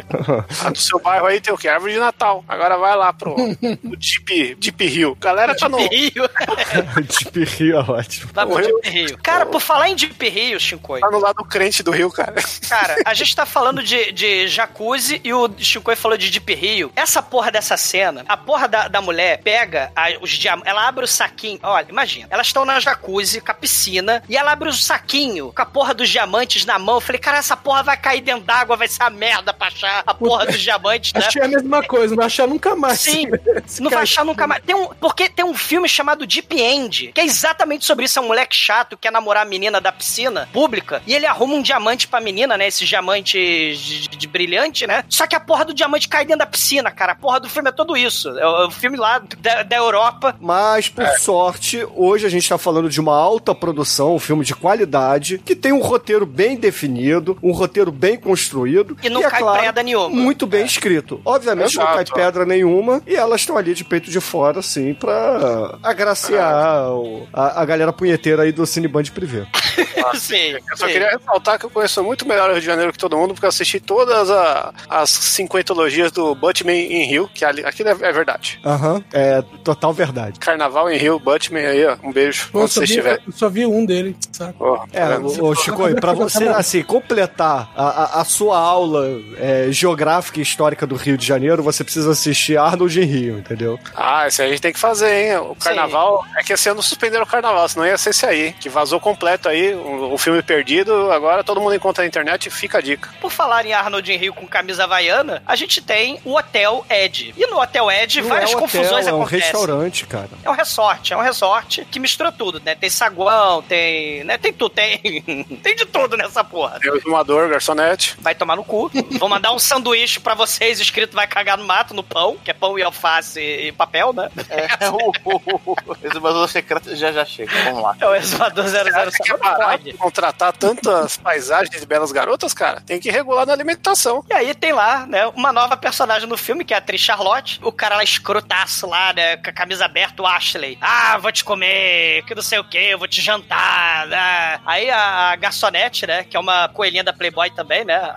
[0.64, 1.68] Ah, no seu bairro aí tem o quê?
[1.68, 2.44] Árvore de Natal.
[2.48, 5.16] Agora vai lá pro, pro Deep, Deep Rio.
[5.20, 5.78] Galera tá no...
[5.78, 6.30] Rio.
[7.34, 8.32] Deep Rio é ótimo.
[8.34, 9.18] Vai pro Deep Rio.
[9.24, 11.00] Cara, por falar em Deep Rio, Shinkoi.
[11.02, 12.36] Tá no lado crente do Rio, cara.
[12.68, 16.92] Cara, a gente tá falando de, de jacuzzi e o Shinkoi falou de Deep Rio.
[16.96, 21.04] Essa porra dessa cena, a porra da, da mulher pega a- os diamantes, ela abre
[21.06, 21.60] o saquinho.
[21.64, 25.62] Olha, imagina, elas estão na jacuzzi com a piscina e ela abre o saquinho com
[25.62, 26.96] a porra dos diamantes na mão.
[26.96, 30.01] Eu falei, cara, essa porra vai cair dentro d'água, vai ser a merda pra achar
[30.06, 31.22] a porra dos diamantes, né?
[31.26, 33.00] Achei a mesma coisa, não vai achar nunca mais.
[33.00, 33.28] Sim,
[33.66, 34.64] Esse não vai achar nunca mais.
[34.64, 38.20] Tem um, porque tem um filme chamado Deep End, que é exatamente sobre isso.
[38.20, 41.56] É um moleque chato que quer namorar a menina da piscina pública e ele arruma
[41.56, 42.68] um diamante pra menina, né?
[42.68, 45.04] Esses diamantes de, de- de brilhante, né?
[45.10, 47.14] Só que a porra do diamante cai dentro da piscina, cara.
[47.14, 48.30] A porra do filme é todo isso.
[48.38, 50.36] É o, é o filme lá da, da Europa.
[50.40, 54.54] Mas, por sorte, hoje a gente tá falando de uma alta produção, um filme de
[54.56, 58.98] qualidade, que tem um roteiro bem definido, um roteiro bem construído.
[59.04, 60.10] E não é cai claro, pedra nenhuma.
[60.24, 61.22] Muito bem escrito.
[61.26, 62.14] Obviamente não cai Exato.
[62.14, 67.62] pedra nenhuma e elas estão ali de peito de fora, assim, pra agraciar o- a,
[67.62, 69.46] a galera punheteira aí do Cineband Privé.
[70.16, 70.54] Sim.
[70.70, 70.94] Eu só sim.
[70.94, 73.46] queria ressaltar que eu conheço muito melhor o Rio de Janeiro que todo mundo, porque
[73.46, 78.12] eu assisti todas a- as cinquentologias do Batman em Rio, que ali, aquilo é, é
[78.12, 78.60] verdade.
[78.66, 80.40] Aham, é total verdade.
[80.40, 81.96] Carnaval em Rio, Batman aí, ó.
[82.04, 83.22] Um beijo, Eu onde só, você vi, estiver.
[83.26, 84.56] eu só vi um dele, sabe?
[84.60, 87.86] Ó, tá É, ô, Chico, pra você, assim, completar a,
[88.18, 92.58] a- a sua aula é, geográfica e histórica do Rio de Janeiro, você precisa assistir
[92.58, 93.80] Arnold em Rio, entendeu?
[93.96, 95.38] Ah, isso aí a gente tem que fazer, hein?
[95.38, 96.24] O carnaval.
[96.38, 99.50] É que esse ano suspenderam o carnaval, senão ia ser esse aí, que vazou completo
[99.50, 101.12] aí, o, o filme perdido.
[101.12, 103.10] Agora todo mundo encontra na internet fica a dica.
[103.20, 107.34] Por falar em Arnold em Rio com camisa havaiana, a gente tem o Hotel Ed.
[107.36, 109.40] E no Hotel Ed, Não várias é confusões hotel, é um acontecem.
[109.40, 110.30] restaurante, cara.
[110.44, 112.76] É um resort, é um resort que mistura tudo, né?
[112.76, 114.24] Tem saguão, tem.
[114.24, 114.38] Né?
[114.38, 115.00] Tem tudo, tem.
[115.64, 116.80] tem de tudo nessa porra.
[116.80, 118.16] Tem o exumador, garçonete.
[118.20, 118.92] Vai tomar no cu.
[119.18, 122.54] Vou mandar um sanduíche pra vocês escrito vai cagar no mato, no pão, que é
[122.54, 124.30] pão e alface e papel, né?
[124.50, 127.52] É, o, o, o exumador secreto já já chega.
[127.66, 127.96] Vamos lá.
[128.00, 129.24] É o exumador 007.
[129.24, 132.82] Que é barato contratar tantas paisagens de belas garotas, cara.
[132.82, 134.24] Tem que regular na alimentação.
[134.30, 137.60] E aí tem lá, né, uma nova personagem no filme, que é a atriz Charlotte.
[137.64, 140.78] O cara lá escrotaço lá, né, com a camisa aberta, o Ashley.
[140.82, 144.08] Ah, vou te comer, que não sei o que, eu vou te jantar.
[144.08, 144.60] né.
[144.66, 148.10] Aí a, a garçonete, né, que é uma coelhinha da Playboy também, né, a,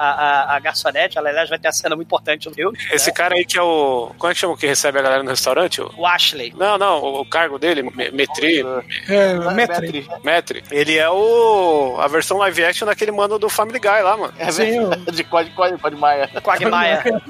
[0.53, 2.79] a, a garçonete, ela aliás, vai ter a cena muito importante no filme.
[2.93, 3.13] Esse né?
[3.15, 4.11] cara aí que é o.
[4.19, 5.81] Como é que chama o que recebe a galera no restaurante?
[5.83, 6.55] O- O Ashley.
[6.57, 8.65] Não, não, o, o cargo dele, me- Metri.
[9.09, 10.09] É, Metri.
[10.23, 10.65] Metri.
[10.71, 11.97] Ele é o.
[12.01, 14.35] a versão live action daquele mano do Family Guy lá, mano.
[14.39, 16.29] É Sim, verdade, Code, Code, Code Maia.
[16.43, 17.21] Quagmire.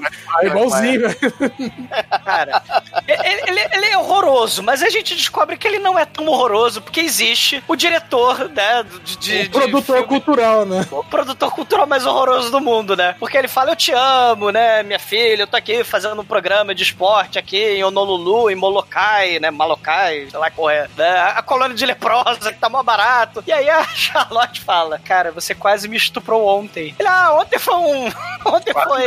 [0.41, 1.01] É igualzinho.
[2.25, 2.61] Cara,
[3.07, 6.81] ele, ele- ele é horroroso, mas a gente descobre que ele não é tão horroroso
[6.81, 8.83] porque existe o diretor, né?
[9.03, 10.85] De, de- O de produtor filme- cultural, né?
[10.91, 13.15] o produtor cultural mais horroroso do mundo, né?
[13.19, 16.75] Porque ele fala, eu te amo, né, minha filha, eu tô aqui fazendo um programa
[16.75, 21.33] de esporte aqui em Honolulu, em Molokai, né, Malokai, sei lá qual é, né?
[21.35, 23.43] A colônia de leprosa, que tá mó barato.
[23.47, 26.95] E aí a Charlotte fala, cara, você quase me estuprou ontem.
[26.97, 28.05] Ele, ah, ontem foi um...
[28.45, 29.03] ontem foi...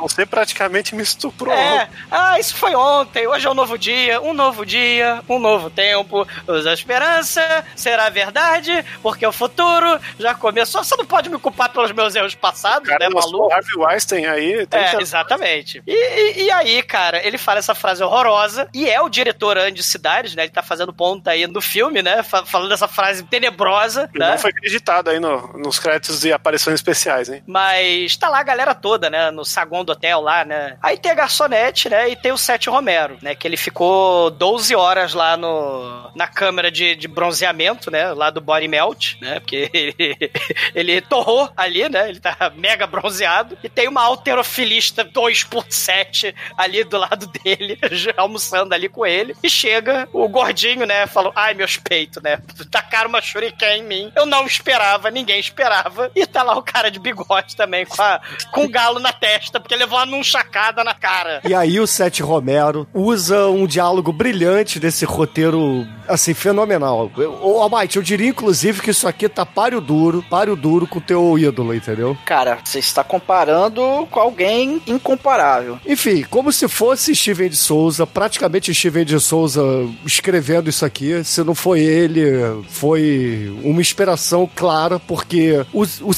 [0.00, 1.54] Você praticamente me estuprou.
[1.54, 5.70] É, ah, isso foi ontem, hoje é um novo dia, um novo dia, um novo
[5.70, 6.26] tempo.
[6.46, 10.82] Usa a esperança, será verdade, porque o futuro já começou.
[10.82, 13.52] Você não pode me culpar pelos meus erros passados, Cara, né, nosso maluco?
[13.52, 14.66] Harvey Weinstein aí.
[14.66, 15.82] tem É, exatamente.
[15.86, 19.82] E, e- e aí, cara, ele fala essa frase horrorosa, e é o diretor Andy
[19.82, 20.44] Cidades, né?
[20.44, 22.22] Ele tá fazendo ponta aí no filme, né?
[22.22, 24.30] fa- Falando essa frase tenebrosa, E né?
[24.32, 27.42] não foi acreditado aí no- nos créditos de aparições especiais, hein?
[27.46, 29.30] Mas tá lá a galera toda, né?
[29.30, 30.76] No saguão do hotel lá, né?
[30.82, 32.08] Aí tem a garçonete, né?
[32.10, 33.34] E tem o Sete Romero, né?
[33.34, 38.12] Que ele ficou 12 horas lá no, na câmera de, de bronzeamento, né?
[38.12, 39.40] Lá do Body Melt, né?
[39.40, 40.16] Porque ele,
[40.74, 42.08] ele torrou ali, né?
[42.08, 43.56] Ele tá mega bronzeado.
[43.62, 47.78] E tem uma alterofilista 2 por 7 ali do lado dele,
[48.16, 49.34] almoçando ali com ele.
[49.42, 51.06] E chega o gordinho, né?
[51.06, 52.38] Falou, ai, meus peitos, né?
[52.70, 54.12] Tacaram uma shuriken em mim.
[54.16, 56.10] Eu não esperava, ninguém esperava.
[56.14, 58.20] E tá lá o cara de bigode também, com, a-
[58.52, 61.40] com um galo na testa, porque levou uma chacada na cara.
[61.44, 67.10] E aí o Sete Romero usa um diálogo brilhante desse roteiro, assim, fenomenal.
[67.42, 71.02] Ô, Almighty, eu diria, inclusive, que isso aqui tá páreo duro, páreo duro com o
[71.02, 72.16] teu ídolo, entendeu?
[72.24, 75.78] Cara, você está comparando com alguém incomparável.
[75.86, 79.62] Enfim, como se fosse Steven de Souza, praticamente Steven de Souza
[80.04, 81.22] escrevendo isso aqui.
[81.24, 82.22] Se não foi ele,
[82.68, 86.12] foi uma inspiração clara, porque o, o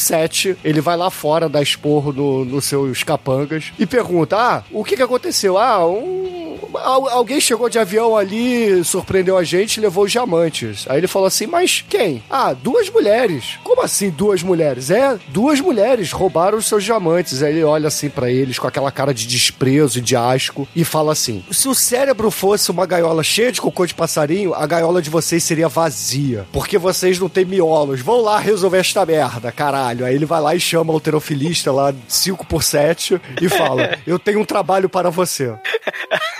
[0.65, 4.97] ele vai lá fora dar esporro no, nos seus capangas e pergunta: Ah, o que
[4.97, 5.59] que aconteceu?
[5.59, 10.87] Ah, um, al- alguém chegou de avião ali, surpreendeu a gente levou os diamantes.
[10.89, 12.23] Aí ele falou assim: Mas quem?
[12.31, 13.59] Ah, duas mulheres.
[13.65, 14.91] Como assim duas mulheres?
[14.91, 17.43] É, duas mulheres roubaram os seus diamantes.
[17.43, 20.85] Aí ele olha assim pra eles com aquela cara de desprezo e de asco e
[20.85, 25.03] fala assim: Se o cérebro fosse uma gaiola cheia de cocô de passarinho, a gaiola
[25.03, 26.47] de vocês seria vazia.
[26.53, 28.01] Porque vocês não têm miolos.
[28.01, 30.07] Vão lá resolver esta merda, caralho.
[30.07, 34.19] Aí ele vai lá e chama o alterofilista lá 5 por 7 e fala: Eu
[34.19, 35.53] tenho um trabalho para você.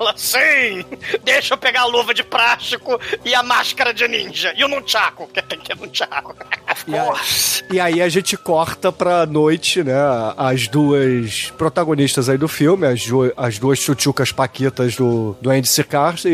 [0.00, 0.84] Ela, sim!
[1.24, 4.52] Deixa eu pegar a luva de plástico e a máscara de ninja.
[4.56, 6.34] E o nunchaku, que tem que ir nunchaku.
[6.86, 7.08] E aí,
[7.72, 9.94] e aí a gente corta pra noite, né?
[10.36, 15.66] As duas protagonistas aí do filme, as, du- as duas chuchucas paquitas do, do Andy
[15.68, 16.30] Sicard e,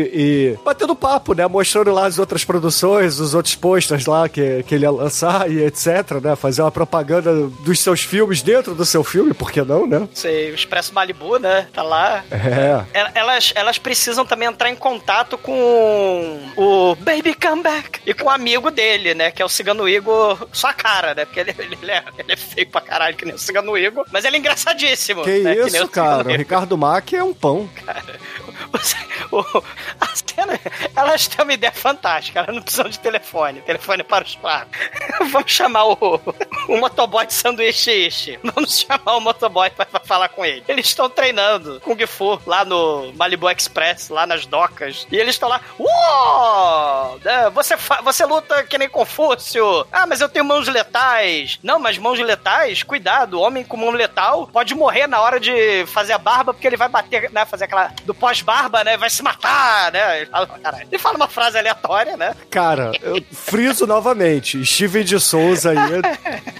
[0.53, 1.47] e batendo papo, né?
[1.47, 5.63] Mostrando lá as outras produções, os outros posters lá que, que ele ia lançar e
[5.63, 5.87] etc,
[6.23, 6.35] né?
[6.35, 10.07] Fazer uma propaganda dos seus filmes dentro do seu filme, por que não, né?
[10.13, 11.67] Sei, o Expresso Malibu, né?
[11.73, 12.23] Tá lá.
[12.31, 12.83] É.
[12.99, 18.25] El- Elas, elas precisam também entrar em contato com o Baby Come Back e com
[18.25, 19.31] o amigo dele, né?
[19.31, 21.25] Que é o Cigano Igor, só a cara, né?
[21.25, 24.25] Porque ele, ele, é, ele é feio pra caralho, que nem o Cigano Igor, mas
[24.25, 25.23] ele é engraçadíssimo.
[25.23, 25.55] Que né?
[25.55, 26.27] isso, o cara?
[26.27, 26.35] O.
[26.35, 27.69] Ricardo Mack é um pão.
[29.31, 29.63] O-
[29.99, 30.59] a cena,
[30.95, 34.77] elas têm uma ideia fantástica, elas não precisam de telefone, telefone para os fracos.
[35.31, 36.21] Vamos chamar o,
[36.67, 38.39] o motoboy de sanduíche ishi.
[38.43, 40.63] Vamos chamar o motoboy para falar com ele.
[40.67, 45.49] Eles estão treinando Kung Fu lá no Malibu Express, lá nas docas, e eles estão
[45.49, 47.19] lá, uou!
[47.23, 49.85] né, Você, você luta que nem Confúcio.
[49.91, 51.59] Ah, mas eu tenho mãos letais.
[51.61, 56.13] Não, mas mãos letais, cuidado, homem com mão letal pode morrer na hora de fazer
[56.13, 59.91] a barba, porque ele vai bater, né, fazer aquela do pós-barba, né, vai se matar,
[59.91, 60.21] né?
[60.21, 60.87] Ele fala, caralho.
[60.89, 62.35] Ele fala uma frase aleatória, né?
[62.49, 64.65] Cara, eu friso novamente.
[64.65, 65.77] Steven de Souza aí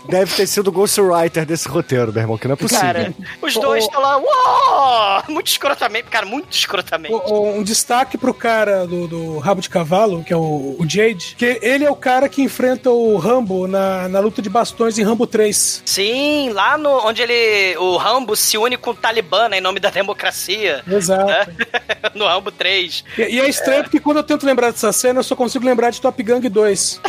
[0.09, 2.85] deve ter sido o ghostwriter desse roteiro, meu irmão, que não é possível.
[2.85, 5.23] Cara, os dois estão lá, uou!
[5.29, 6.74] Muito escrotamente, cara, muito escrotamente.
[7.11, 10.85] O- o- Um destaque pro cara do, do Rabo de Cavalo, que é o, o
[10.87, 14.97] Jade, que ele é o cara que enfrenta o Rambo na, na luta de bastões
[14.97, 15.83] em Rambo 3.
[15.85, 17.77] Sim, lá no onde ele.
[17.77, 20.83] O Rambo se une com o Talibã né, em nome da democracia.
[20.87, 21.25] Exato.
[21.25, 21.47] né?
[22.15, 23.03] no Rambo 3.
[23.17, 25.89] E, e é estranho porque quando eu tento lembrar dessa cena, eu só consigo lembrar
[25.91, 27.01] de Top Gun 2.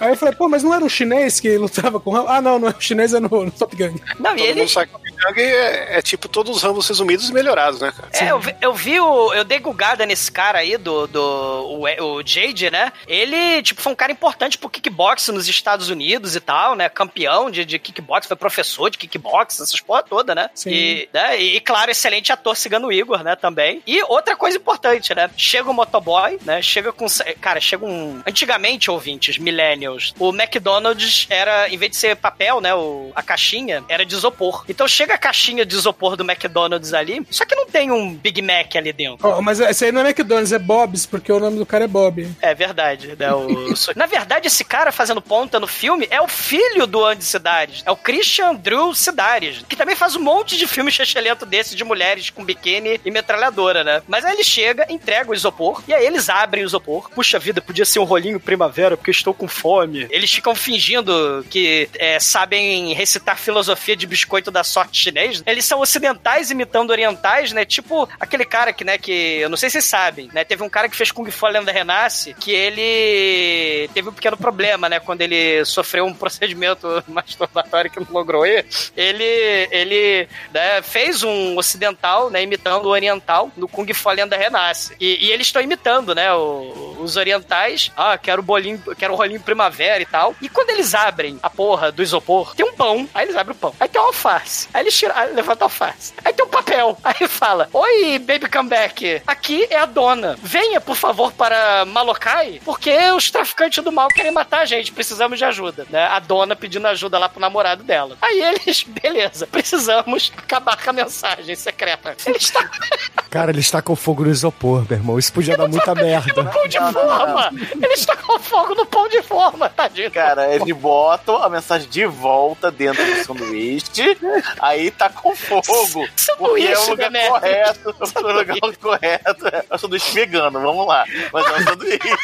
[0.00, 2.28] Aí eu falei, pô, mas não era um chinês que lutava com o Rambo?
[2.28, 3.94] Ah, não, não é o chinês, é no, no Top Gun.
[4.18, 4.60] Não, e Todo ele.
[4.60, 4.90] mundo sabe
[5.22, 8.08] Kang é, é tipo todos os ramos resumidos e melhorados, né, cara?
[8.12, 9.32] É, eu vi, eu vi o.
[9.32, 11.06] Eu dei gugada nesse cara aí, do.
[11.06, 12.92] do o, o Jade, né?
[13.06, 16.88] Ele, tipo, foi um cara importante pro kickbox nos Estados Unidos e tal, né?
[16.88, 20.50] Campeão de, de kickbox, foi professor de kickbox, essas porra toda, né?
[20.54, 20.70] Sim.
[20.70, 21.40] E, né?
[21.40, 23.36] e, claro, excelente ator cigano Igor, né?
[23.36, 23.82] Também.
[23.86, 25.30] E outra coisa importante, né?
[25.36, 26.60] Chega o motoboy, né?
[26.60, 27.06] Chega com.
[27.40, 28.22] Cara, chega um.
[28.26, 32.74] Antigamente, ouvintes, millennials, o McDonald's era, em vez de ser papel, né?
[32.74, 34.64] O, a caixinha era de isopor.
[34.68, 38.40] Então chega a caixinha de isopor do McDonald's ali, só que não tem um Big
[38.42, 39.26] Mac ali dentro.
[39.26, 41.88] Ó, mas esse aí não é McDonald's, é Bob's, porque o nome do cara é
[41.88, 42.28] Bob.
[42.40, 43.32] É verdade, né?
[43.32, 43.72] O...
[43.96, 47.82] Na verdade, esse cara fazendo ponta no filme é o filho do Andy Sidares.
[47.84, 51.84] É o Christian Drew Sidares, que também faz um monte de filme chechelento desse de
[51.84, 54.02] mulheres com biquíni e metralhadora, né?
[54.08, 57.10] Mas aí ele chega, entrega o isopor, e aí eles abrem o isopor.
[57.10, 60.06] Puxa vida, podia ser um rolinho primavera, porque estou com fome.
[60.10, 65.42] Eles ficam fingindo que é, sabem recitar filosofia de biscoito da sorte chinês.
[65.46, 67.64] Eles são ocidentais imitando orientais, né?
[67.64, 70.44] Tipo aquele cara que, né, que eu não sei se vocês sabem, né?
[70.44, 74.36] Teve um cara que fez Kung Fu a Lenda Renasce, que ele teve um pequeno
[74.36, 75.00] problema, né?
[75.00, 78.64] Quando ele sofreu um procedimento masturbatório que não logrou ir,
[78.96, 82.42] ele, ele né, fez um ocidental, né?
[82.42, 84.94] Imitando o oriental no Kung Fu a Lenda Renasce.
[85.00, 86.32] E, e eles estão imitando, né?
[86.34, 87.90] o- os orientais.
[87.96, 90.34] Ah, quero bolinho, quero rolinho primavera e tal.
[90.40, 93.08] E quando eles abrem a porra do isopor, tem um pão.
[93.14, 93.74] Aí eles abrem o pão.
[93.80, 94.68] Aí tem uma alface.
[94.72, 96.12] Aí eles tiram, aí levanta a alface.
[96.24, 96.98] Aí tem um papel.
[97.02, 99.22] Aí fala: Oi, baby comeback.
[99.26, 100.36] Aqui é a dona.
[100.42, 104.92] Venha, por favor, para Malokai, porque os traficantes do mal querem matar a gente.
[104.92, 105.86] Precisamos de ajuda.
[105.90, 106.04] Né?
[106.04, 108.16] A dona pedindo ajuda lá pro namorado dela.
[108.20, 112.16] Aí eles, beleza, precisamos acabar com a mensagem secreta.
[112.26, 112.62] Eles estão
[113.30, 115.18] Cara, ele está com fogo no isopor, meu irmão.
[115.18, 116.42] Isso podia dar muita merda.
[116.42, 117.50] no pão de forma.
[117.80, 120.10] Eles estão com fogo no pão de forma, tadinho.
[120.10, 124.18] Cara, eles botam a mensagem de volta dentro do sanduíche,
[124.60, 125.62] aí tá com fogo.
[126.38, 129.46] Porque é o Sanduíche, lugar né, correto, o lugar correto.
[129.48, 131.04] É o sanduíche vegano, vamos lá.
[131.32, 132.16] Mas é um sanduíche.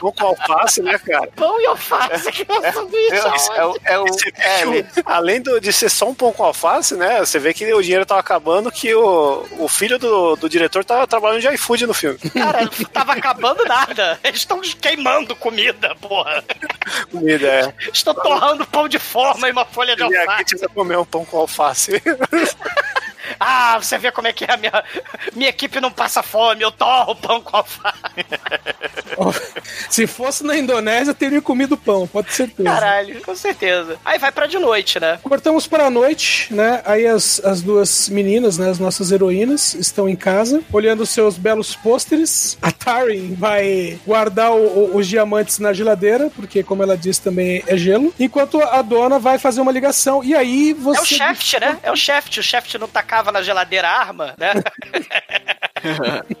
[0.00, 1.26] Pão com alface, né, cara?
[1.34, 3.14] Pão e alface, que é sanduíche.
[3.56, 4.04] É, o- é o.
[4.36, 7.18] É, ele- Além do- de ser só um pão com alface, né?
[7.20, 11.06] Você vê que o dinheiro tava acabando, que o, o filho do, do diretor tava
[11.06, 12.18] trabalhando de iFood no filme.
[12.18, 14.18] Cara, não tava acabando nada.
[14.22, 16.42] Eles estão queimando comida, porra.
[17.10, 17.74] Comida, é.
[17.92, 20.58] Estão torrando pão de forma e uma folha de E aqui alface.
[20.58, 22.02] que comer um pão com alface.
[23.40, 24.84] Ah, você vê como é que é a minha...
[25.34, 27.98] Minha equipe não passa fome, eu torro pão com alface.
[29.90, 32.68] Se fosse na Indonésia, teria comido pão, pode ter certeza.
[32.68, 33.96] Caralho, com certeza.
[34.04, 35.18] Aí vai pra de noite, né?
[35.22, 36.82] Cortamos para noite, né?
[36.84, 38.70] Aí as, as duas meninas, né?
[38.70, 42.56] As nossas heroínas, estão em casa, olhando seus belos pôsteres.
[42.62, 44.56] A Tarin vai guardar o-
[44.92, 48.14] o- os diamantes na geladeira, porque, como ela disse, também é gelo.
[48.18, 50.22] Enquanto a dona vai fazer uma ligação.
[50.22, 50.98] E aí você.
[50.98, 51.78] É o Shaft, né?
[51.82, 52.38] É o Shaft.
[52.38, 54.52] O Shaft não tacava na geladeira a arma, né?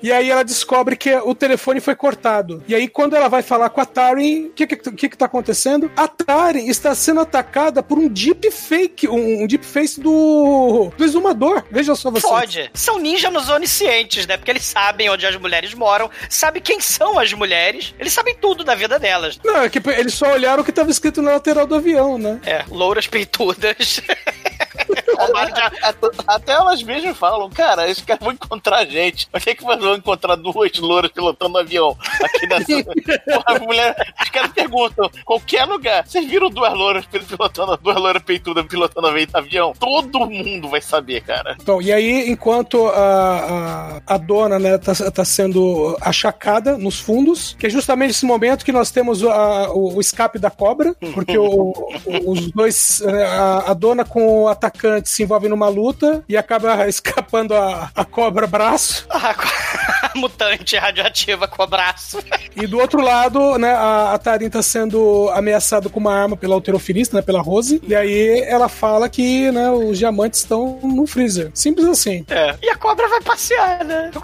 [0.02, 2.62] E aí ela descobre que o telefone foi cortado.
[2.66, 5.26] E aí, quando ela vai falar com a Tarin, o que, que, que que tá
[5.26, 5.90] acontecendo?
[5.96, 11.04] A Tarin está sendo atacada por um deep fake, um, um deep face do, do
[11.04, 11.64] exumador.
[11.70, 12.26] Veja só você.
[12.26, 12.70] Pode.
[12.74, 14.36] São ninjas nos oniscientes, né?
[14.36, 18.64] Porque eles sabem onde as mulheres moram, sabem quem são as mulheres, eles sabem tudo
[18.64, 19.38] da vida delas.
[19.44, 22.40] Não, é que eles só olharam o que estava escrito na lateral do avião, né?
[22.44, 24.00] É, louras peitudas.
[26.26, 29.28] Até- elas mesmas falam, cara, esses caras vão encontrar a gente.
[29.28, 32.66] Por que, que vão encontrar duas louras pilotando um avião aqui nessa.
[33.24, 36.06] Porra, mulher, os caras perguntam, qualquer lugar.
[36.06, 39.72] Vocês viram duas louras pilotando, duas louras peitudas pilotando avião?
[39.78, 41.56] Todo mundo vai saber, cara.
[41.60, 47.56] Então, e aí, enquanto a, a, a dona, né, tá, tá sendo achacada nos fundos,
[47.58, 51.36] que é justamente esse momento que nós temos a- o, o escape da cobra, porque
[51.38, 51.72] o-
[52.06, 56.36] o- os dois, né, a, a dona com o atacante se envolvem numa luta e
[56.36, 59.06] acaba escapando a, a cobra braço.
[59.10, 59.34] a
[60.18, 62.18] mutante radioativa com o braço.
[62.56, 66.54] E do outro lado, né, a, a Tarin tá sendo ameaçada com uma arma pela
[66.54, 71.50] alterofilista, né, pela Rose, e aí ela fala que, né, os diamantes estão no freezer.
[71.54, 72.24] Simples assim.
[72.28, 72.54] É.
[72.62, 74.10] E a cobra vai passear, né?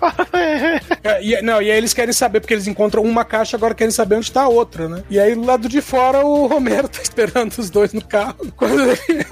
[1.03, 3.91] É, e, não, e aí eles querem saber, porque eles encontram uma caixa, agora querem
[3.91, 5.03] saber onde tá a outra, né?
[5.11, 8.53] E aí do lado de fora o Romero tá esperando os dois no carro.
[8.57, 9.27] Quando ele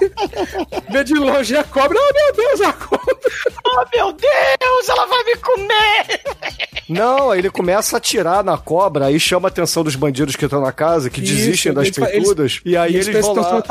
[0.91, 3.17] vê de longe a cobra, oh meu Deus, a cobra!
[3.65, 6.21] Oh, meu Deus, ela vai me comer!
[6.89, 10.45] Não, aí ele começa a atirar na cobra, aí chama a atenção dos bandidos que
[10.45, 13.63] estão na casa, que Isso, desistem das peitudas, e aí eles eles, vão lá...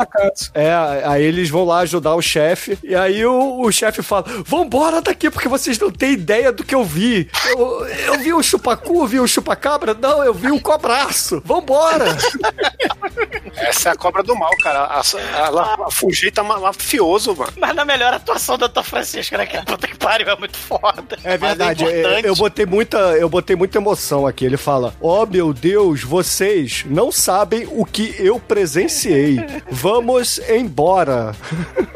[0.54, 0.72] É,
[1.04, 5.30] aí eles vão lá ajudar o chefe, e aí o, o chefe fala, vambora daqui,
[5.30, 7.28] porque vocês não têm ideia do que eu vi.
[7.48, 9.94] Eu, eu vi o chupacu, vi o chupacabra?
[9.94, 11.40] Não, eu vi um cobraço.
[11.44, 12.06] Vambora!
[13.56, 14.80] Essa é a cobra do mal, cara.
[14.80, 17.52] A, a, a, a fugir tá ma- mafioso, mano.
[17.58, 18.82] Mas na melhor atuação do Dr.
[18.82, 19.46] Francisco, né?
[19.46, 21.18] Que puta que pariu é muito foda.
[21.22, 22.26] É verdade, Mas é é- importante.
[22.26, 24.44] eu botei muita, eu botei muita emoção aqui.
[24.44, 29.38] Ele fala: "Ó meu Deus, vocês não sabem o que eu presenciei.
[29.70, 31.34] Vamos embora."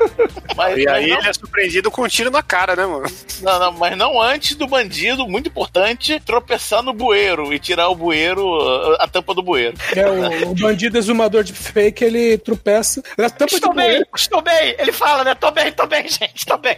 [0.56, 3.04] Mas, E mas aí não, ele é surpreendido com um tiro na cara, né, mano?
[3.42, 7.94] não, não, mas não antes do bandido, muito importante, tropeçar no bueiro e tirar o
[7.94, 8.58] bueiro,
[8.94, 9.76] a, a tampa do bueiro.
[9.94, 13.02] É, o, o bandido exumador de fake, ele tropeça.
[13.18, 14.74] Na tampa Estou de bem, bueiro, estou bem.
[14.78, 15.34] Ele fala, né?
[15.34, 16.76] Tô bem, tô bem, gente, tô bem.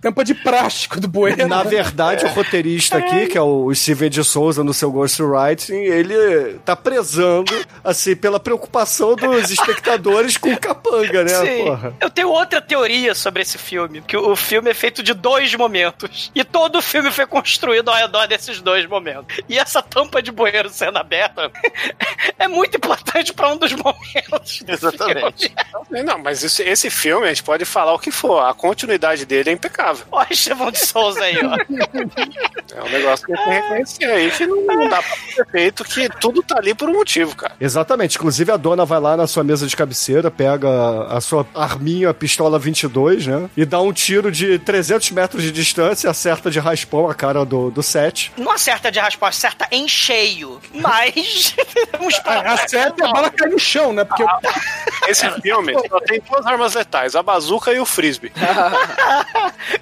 [0.00, 1.46] tampa de plástico do bueiro.
[1.46, 1.70] Na né?
[1.70, 6.74] verdade, o roteirista aqui, que é o Steven de Souza no seu Ghostwriting, ele tá
[6.74, 7.52] prezando,
[7.84, 11.64] assim, pela preocupação dos espectadores com o capanga, né, Sim.
[11.64, 11.94] porra?
[12.00, 16.30] Eu tenho outra teoria sobre esse filme, que o filme é feito de dois momentos.
[16.34, 19.40] E todo o filme foi construído ao redor desses dois momentos.
[19.48, 21.50] E essa tampa de bueiro sendo aberta
[22.38, 24.62] é muito importante pra um dos momentos.
[24.66, 25.52] Exatamente.
[25.88, 26.02] filme.
[26.04, 28.40] Não, mas esse, esse filme a gente pode falar o que for.
[28.40, 30.06] A continuidade dele é impecável.
[30.10, 31.50] Ó, Estevão de Souza aí, ó.
[32.72, 35.16] É um negócio que a gente tem que reconhecer aí, que não, não dá pra
[35.34, 37.52] ser feito, que tudo tá ali por um motivo, cara.
[37.60, 38.16] Exatamente.
[38.16, 40.68] Inclusive, a dona vai lá na sua mesa de cabeceira, pega
[41.08, 43.50] a sua arminha, a pistola 22, né?
[43.56, 47.72] E dá um tiro de 300 metros de distância, acerta de raspão a cara do,
[47.72, 48.32] do set.
[48.36, 50.60] Não acerta de raspão, acerta em cheio.
[50.72, 51.56] Mas.
[51.92, 54.04] Vamos A, a seta e a bala cai no chão, né?
[54.04, 54.24] Porque
[55.08, 58.30] Esse filme só tem duas armas letais, a bazuca e o frisbee.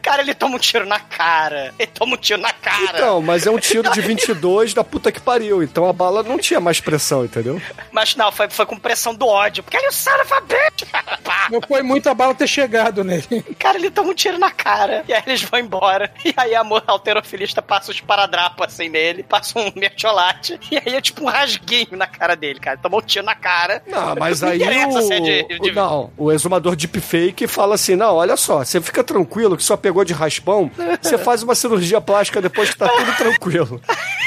[0.00, 1.74] Cara, ele toma um tiro na cara.
[1.78, 2.98] Ele toma um tiro na cara.
[2.98, 5.62] Então, mas é um tiro de 22 da puta que pariu.
[5.62, 7.60] Então a bala não tinha mais pressão, entendeu?
[7.92, 9.62] Mas não, foi, foi com pressão do ódio.
[9.62, 10.90] Porque ele é o of a bitch.
[11.24, 11.48] Pá.
[11.50, 13.42] não foi muita bala ter chegado nele.
[13.58, 15.04] Cara, ele toma um tiro na cara.
[15.08, 16.10] E aí eles vão embora.
[16.24, 20.58] E aí a alterofilista passa os paradrapos assim nele, passa um mertiolate.
[20.70, 22.76] E aí é tipo um rasguinho na cara dele, cara.
[22.78, 23.82] Tomou um tiro na cara.
[23.86, 28.16] Não, mas Não aí interessa o, de- de- Não, o exumador deepfake fala assim, não,
[28.16, 30.70] olha só, você fica tranquilo que só pegou de raspão,
[31.00, 33.80] você faz uma cirurgia plástica depois que tá tudo tranquilo.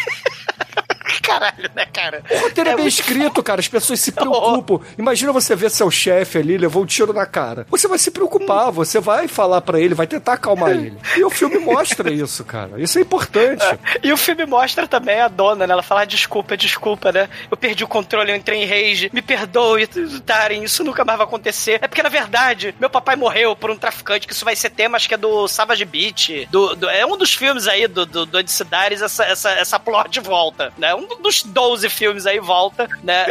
[1.31, 2.23] Caralho, né, cara?
[2.29, 3.59] O roteiro é, bem escrito, cara.
[3.59, 4.79] As pessoas se preocupam.
[4.97, 7.65] Imagina você ver seu chefe ali, levou um tiro na cara.
[7.69, 10.97] Você vai se preocupar, você vai falar pra ele, vai tentar acalmar ele.
[11.17, 12.71] E o filme mostra isso, cara.
[12.81, 13.63] Isso é importante.
[14.01, 15.73] E o filme mostra também a dona, né?
[15.73, 17.29] Ela fala, ah, desculpa, desculpa, né?
[17.49, 19.09] Eu perdi o controle, eu entrei em rage.
[19.13, 19.87] Me perdoe,
[20.25, 21.79] Darem, isso nunca mais vai acontecer.
[21.81, 24.95] É porque, na verdade, meu papai morreu por um traficante, que isso vai ser tema,
[24.97, 26.47] acho que é do Savage Beach.
[26.51, 30.19] Do, do- é um dos filmes aí do, do, do Odicidares, essa, essa, essa plot
[30.19, 30.93] volta, né?
[30.95, 33.25] Um dos 12 filmes aí volta, né?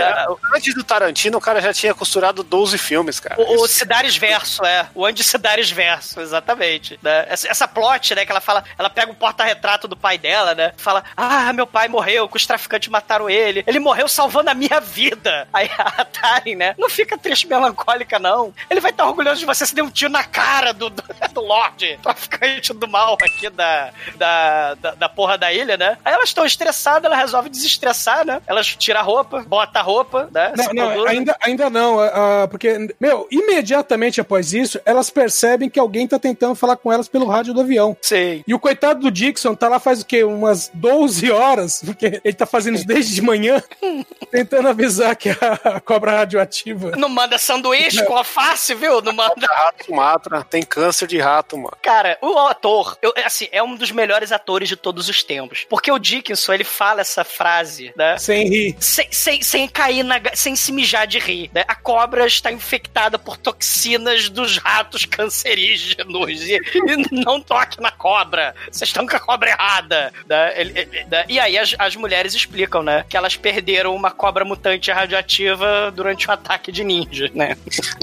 [0.54, 3.40] Antes do Tarantino, o cara já tinha costurado 12 filmes, cara.
[3.40, 4.88] O, o Cidares Verso, é.
[4.94, 6.98] O Andy Cidares Verso, exatamente.
[7.02, 7.26] né?
[7.28, 10.72] Essa, essa plot, né, que ela fala, ela pega o porta-retrato do pai dela, né?
[10.76, 13.64] Fala, ah, meu pai morreu, que os traficantes mataram ele.
[13.66, 15.48] Ele morreu salvando a minha vida.
[15.52, 16.74] Aí a Taren, né?
[16.78, 18.54] Não fica triste melancólica, não.
[18.68, 21.40] Ele vai estar orgulhoso de você, você deu um tiro na cara do, do, do
[21.40, 25.98] Lorde, traficante do mal aqui da, da, da, da porra da ilha, né?
[26.04, 27.48] Aí elas estão estressadas, ela resolve
[27.80, 28.40] desestressar, né?
[28.46, 30.52] Elas tiram a roupa, bota a roupa, né?
[30.56, 36.06] Não, não, ainda, ainda não, ah, porque, meu, imediatamente após isso, elas percebem que alguém
[36.06, 37.96] tá tentando falar com elas pelo rádio do avião.
[38.02, 38.44] Sim.
[38.46, 40.22] E o coitado do Dixon tá lá faz o quê?
[40.24, 43.62] Umas 12 horas, porque ele tá fazendo isso desde de manhã,
[44.30, 46.92] tentando avisar que a, a cobra radioativa.
[46.96, 49.00] Não manda sanduíche com alface, viu?
[49.00, 49.46] Não manda.
[49.50, 51.76] Rato Sumatra tem câncer de rato, mano.
[51.82, 55.66] Cara, o ator, eu- assim, é um dos melhores atores de todos os tempos.
[55.68, 57.59] Porque o Dickinson, ele fala essa frase,
[57.96, 58.16] né?
[58.18, 58.76] Sem rir.
[58.80, 60.20] Sem, sem, sem cair na.
[60.34, 61.50] sem se mijar de rir.
[61.54, 61.64] Né?
[61.68, 66.42] A cobra está infectada por toxinas dos ratos cancerígenos.
[66.42, 68.54] E, e não toque na cobra.
[68.70, 70.12] Vocês estão com a cobra errada.
[70.28, 70.60] Né?
[70.60, 71.24] Ele- ele- né?
[71.28, 73.04] E aí as, as mulheres explicam, né?
[73.08, 77.56] Que elas perderam uma cobra mutante radioativa durante um ataque de ninja, né?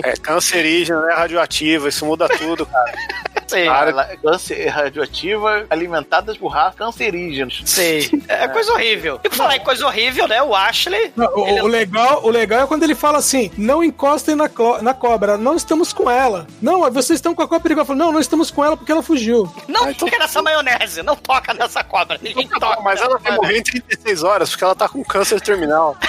[0.03, 2.93] É cancerígeno, é radioativo, isso muda tudo, cara.
[3.47, 3.65] Sim.
[3.65, 7.61] Cara, ela- câncer radioativa alimentadas por ratos cancerígenos.
[7.65, 8.09] Sei.
[8.27, 9.21] É coisa horrível.
[9.23, 10.41] E por falar em coisa horrível, né?
[10.43, 11.11] O Ashley.
[11.15, 14.49] Não, o, ele- o legal, o legal é quando ele fala assim: não encostem na,
[14.81, 16.47] na cobra, não estamos com ela.
[16.61, 17.95] Não, vocês estão com a cobra perigosa.
[17.95, 19.51] Não, não estamos com ela porque ela fugiu.
[19.67, 22.19] Não toca nessa maionese, não toca nessa cobra.
[22.21, 22.81] Ninguém toca.
[22.81, 25.95] Mas ela vai morrer em 36 horas porque ela tá com câncer terminal.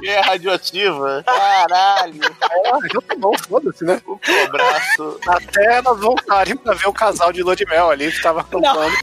[0.00, 1.24] E é radioativa.
[1.26, 2.20] Caralho.
[2.40, 4.00] Ah, então tá bom, foda-se, né?
[4.06, 5.18] O cobraço.
[5.26, 8.60] Até elas voltarem pra ver o casal de lua de mel ali que tava Não,
[8.62, 8.96] cantando.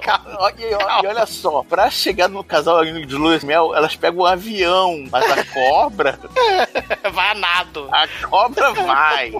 [0.00, 4.26] Calma, E, e olha só, pra chegar no casal de de mel, elas pegam um
[4.26, 6.18] avião, mas a cobra,
[7.12, 7.88] Vai a nado.
[7.92, 9.32] a cobra vai.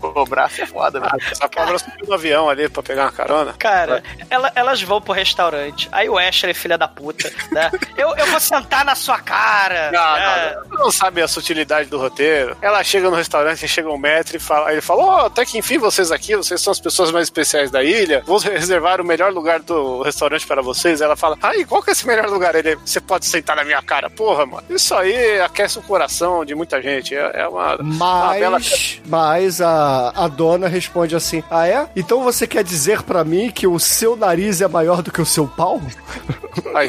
[0.00, 1.12] Cobrar é foda, velho.
[1.30, 3.52] Essa cobra subiu no avião ali pra pegar uma carona.
[3.58, 5.88] Cara, ela- elas vão pro restaurante.
[5.92, 7.70] Aí o Ashley, filha da puta, né?
[7.96, 9.90] Eu, eu vou sentar na sua cara.
[9.90, 10.56] Não, né?
[10.70, 12.56] não, não sabe a sutilidade do roteiro.
[12.60, 15.78] Ela chega no restaurante, chega um metro e fala, ele fala: Ó, até que enfim
[15.78, 18.22] vocês aqui, vocês são as pessoas mais especiais da ilha.
[18.26, 21.00] Vou reservar o melhor lugar do restaurante para vocês.
[21.00, 22.54] Ela fala: Ai, qual que é esse melhor lugar?
[22.54, 24.64] Ele, você pode sentar na minha cara, porra, mano.
[24.68, 27.14] Isso aí aquece o coração de muita gente.
[27.14, 28.58] É, é uma, uma bela.
[28.58, 31.88] Mas, mas a, a dona responde assim: Ah, é?
[31.96, 35.26] Então você quer dizer pra mim que o seu nariz é maior do que o
[35.26, 35.80] seu pau?
[36.74, 36.88] Aí,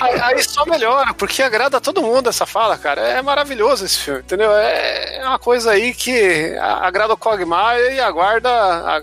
[0.00, 3.00] aí, aí só melhora, porque agrada a todo mundo essa fala, cara.
[3.00, 4.52] É maravilhoso esse filme, entendeu?
[4.52, 8.50] É uma coisa aí que agrada o Quagmire e aguarda,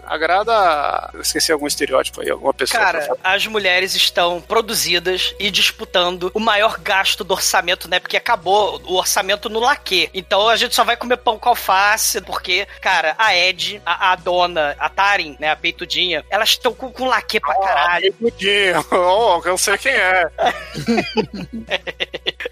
[0.05, 1.09] agrada.
[1.13, 2.81] Eu esqueci algum estereótipo aí, alguma pessoa.
[2.81, 7.99] Cara, as mulheres estão produzidas e disputando o maior gasto do orçamento, né?
[7.99, 10.09] Porque acabou o orçamento no laque.
[10.13, 14.15] Então a gente só vai comer pão com alface, porque, cara, a Ed, a, a
[14.15, 15.51] dona, a Tarin, né?
[15.51, 18.13] A peitudinha, elas estão com, com laque pra caralho.
[18.13, 20.27] Peitudinho, oh, eu sei quem é.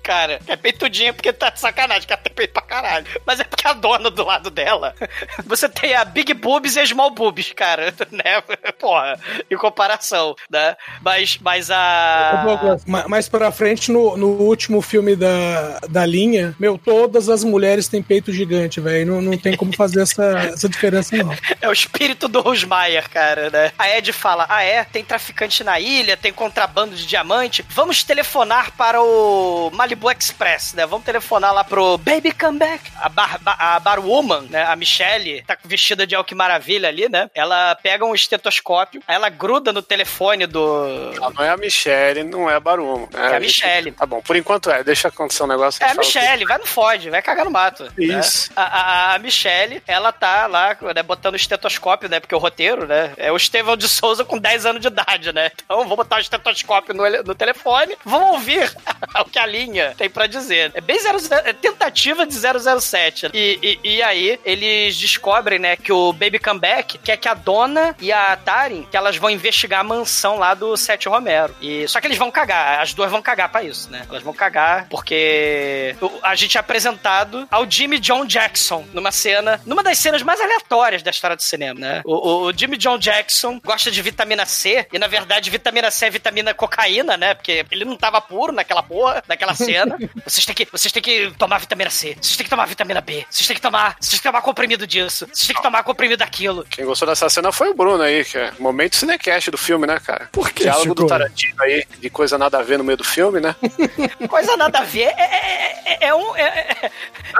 [0.03, 3.05] Cara, é peitudinha porque tá de sacanagem, que ela tem peito pra caralho.
[3.25, 4.93] Mas é porque a dona do lado dela,
[5.45, 8.41] você tem a Big Boobs e a Small Boobs, cara, né?
[8.79, 9.19] Porra,
[9.49, 10.75] em comparação, né?
[11.01, 12.43] Mas, mas a...
[12.65, 17.43] Douglas, ma- mais pra frente, no, no último filme da, da linha, meu, todas as
[17.43, 19.05] mulheres têm peito gigante, velho.
[19.13, 21.35] Não, não tem como fazer essa, essa diferença, não.
[21.61, 23.71] É o espírito do Rosmaier, cara, né?
[23.77, 24.83] A Ed fala: Ah, é?
[24.83, 27.65] Tem traficante na ilha, tem contrabando de diamante.
[27.69, 30.85] Vamos telefonar para o Malibu Express, né?
[30.85, 32.83] Vamos telefonar lá pro Baby Come Back.
[33.01, 34.63] A, bar, ba- a barwoman, né?
[34.63, 37.29] A Michelle, tá vestida de Alque Maravilha ali, né?
[37.33, 40.85] Ela pega um estetoscópio, aí ela gruda no telefone do.
[41.15, 43.09] Ela não é a Michelle, não é a Barumo.
[43.13, 43.91] É a Michelle.
[43.91, 44.83] Tá bom, por enquanto é.
[44.83, 45.83] Deixa acontecer um negócio.
[45.83, 47.83] É a Michelle, vai no fode, vai cagar no mato.
[47.83, 47.91] né?
[47.97, 48.51] Isso.
[48.55, 52.19] A, a, a Michelle, ela tá lá, né, botando o estetoscópio, né?
[52.19, 53.13] Porque o roteiro, né?
[53.17, 55.51] É o Estevão de Souza com 10 anos de idade, né?
[55.63, 58.71] Então, vou botar o estetoscópio no, no telefone, vamos ouvir
[59.19, 60.71] o que a linha tem pra dizer.
[60.73, 63.29] É bem 00, é tentativa de 007.
[63.33, 67.95] E, e, e aí, eles descobrem, né, que o Baby Comeback quer que a dona
[67.99, 71.55] e a Tarin, que elas vão investigar a mansão lá do Sete Romero.
[71.61, 74.05] E, só que eles vão cagar, as duas vão cagar pra isso, né?
[74.09, 79.83] Elas vão cagar porque a gente é apresentado ao Jimmy John Jackson numa cena, numa
[79.83, 82.01] das cenas mais aleatórias da história do cinema, né?
[82.05, 86.05] O, o- o Jimmy John Jackson gosta de vitamina C, e na verdade vitamina C
[86.05, 87.33] é vitamina cocaína, né?
[87.33, 89.97] Porque ele não tava puro naquela porra, naquela cena.
[90.25, 93.25] Vocês têm que, vocês têm que tomar vitamina C, vocês têm que tomar vitamina B,
[93.29, 96.17] vocês têm que tomar, vocês têm que tomar comprimido disso, vocês têm que tomar comprimido
[96.19, 96.65] daquilo.
[96.69, 99.99] Quem gostou dessa cena foi o Bruno aí, que é momento cinecast do filme, né,
[100.03, 100.27] cara?
[100.31, 100.95] Por que, Diálogo Chico?
[100.95, 103.55] do Tarantino aí, de coisa nada a ver no meio do filme, né?
[104.29, 106.35] Coisa nada a ver, é, é, é- é um.
[106.35, 106.41] É,
[106.81, 106.91] é-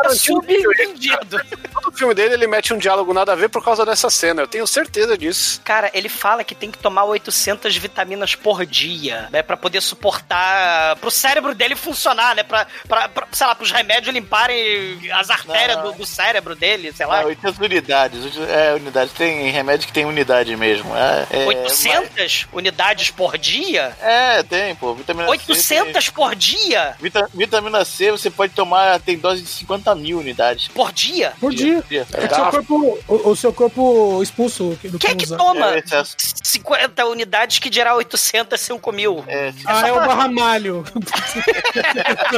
[0.06, 1.42] é subentendido.
[1.74, 4.48] Todo filme dele ele mete um diálogo nada a ver por causa dessa cena, eu
[4.48, 5.62] tenho certeza disso.
[5.64, 9.42] Cara, ele fala que tem que tomar 800 vitaminas por dia, né?
[9.42, 10.96] Pra poder suportar.
[10.98, 12.44] pro cérebro dele funcionar, né?
[12.44, 17.06] Pra, pra, pra sei lá, pros remédios limparem as artérias do, do cérebro dele, sei
[17.06, 17.22] lá.
[17.22, 18.20] É, 800 unidades.
[18.50, 19.12] É, unidade.
[19.12, 20.94] Tem remédio que tem unidade mesmo.
[20.96, 23.96] É, é, 800 unidades por dia?
[24.02, 24.94] É, tem, pô.
[24.94, 25.32] Vitamina C.
[25.32, 26.96] 800 por dia?
[27.00, 30.68] tem- Vita- vitamina C você pode tomar, tem dose de 50 mil unidades.
[30.70, 31.34] Por dia?
[31.40, 31.84] Por dia.
[32.14, 36.16] É, O seu corpo, o, o seu corpo expulso Quem é que toma É, excesso.
[36.44, 39.24] 50 unidades que dirá 800 5 mil?
[39.28, 40.84] É, Ah, é o barramalho.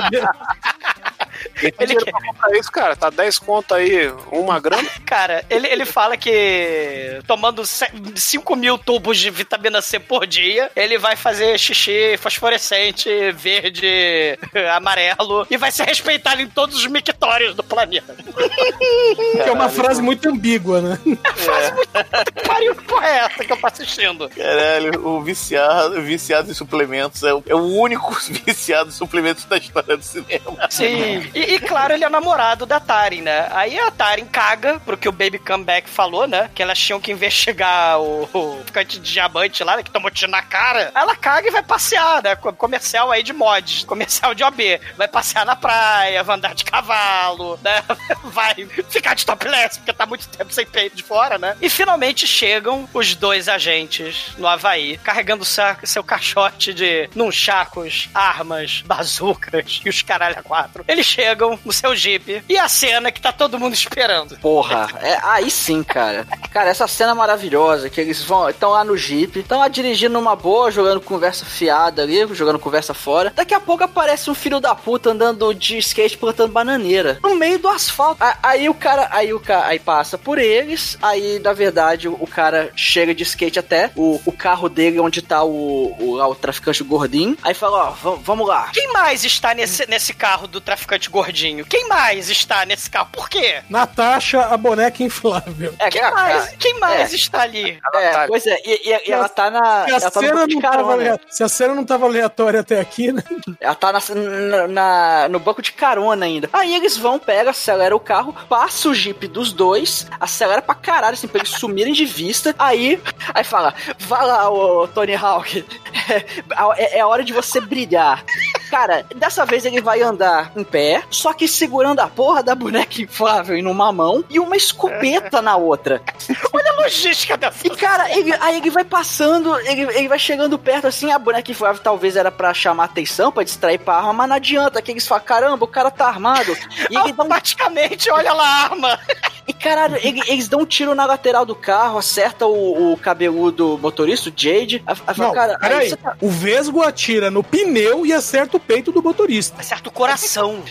[1.60, 2.96] Quem tem dinheiro pra comprar isso, cara?
[2.96, 4.88] Tá 10 conto aí, uma grama.
[5.06, 10.98] Cara, ele, ele fala que tomando 5 mil tubos de vitamina C por dia, ele
[10.98, 14.38] vai fazer xixi fosforescente, verde,
[14.76, 18.16] amarelo, e vai ser respeitado em todos os mictórios do planeta.
[19.44, 21.00] que é uma frase muito ambígua, né?
[21.06, 24.30] Que pariu que porra é essa que eu tô assistindo?
[24.30, 28.14] Caralho, o viciado, viciado em suplementos é o, é o único
[28.46, 30.68] viciado em suplementos da história do cinema.
[30.70, 31.27] Sim.
[31.34, 33.48] E, e, claro, ele é namorado da Tarin, né?
[33.52, 36.50] Aí a Tarin caga pro que o Baby Comeback falou, né?
[36.54, 39.84] Que elas tinham que investigar o, o ficante de diamante lá, né?
[39.84, 40.92] Que tomou tiro na cara.
[40.96, 42.36] Ela caga e vai passear, né?
[42.36, 44.80] Co- Comercial aí de mods, comercial de OB.
[44.98, 47.84] Vai passear na praia, vai andar de cavalo, né?
[48.26, 48.54] Vai
[48.90, 51.56] ficar de topless, porque tá muito tempo sem peito de fora, né?
[51.62, 58.10] E finalmente chega chegam os dois agentes no Havaí, carregando sa- seu caixote de nunchacos,
[58.14, 60.84] armas, bazucas e os caralho a quatro.
[60.88, 64.38] Eles chegam no seu jeep e a cena que tá todo mundo esperando.
[64.40, 66.28] Porra, é, aí sim, cara.
[66.52, 70.14] Cara, essa cena é maravilhosa, que eles vão, estão lá no Jeep, estão lá dirigindo
[70.14, 73.34] numa boa, jogando conversa fiada ali, jogando conversa fora.
[73.36, 77.58] Daqui a pouco aparece um filho da puta andando de skate plantando bananeira no meio
[77.58, 78.24] do asfalto.
[78.24, 82.28] A- Aí o cara, aí o cara, aí passa por eles, aí na verdade o,
[82.28, 86.36] cara chega de skate até o, o carro dele onde tá o, o, lá, o
[86.36, 87.36] traficante gordinho.
[87.44, 88.70] Aí fala, ó, "Vam- vamos lá.
[88.74, 91.66] Quem mais está nesse, nesse carro do traficante gordinho?
[91.66, 93.10] Quem mais está nesse carro?
[93.12, 93.62] Por quê?
[93.70, 95.74] Natasha, a boneca inflável.
[95.80, 97.16] É, Quem mais, quem mais é.
[97.16, 97.80] está ali?
[97.96, 99.86] É, pois é, e, e- e ela tá na.
[99.86, 100.94] Se a, tá cena não tava carona.
[100.94, 103.24] alea- se a cena não tava aleatória até aqui, né?
[103.60, 106.50] Ela tá na, na- na- no banco de carona ainda.
[106.54, 111.14] Aí eles vão, pega, acelera o carro, passa o jeep dos dois, acelera pra caralho,
[111.14, 112.54] assim, pra eles sumirem de vista.
[112.60, 113.02] Aí,
[113.34, 115.66] aí fala: vai lá, ô Tony Hawk,
[116.78, 118.24] é, é hora de você brilhar.
[118.70, 123.02] Cara, dessa vez ele vai andar em pé, só que segurando a porra da boneca
[123.02, 126.02] inflável em uma mão e uma escopeta na outra.
[126.54, 127.66] Olha a logística dessa.
[127.66, 131.50] E cara, ele- aí ele vai passando, ele, ele vai chegando perto assim, a boneca
[131.52, 135.08] inflável talvez era pra chamar atenção, pra distrair pra arma, mas não adianta, que eles
[135.08, 136.52] falam, caramba, o cara tá armado.
[136.90, 139.00] E ele dá um Automaticamente, olha lá a arma.
[139.48, 143.78] e caralho, ele- eles dão um tiro na lateral do carro, acerta o, o cabeludo
[143.82, 144.84] motorista, o Jade.
[144.86, 145.96] Aí fala, Não, cara, aí peraí.
[145.96, 149.60] tá- O Vesgo atira no pneu e acerta o peito do motorista.
[149.60, 150.62] Acerta o coração.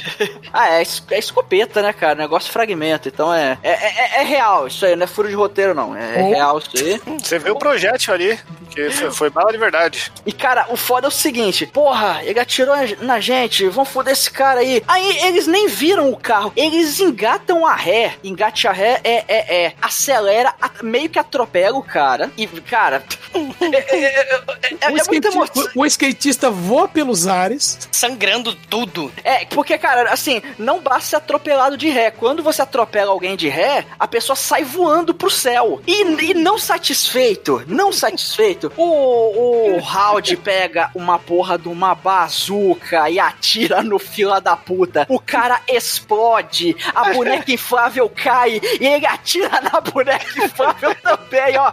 [0.52, 2.14] Ah, é, é escopeta, né, cara?
[2.14, 3.08] Negócio fragmento.
[3.08, 5.94] Então é, é, é- é real isso aí, não é furo de roteiro, não.
[5.94, 6.28] É, Oh.
[6.30, 7.00] real isso aí.
[7.22, 8.38] Você vê o projétil ali,
[8.70, 10.10] que foi, foi bala de verdade.
[10.24, 14.30] E, cara, o foda é o seguinte: porra, ele atirou na gente, vão foder esse
[14.30, 14.82] cara aí.
[14.88, 18.14] Aí eles nem viram o carro, eles engatam a ré.
[18.24, 19.72] Engate ré é, é, é.
[19.80, 22.30] Acelera, a- meio que atropela o cara.
[22.36, 23.02] E, cara.
[23.60, 24.40] é, é, é,
[24.70, 25.68] é, é o, emoção.
[25.74, 27.88] o- o skatista voa pelos ares.
[27.92, 29.12] Sangrando tudo.
[29.24, 32.10] É, porque, cara, assim, não basta ser atropelado de ré.
[32.10, 35.80] Quando você atropela alguém de ré, a pessoa sai voando pro céu.
[35.86, 43.08] E, e não satisfeito, não satisfeito, o, o Howdy pega uma porra de uma bazuca
[43.10, 45.06] e atira no fila da puta.
[45.08, 51.72] O cara explode, a boneca inflável cai e ele atira na boneca inflável também, ó.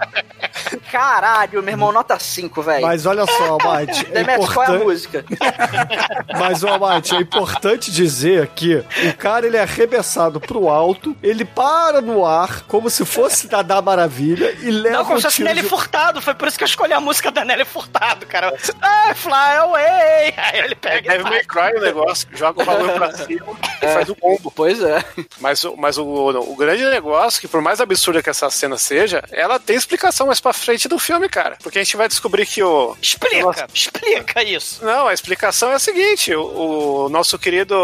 [0.91, 2.85] Caralho, meu irmão, nota 5, velho.
[2.85, 4.83] Mas olha só, Mate, é Demetrius, qual é a importante...
[4.83, 5.25] música?
[6.39, 12.01] Mas, Mate, é importante dizer que o cara, ele é arremessado pro alto, ele para
[12.01, 15.61] no ar, como se fosse Dadá Maravilha, e leva Não, como um se fosse Nelly
[15.61, 15.67] de...
[15.69, 16.21] Furtado.
[16.21, 18.53] Foi por isso que eu escolhi a música da Nelly Furtado, cara.
[18.81, 20.33] Ah, fly away.
[20.37, 23.45] Aí ele É pega e Devil May Cry o negócio, joga o valor pra cima
[23.81, 24.51] e faz o combo.
[24.55, 25.03] Pois é.
[25.39, 29.23] Mas, o- mas o, o grande negócio, que por mais absurda que essa cena seja,
[29.31, 31.57] ela tem explicação mais pra frente do filme, cara.
[31.61, 32.95] Porque a gente vai descobrir que o.
[33.01, 34.83] Explica, explica isso.
[34.83, 37.75] Não, a explicação é a seguinte: o, o nosso querido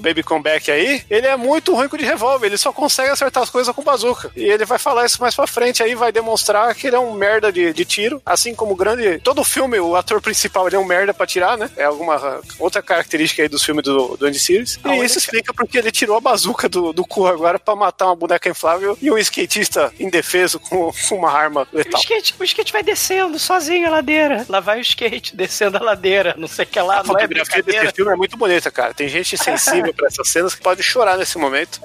[0.00, 3.50] Baby Comeback aí, ele é muito ruim com de revólver, ele só consegue acertar as
[3.50, 4.30] coisas com bazuca.
[4.36, 7.12] E ele vai falar isso mais pra frente aí, vai demonstrar que ele é um
[7.12, 9.18] merda de, de tiro, assim como o grande.
[9.20, 11.70] Todo filme, o ator principal ele é um merda pra tirar, né?
[11.76, 14.78] É alguma outra característica aí dos filmes do, do Andy Series.
[14.82, 18.06] A E isso explica porque ele tirou a bazuca do, do cu agora pra matar
[18.06, 22.00] uma boneca inflável e um skatista indefeso com, uma arma O letal.
[22.00, 24.44] skate, o skate vai descendo sozinho a ladeira.
[24.48, 26.34] Lá vai o skate descendo a ladeira.
[26.38, 28.94] Não sei o que lá, A não é fotografia desse filme é muito bonita, cara.
[28.94, 31.80] Tem gente sensível pra essas cenas que pode chorar nesse momento.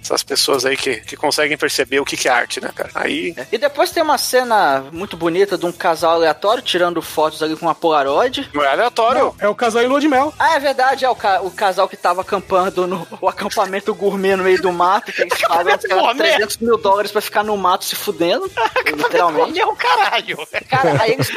[0.00, 2.90] Essas pessoas aí que, que conseguem perceber o que, que é arte, né, cara?
[2.94, 3.34] Aí.
[3.52, 7.66] E depois tem uma cena muito bonita de um casal aleatório tirando fotos ali com
[7.66, 8.48] uma Polaroid.
[8.54, 9.34] Não é aleatório.
[9.38, 10.32] É o casal em lua de mel.
[10.38, 14.36] Ah, é verdade, é o, ca- o casal que tava acampando no o acampamento gourmet
[14.36, 15.32] no meio do mato, que eles
[15.62, 16.28] lá, gourmet?
[16.32, 18.50] 300 mil dólares pra ficar no mato se fudendo,
[18.86, 19.52] literalmente.
[19.52, 20.38] Meu caralho.
[20.68, 21.30] Cara, aí eles,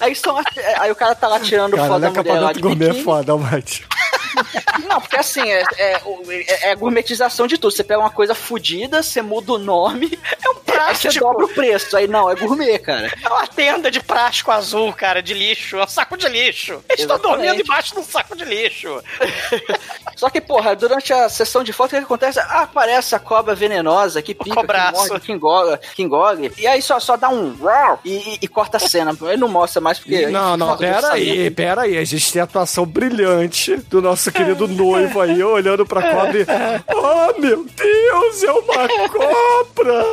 [0.00, 0.12] aí
[0.78, 3.00] aí o cara tá lá tirando Cara, foto olha da mulher lá de acampamento gourmet
[3.00, 3.86] é foda, Mate.
[4.88, 7.70] Não, porque assim, é, é, é- é gourmetização de tudo.
[7.72, 11.24] Você pega uma coisa fodida, você muda o nome, É um aí você plástico.
[11.24, 11.96] dobra o preço.
[11.96, 13.12] Aí não, é gourmet, cara.
[13.22, 15.76] É uma tenda de plástico azul, cara, de lixo.
[15.76, 16.82] É um saco de lixo.
[16.88, 19.02] Eles estão dormindo embaixo de um saco de lixo.
[20.16, 22.38] Só que, porra, durante a sessão de foto, o que acontece?
[22.40, 26.52] Ah, aparece a cobra venenosa que pica, que morde, que engole, que engole.
[26.58, 27.56] E aí só, só dá um
[28.04, 29.16] e, e- e corta a cena.
[29.22, 30.26] Ele não mostra mais porque...
[30.26, 31.96] Não, não, pera aí, pera aí.
[31.98, 36.46] A gente tem a atuação brilhante do nosso querido noivo aí, olhando pra cobra e...
[36.92, 40.04] Oh, meu Deus, é uma cobra!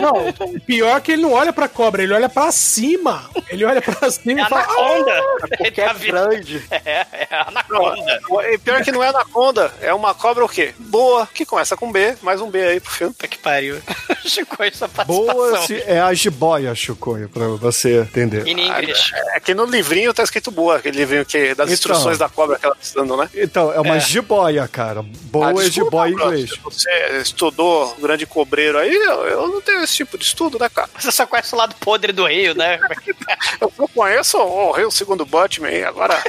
[0.00, 3.30] Não, pior que ele não olha pra cobra, ele olha pra cima.
[3.48, 4.62] Ele olha pra cima É e fala.
[4.62, 5.22] anaconda.
[5.58, 6.62] Porque é grande.
[6.84, 8.20] É, é anaconda.
[8.52, 10.74] E pior que não é anaconda, é uma cobra o quê?
[10.78, 13.14] Boa, que começa com B, mais um B aí pro filme.
[13.14, 13.80] Puta que pariu.
[14.24, 15.66] Chico, essa Boa participação.
[15.66, 18.46] se é a jiboia, Chucoio, pra você entender.
[18.46, 19.12] In English.
[19.34, 21.72] É que no livrinho tá escrito boa, aquele livrinho que, das Então.
[21.74, 23.23] instruções da cobra que ela tá precisando, né?
[23.34, 24.00] Então, é uma É.
[24.00, 25.02] jiboia, cara.
[25.02, 26.50] Boa Ah, é desculpa, jiboia em inglês.
[26.50, 26.90] se Você
[27.22, 30.88] estudou grande cobreiro aí, eu, eu não tenho esse tipo de estudo, né, cara?
[30.98, 32.78] Você só conhece o lado podre do rio, né?
[33.60, 36.20] Eu não conheço o Rio Segundo Batman, agora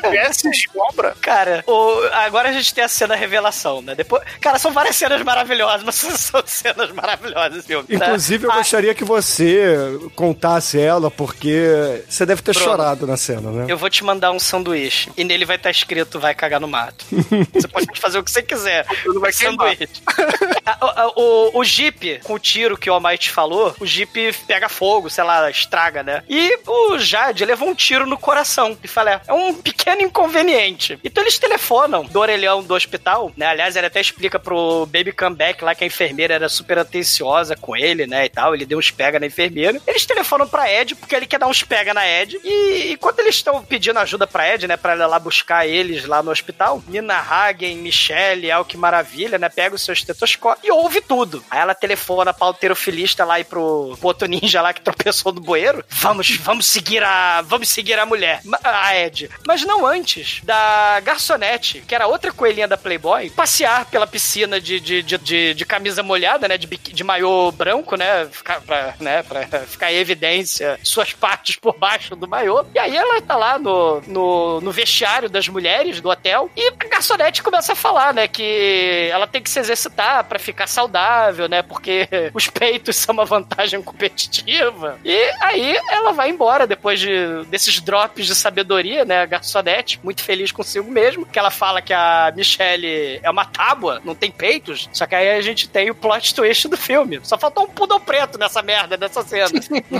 [0.00, 1.16] conhece de cobra?
[1.20, 3.94] Cara, o- agora a gente tem a cena revelação, né?
[3.94, 7.86] Depois, cara, são várias cenas maravilhosas, mas são cenas maravilhosas filme.
[7.88, 7.96] né?
[7.96, 12.64] Inclusive, eu Ah, gostaria que você contasse ela, porque você deve ter Pronto.
[12.64, 13.66] chorado na cena, né?
[13.68, 17.04] Eu vou te mandar um sanduíche e nele vai estar escrito vai cagar no mato.
[17.52, 18.86] Você pode fazer o que você quiser.
[19.02, 19.88] Tudo vai sanduíche.
[20.66, 25.10] A- o, o Jeep, com o tiro que o Almighty falou, o Jeep pega fogo,
[25.10, 26.22] sei lá, estraga, né?
[26.28, 28.76] E o Jade levou um tiro no coração.
[28.82, 30.98] E fala, é um pequeno inconveniente.
[31.04, 33.46] Então eles telefonam do orelhão do hospital, né?
[33.46, 37.76] Aliás, ele até explica pro Baby Comeback lá que a enfermeira era super atenciosa com
[37.76, 38.24] ele, né?
[38.26, 38.54] E tal.
[38.54, 39.80] Ele deu uns pega na enfermeira.
[39.86, 42.38] Eles telefonam pra Ed, porque ele quer dar uns pega na Ed.
[42.42, 44.76] E enquanto eles estão pedindo ajuda pra Ed, né?
[44.76, 49.48] Pra ela lá buscar eles lá no hospital, Nina Hagen, Michelle, Al que maravilha, né?
[49.48, 51.42] Pega o seu estetoscópio e ouve tudo.
[51.50, 55.40] Aí ela telefona pra alterofilista lá e pro, pro outro ninja lá que tropeçou no
[55.40, 55.84] bueiro.
[55.88, 57.40] Vamos, vamos seguir a.
[57.42, 59.30] Vamos seguir a mulher, a Ed.
[59.46, 64.80] Mas não antes da garçonete, que era outra coelhinha da Playboy, passear pela piscina de,
[64.80, 66.58] de, de, de- de camisa molhada, né?
[66.58, 68.26] De, de maiô branco, né?
[68.30, 69.22] Ficar pra, né?
[69.22, 72.64] pra ficar em evidência suas partes por baixo do maiô.
[72.74, 76.23] E aí ela tá lá no, no, no vestiário das mulheres do hotel
[76.56, 78.26] e a garçonete começa a falar, né?
[78.26, 81.62] Que ela tem que se exercitar pra ficar saudável, né?
[81.62, 84.98] Porque os peitos são uma vantagem competitiva.
[85.04, 89.22] E aí ela vai embora depois de, desses drops de sabedoria, né?
[89.22, 94.00] A garçonete, muito feliz consigo mesmo, que ela fala que a Michelle é uma tábua,
[94.04, 94.88] não tem peitos.
[94.92, 97.20] Só que aí a gente tem o plot twist do filme.
[97.22, 99.48] Só faltou um pudor preto nessa merda, nessa cena.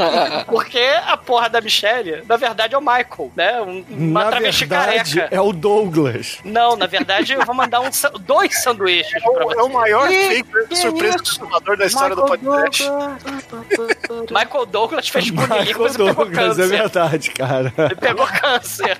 [0.47, 3.61] Porque a porra da Michelle, na verdade, é o Michael, né?
[3.61, 5.35] Um- uma Na travesti verdade, careca.
[5.35, 6.14] é o Douglas.
[6.45, 7.89] Não, na verdade, eu vou mandar um
[8.21, 9.59] dois sanduíches pra você.
[9.59, 11.43] É o maior fake surpresa isso?
[11.43, 12.85] assustador da história do podcast.
[14.31, 16.67] Michael Douglas fez Michael mas pegou Douglas, é câncer.
[16.69, 17.73] verdade, cara.
[17.77, 18.99] Ele pegou câncer.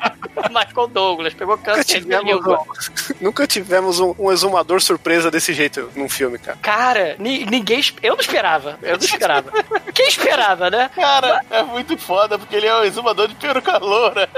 [0.51, 5.91] Michael Douglas pegou câncer de Tivemos um- nunca tivemos um, um exumador surpresa desse jeito
[5.95, 6.59] num filme, cara.
[6.61, 7.83] Cara, ni- ninguém.
[8.03, 8.79] Eu não esperava.
[8.83, 9.51] Eu não esperava.
[9.93, 10.91] Quem esperava, né?
[10.95, 14.29] Cara, é muito foda, porque ele é o exumador de peruca loura.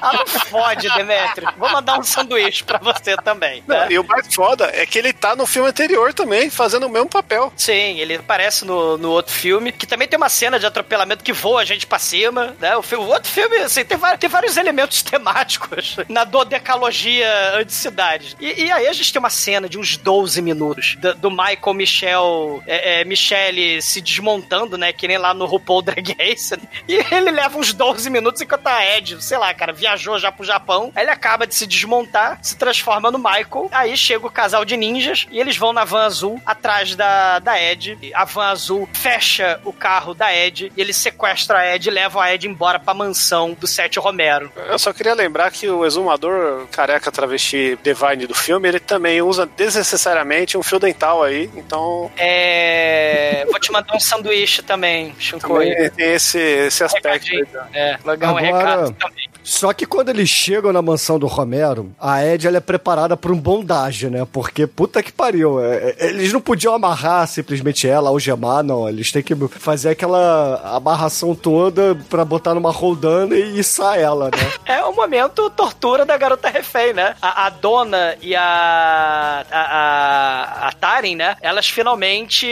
[0.00, 1.48] Ah, não fode, Demetrio.
[1.56, 3.62] Vou mandar um sanduíche pra você também.
[3.66, 3.88] né?
[3.90, 7.08] E o mais foda é que ele tá no filme anterior também, fazendo o mesmo
[7.08, 7.52] papel.
[7.56, 11.32] Sim, ele aparece no, no outro filme, que também tem uma cena de atropelamento que
[11.32, 12.76] voa a gente pra cima, né?
[12.76, 18.36] O, filme, o outro filme, assim, tem, tem vários elementos temáticos na dodecalogia anticidades.
[18.40, 21.74] E, e aí a gente tem uma cena de uns 12 minutos do, do Michael
[21.74, 24.92] Michel, é, é, Michelle se desmontando, né?
[24.92, 26.58] Que nem lá no RuPaul Drag Race.
[26.88, 30.44] E ele leva uns 12 minutos enquanto a Ed, sei lá, cara, viajou já pro
[30.44, 30.92] Japão.
[30.94, 33.68] Aí ele acaba de se desmontar, se transforma no Michael.
[33.72, 37.60] Aí chega o casal de ninjas e eles vão na van azul atrás da, da
[37.60, 37.98] Ed.
[38.14, 42.22] A van azul fecha o carro da Ed e ele sequestra a Ed e leva
[42.22, 44.52] a Ed embora pra mansão do Sete Romero.
[44.68, 49.46] Eu só queria lembrar que o exumador careca travesti Divine do filme, ele também usa
[49.46, 53.44] desnecessariamente um fio dental aí, então É.
[53.50, 55.90] Vou te mandar um sanduíche também, Shinkoi.
[55.90, 57.30] tem esse, esse aspecto.
[57.32, 57.46] aí.
[57.72, 59.28] É, vai ganhar um Agora- recado também.
[59.42, 63.32] Só que quando eles chegam na mansão do Romero, a Ed ela é preparada para
[63.32, 64.26] um bondagem, né?
[64.30, 65.60] Porque puta que pariu.
[65.60, 68.88] é, é, Eles não podiam amarrar simplesmente ela, algemar, não.
[68.88, 74.52] Eles têm que fazer aquela amarração toda pra botar numa roldana e içar ela, né?
[74.72, 77.14] É o momento tortura da garota refém, né?
[77.20, 81.36] A, a dona e a, a, a, a Taren, né?
[81.40, 82.46] Elas finalmente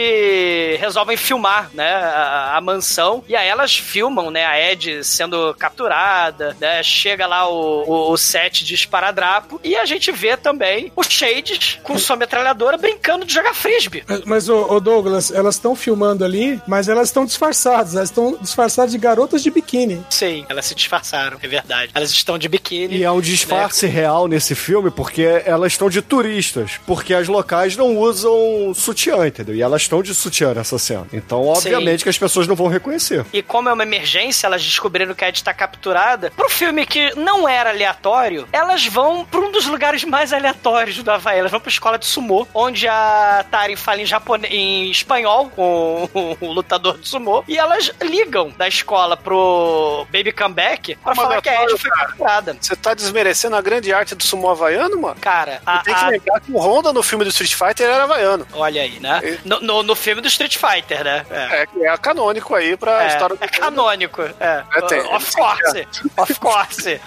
[0.79, 1.93] resolvem filmar, né?
[1.93, 3.23] A, a mansão.
[3.27, 4.45] E aí elas filmam, né?
[4.45, 6.80] A Ed sendo capturada, né?
[6.83, 9.59] Chega lá o, o, o set de esparadrapo.
[9.63, 14.03] E a gente vê também o Shades com sua metralhadora brincando de jogar frisbee.
[14.07, 17.95] Mas, mas, ô, ô, Douglas, elas estão filmando ali, mas elas estão disfarçadas.
[17.95, 20.03] Elas estão disfarçadas de garotas de biquíni.
[20.09, 21.91] Sim, elas se disfarçaram, é verdade.
[21.93, 22.97] Elas estão de biquíni.
[22.97, 26.79] E é um disfarce real nesse filme porque elas estão de turistas.
[26.85, 29.55] Porque as locais não usam sutiã, entendeu?
[29.55, 31.07] E elas estão de sutiã nessa cena.
[31.11, 33.25] Então, obviamente, que as pessoas não vão reconhecer.
[33.33, 36.31] E como é uma emergência, elas descobriram que a Ed está capturada.
[36.31, 41.03] Pro filme filme que não era aleatório, elas vão pra um dos lugares mais aleatórios
[41.03, 41.37] do Havaí.
[41.39, 46.07] Elas vão pra escola de sumô, onde a Tarin fala em, japonês, em espanhol com
[46.39, 51.49] o lutador de sumô, e elas ligam da escola pro Baby Comeback pra falar que
[51.49, 52.55] a Ed foi capturada.
[52.59, 55.17] Você tá desmerecendo a grande arte do sumo havaiano, mano?
[55.19, 57.89] Cara, a, E tem que a- lembrar que o Honda no filme do Street Fighter
[57.89, 58.47] era havaiano.
[58.53, 59.19] Olha aí, né?
[59.43, 61.25] No, no, no filme do Street Fighter, né?
[61.29, 61.67] É.
[61.81, 64.63] É, é canônico aí pra É, história do é canônico, é.
[64.73, 65.87] É, tem- of course,
[66.17, 66.60] of course.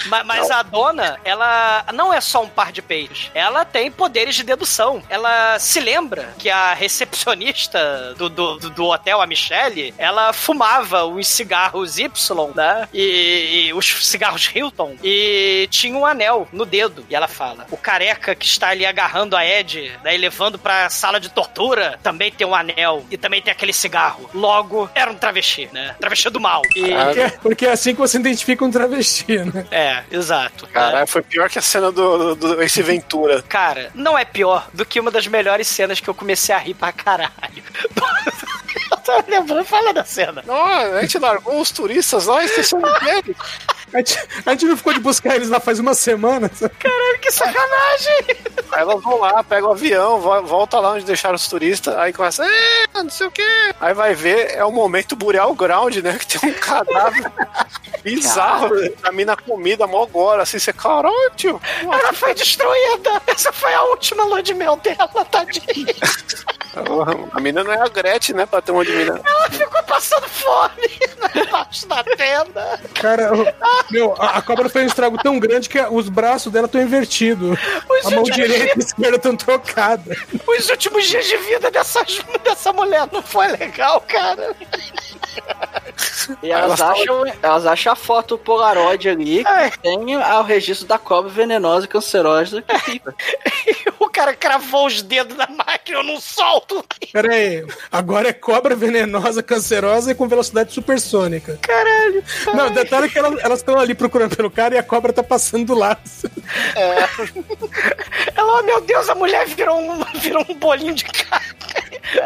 [0.07, 3.31] Mas, mas a dona, ela não é só um par de peitos.
[3.35, 5.03] Ela tem poderes de dedução.
[5.09, 11.27] Ela se lembra que a recepcionista do, do, do- hotel, a Michelle, ela fumava os
[11.27, 12.89] cigarros Y, né?
[12.93, 14.97] E, e os cigarros Hilton.
[15.03, 17.05] E tinha um anel no dedo.
[17.09, 21.19] E ela fala: o careca que está ali agarrando a Ed, né, levando pra sala
[21.19, 23.05] de tortura, também tem um anel.
[23.11, 24.29] E também tem aquele cigarro.
[24.35, 25.95] Logo, era um travesti, né?
[25.99, 26.63] Travesti do mal.
[26.77, 29.67] E, Porque, porque é assim que você identifica um travesti, né?
[29.71, 30.67] é, exato.
[30.69, 33.43] Caralho, foi pior que a cena do, do, do Ace Ventura.
[33.43, 36.75] Cara, não é pior do que uma das melhores cenas que eu comecei a rir
[36.75, 37.33] pra caralho.
[38.91, 40.43] eu tô lembrando, fala da cena.
[40.47, 42.83] Não, a gente largou os turistas lá e esqueceu o.
[43.95, 46.49] A gente, a gente não ficou de buscar eles lá faz uma semana.
[46.49, 48.27] Caralho, que sacanagem!
[48.73, 52.13] Aí elas vão lá, pegam o avião, vo- volta lá onde deixaram os turistas, aí
[52.13, 53.47] começa, "É, não sei o quê.
[53.81, 56.19] Aí vai ver, é o momento Burial Ground, né?
[56.19, 57.31] Que tem um cadáver
[58.03, 58.71] bizarro,
[59.03, 61.61] a mina comida, mó agora, assim, você, caralho, tio.
[61.83, 63.23] Ela foi destruída!
[63.29, 65.95] Essa foi a última lua de mel dela, tadinha.
[67.33, 68.47] A mina não é a Gretchen, né?
[68.47, 69.21] Pra ter uma de mina.
[69.25, 70.91] Ela ficou passando fome
[71.47, 72.81] embaixo da tenda.
[72.95, 73.31] Cara,
[73.91, 77.59] meu, a, a cobra fez um estrago tão grande que os braços dela estão invertidos.
[77.89, 80.19] Os A mão direita e esquerda estão trocadas.
[80.47, 84.55] Os últimos dias de vida dessas, dessa mulher não foi legal, cara.
[86.43, 91.31] E elas, acham, elas acham a foto Polaroid ali que tem o registro da cobra
[91.31, 93.15] venenosa e cancerosa que fica.
[93.91, 96.85] O cara cravou os dedos na máquina, eu não solto.
[97.13, 101.59] Pera aí, agora é cobra venenosa, cancerosa e com velocidade supersônica.
[101.61, 102.25] Caralho.
[102.55, 105.75] Não, detalhe que elas estão ali procurando pelo cara e a cobra tá passando do
[105.75, 106.01] lado.
[106.77, 107.09] Ela,
[108.39, 111.55] oh meu Deus, a mulher virou um, virou um bolinho de carne.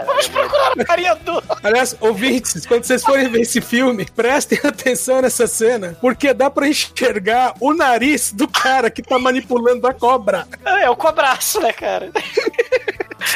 [0.07, 1.43] Vamos procurar o variador.
[1.63, 6.67] Aliás, ouvintes, quando vocês forem ver esse filme, prestem atenção nessa cena, porque dá pra
[6.69, 10.47] enxergar o nariz do cara que tá manipulando a cobra.
[10.65, 12.11] É o cobraço, né, cara?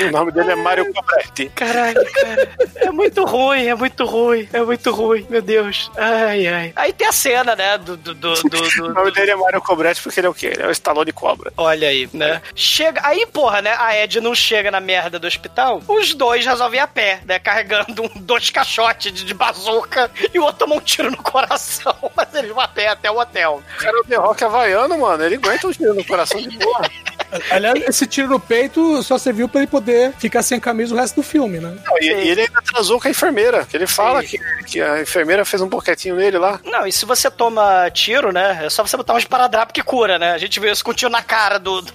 [0.01, 1.51] O nome dele é Mario Cobretti.
[1.55, 2.48] Caralho, cara.
[2.77, 5.90] É muito ruim, é muito ruim, é muito ruim, meu Deus.
[5.97, 6.73] Ai, ai.
[6.77, 7.97] Aí tem a cena, né, do...
[7.97, 10.47] do, do, do- do- O nome dele é Mario Cobretti porque ele é o quê?
[10.47, 11.52] Ele é o Stallone Cobra.
[11.56, 12.40] Olha aí, né?
[12.55, 13.01] Chega.
[13.05, 13.74] Aí, porra, né?
[13.78, 15.82] A Ed não chega na merda do hospital.
[15.86, 17.38] Os dois resolvem ir a pé, né?
[17.38, 21.94] Carregando um, dois caixotes de, de bazuca e o outro toma um tiro no coração.
[22.16, 23.62] Mas eles vão a pé até o hotel.
[23.76, 25.24] O cara é o The Rock havaiano, mano.
[25.24, 26.82] Ele aguenta um tiro no coração de boa.
[27.50, 31.16] Aliás, esse tiro no peito só serviu pra ele poder ficar sem camisa o resto
[31.16, 31.76] do filme, né?
[31.84, 33.64] Não, e, e ele ainda transou com a enfermeira.
[33.64, 36.60] Que ele fala que, que a enfermeira fez um boquetinho nele lá.
[36.64, 38.60] Não, e se você toma tiro, né?
[38.64, 40.32] É só você botar um esparadrapo que cura, né?
[40.32, 41.92] A gente viu isso com tiro na cara do, do,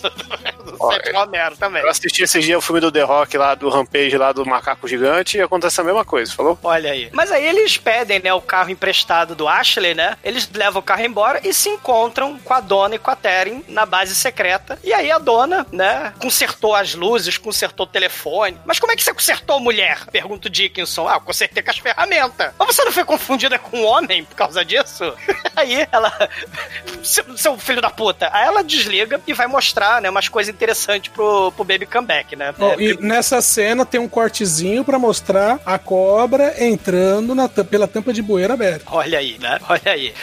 [0.88, 1.81] Ó, Seth Romero também.
[1.81, 4.88] Eu assisti esse dia o filme do The Rock lá, do Rampage lá do macaco
[4.88, 6.57] gigante e acontece a mesma coisa, falou?
[6.64, 7.09] Olha aí.
[7.11, 10.18] Mas aí eles pedem, né, o carro emprestado do Ashley, né?
[10.23, 13.64] Eles levam o carro embora e se encontram com a dona e com a Terry
[13.68, 14.80] na base secreta.
[14.84, 18.57] E aí a dona, né, consertou as luzes, consertou o telefone.
[18.65, 20.05] Mas como é que você consertou, mulher?
[20.11, 21.07] Pergunta o Dickinson.
[21.07, 22.53] Ah, eu consertei com as ferramentas.
[22.57, 25.14] Mas você não foi confundida com um homem por causa disso?
[25.55, 26.11] aí ela...
[27.03, 28.30] seu filho da puta.
[28.31, 30.77] Aí ela desliga e vai mostrar, né, umas coisas interessantes
[31.12, 32.54] pro, pro Baby Comeback, né?
[32.60, 37.88] Ó, É, e nessa cena tem um cortezinho pra mostrar a cobra entrando na pela
[37.88, 38.86] tampa de bueira aberta.
[38.88, 39.60] Olha aí, né?
[39.68, 40.14] Olha aí.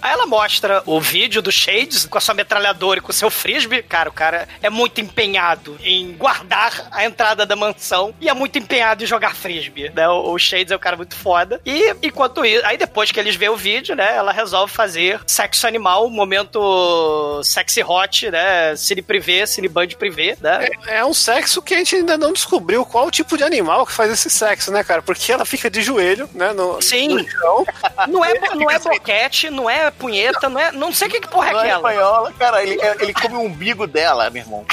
[0.00, 3.30] Aí ela mostra o vídeo do Shades com a sua metralhadora e com o seu
[3.30, 3.82] frisbee.
[3.82, 8.58] Cara, o cara é muito empenhado em guardar a entrada da mansão e é muito
[8.58, 10.08] empenhado em jogar frisbee, né?
[10.08, 11.60] O, Shades é um cara muito foda.
[11.64, 14.14] E enquanto isso, aí depois que eles veem o vídeo, né?
[14.16, 18.76] Ela resolve fazer sexo animal, momento sexy hot, né?
[18.76, 20.68] Cine privê, cine band privê, né?
[20.86, 23.86] É, é um sexo que a gente ainda não descobriu qual o tipo de animal
[23.86, 25.02] que faz esse sexo, né, cara?
[25.02, 26.52] Porque ela fica de joelho, né?
[26.52, 27.08] No, Sim.
[27.08, 27.64] no chão.
[28.08, 30.70] Não é, não é boquete, não é punheta, não é.
[30.72, 31.90] Não sei o que, que porra é Não é aquela.
[31.92, 34.64] espanhola, cara, ele, ele come o umbigo dela, meu irmão.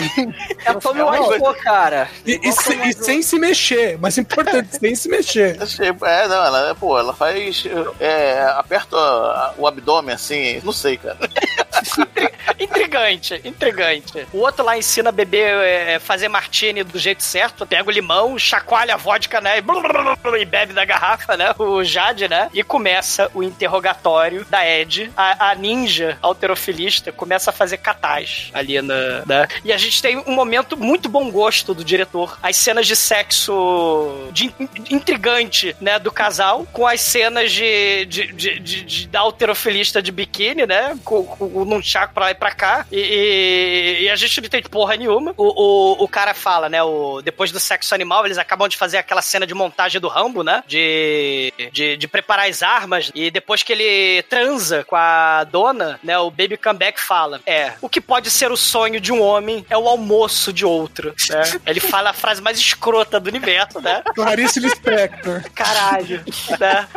[0.91, 2.09] Uma um coisa- cocô, cara.
[2.25, 5.57] E, e se- e sem se mexer, mas importante, sem se mexer.
[6.01, 7.63] É, não, ela, pô, ela faz.
[7.99, 8.95] É, aperta
[9.57, 11.17] o abdômen assim, não sei, cara.
[12.59, 14.27] intrigante, intrigante.
[14.33, 18.37] O outro lá ensina a beber, é, fazer martini do jeito certo, pega o limão,
[18.37, 22.27] chacoalha a vodka, né, e, blum, blum, blum, e bebe da garrafa, né, o Jade,
[22.27, 25.11] né, e começa o interrogatório da Ed.
[25.15, 30.17] A, a ninja alterofilista começa a fazer catás ali na, né, e a gente tem
[30.17, 32.37] um momento muito bom gosto do diretor.
[32.41, 38.27] As cenas de sexo de, in- intrigante, né, do casal, com as cenas de, de,
[38.33, 42.35] de, de- de- da alterofilista de biquíni, né, com, com, num chaco pra lá e
[42.35, 45.33] pra cá, e, e- e a gente não entende porra nenhuma.
[45.37, 45.45] O,
[46.01, 49.21] o, o cara fala, né, o, depois do sexo animal, eles acabam de fazer aquela
[49.21, 53.71] cena de montagem do Rambo, né, de, de, de preparar as armas, e depois que
[53.73, 58.51] ele transa com a dona, né, o Baby Comeback fala, é, o que pode ser
[58.51, 61.41] o sonho de um homem é o almoço de outro, né?
[61.65, 64.01] Ele fala a frase mais escrota do universo, né?
[64.15, 65.43] Clarice Lispector.
[65.53, 66.23] Caralho,
[66.59, 66.87] né?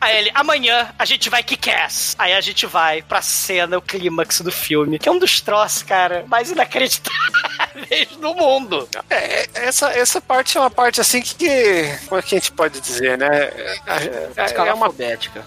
[0.00, 2.14] Aí ele, amanhã a gente vai kick-ass.
[2.18, 5.82] Aí a gente vai pra cena, o clímax do filme, que é um dos troços,
[5.82, 7.75] cara, mais inacreditáveis
[8.18, 8.88] do mundo.
[9.10, 11.98] É, essa, essa parte é uma parte assim que.
[12.06, 13.28] Como é que a gente pode dizer, né?
[13.28, 13.80] É,
[14.36, 14.94] é, é uma,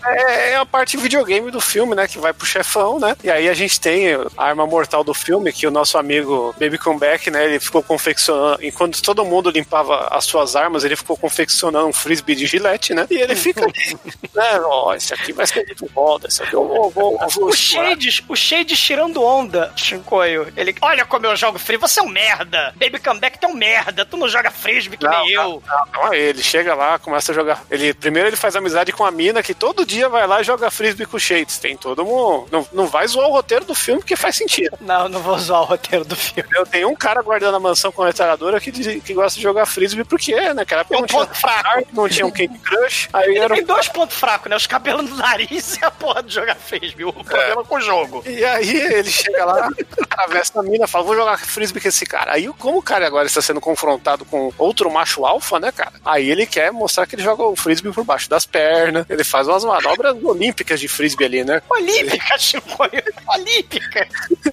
[0.06, 2.08] é, é a parte videogame do filme, né?
[2.08, 3.16] Que vai pro chefão, né?
[3.24, 6.78] E aí a gente tem a arma mortal do filme, que o nosso amigo Baby
[6.78, 7.46] Comeback, né?
[7.46, 8.64] Ele ficou confeccionando.
[8.64, 13.08] Enquanto todo mundo limpava as suas armas, ele ficou confeccionando um frisbee de gilete, né?
[13.10, 13.98] E ele fica ali,
[14.34, 14.60] né?
[14.62, 16.90] Ó, esse aqui vai ser muito foda, esse aqui eu vou.
[16.90, 20.52] vou, vou O Shades, o Shades tirando onda, Shinkoio.
[20.56, 22.74] Ele, olha como eu jogo free, você é um merda.
[22.76, 25.64] Baby Comeback, tu é um merda, tu não joga frisbee que nem eu.
[25.66, 27.64] Não, não, ele chega lá, começa a jogar.
[27.72, 30.70] Ele primeiro ele faz amizade com a mina que todo dia vai lá e joga
[30.70, 31.58] frisbee com o Shades.
[31.60, 32.48] Tem todo mundo.
[32.52, 34.78] Não, não vai zoar o roteiro do filme porque faz sentido.
[34.90, 36.50] Não, não vou zoar o roteiro do filme.
[36.56, 39.44] Eu tenho um cara guardando a mansão com a metralhadora que, diz- que gosta de
[39.44, 40.86] jogar frisbee porque, né, cara?
[40.90, 41.88] É um não tinha, ponto fraco.
[41.94, 43.08] não tinha um Candy Crush.
[43.14, 44.56] Aí Ele era tem um dois pontos fracos, né?
[44.56, 47.06] Os cabelos no nariz e a porra de jogar frisbee.
[47.06, 48.24] O problema com o jogo.
[48.26, 49.70] E aí ele chega lá,
[50.02, 52.34] atravessa a mina, fala, vou jogar frisbee com esse cara.
[52.34, 55.94] Aí, como o cara agora está sendo confrontado com outro macho alfa, né, cara?
[56.04, 59.06] Aí ele quer mostrar que ele joga o frisbee por baixo das pernas.
[59.10, 61.62] Ele faz umas manobras olímpicas de frisbee ali, né?
[61.70, 63.04] Olímpica, Shinkoio.
[63.30, 64.08] Olímpica.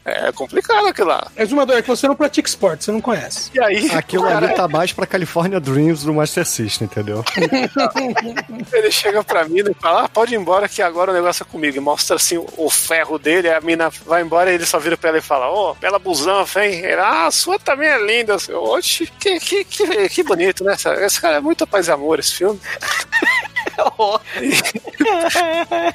[0.04, 1.26] É complicado aquilo lá.
[1.36, 3.50] Exumador, é que você não pratica esporte, você não conhece.
[3.54, 7.24] E aí, Aquilo o cara- ali tá mais pra California Dreams do Master System, entendeu?
[8.72, 11.46] ele chega pra mina e fala: ah, pode ir embora que agora o negócio é
[11.50, 11.76] comigo.
[11.76, 14.96] E mostra assim o, ferro dele, aí a mina vai embora e ele só vira
[14.96, 16.80] pra ela e fala: Ô, bela busanfa, hein?
[16.84, 18.36] Ele, ah, sua também é linda.
[18.54, 20.74] Oxe, que, que, que, que bonito, né?
[21.04, 22.60] Esse cara é muito paz e amor, esse filme.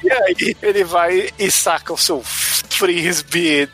[0.02, 3.68] E aí ele vai e saca o seu frisbee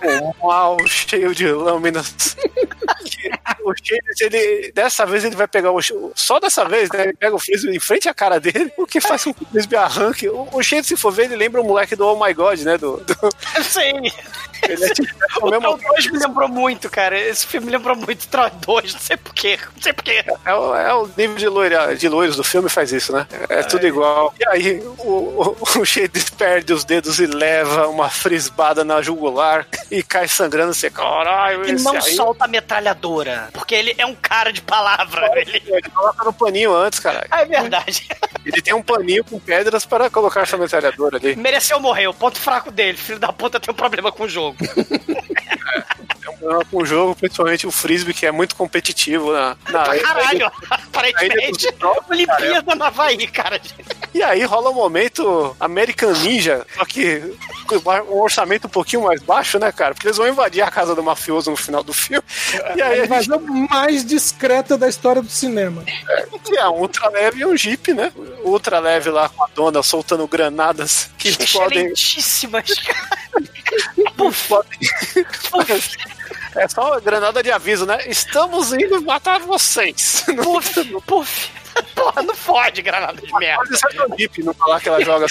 [0.00, 2.36] com mal cheio de lâminas.
[3.62, 5.80] O Shades, ele, dessa vez ele vai pegar o.
[6.14, 7.04] Só dessa vez, né?
[7.04, 9.46] Ele pega o frisbee em frente à cara dele, o que faz com que o
[9.46, 10.28] frisbee arranque.
[10.28, 12.78] O, o se for ver, ele lembra o moleque do Oh My God, né?
[12.78, 14.10] Do, do- Sim.
[14.68, 15.60] ele é tipo, é o O mesmo.
[15.78, 17.18] Troll 2 me lembrou muito, cara.
[17.18, 19.58] Esse filme me lembrou muito Troll 2, não sei porquê.
[19.74, 20.24] Não sei porquê.
[20.44, 23.26] É o, é o nível de, loira, de loiros do filme faz isso, né?
[23.48, 24.34] É, tudo igual.
[24.38, 29.66] E aí o, o, o Shades perde os dedos e leva uma frisbada na jugular
[29.90, 30.74] e cai sangrando.
[30.74, 32.14] Você, caralho, E não aí...
[32.14, 33.48] solta a metralhadora.
[33.52, 35.30] Porque ele é um cara de palavra.
[35.36, 35.62] Ele...
[35.66, 37.28] Ele coloca no paninho antes, caralho.
[37.30, 38.08] É verdade.
[38.44, 41.36] Ele tem um paninho com pedras para colocar essa metralhadora ali.
[41.36, 42.06] Mereceu morrer.
[42.06, 42.96] O ponto fraco dele.
[42.96, 44.56] Filho da puta tem um problema com o jogo.
[46.42, 49.56] É um com o jogo, principalmente o frisbee, que é muito competitivo na.
[49.70, 50.50] na Pra caralho.
[50.70, 51.68] Aparentemente,
[52.08, 53.60] Olimpíada no Havaí, cara.
[54.12, 57.22] E aí rola um momento American Ninja, só que
[57.66, 57.76] com
[58.12, 59.94] um orçamento um pouquinho mais baixo, né, cara?
[59.94, 62.22] Porque eles vão invadir a casa do mafioso no final do filme.
[62.76, 63.40] E aí A a gente invasão
[63.70, 65.84] mais discreta da história do cinema.
[66.44, 68.12] que é um ultra leve e um jeep, né?
[68.44, 71.86] Ultra leve lá com a dona soltando granadas que podem.
[71.92, 73.20] Excelentíssimas, cara.
[74.48, 74.90] podem-
[76.56, 77.98] É só granada de aviso, né?
[78.06, 80.24] Estamos indo matar vocês.
[80.42, 81.59] Puf, puf.
[81.94, 83.62] Porra, não fode granada de merda.
[83.64, 85.26] pode ser no jeep, não falar que ela joga.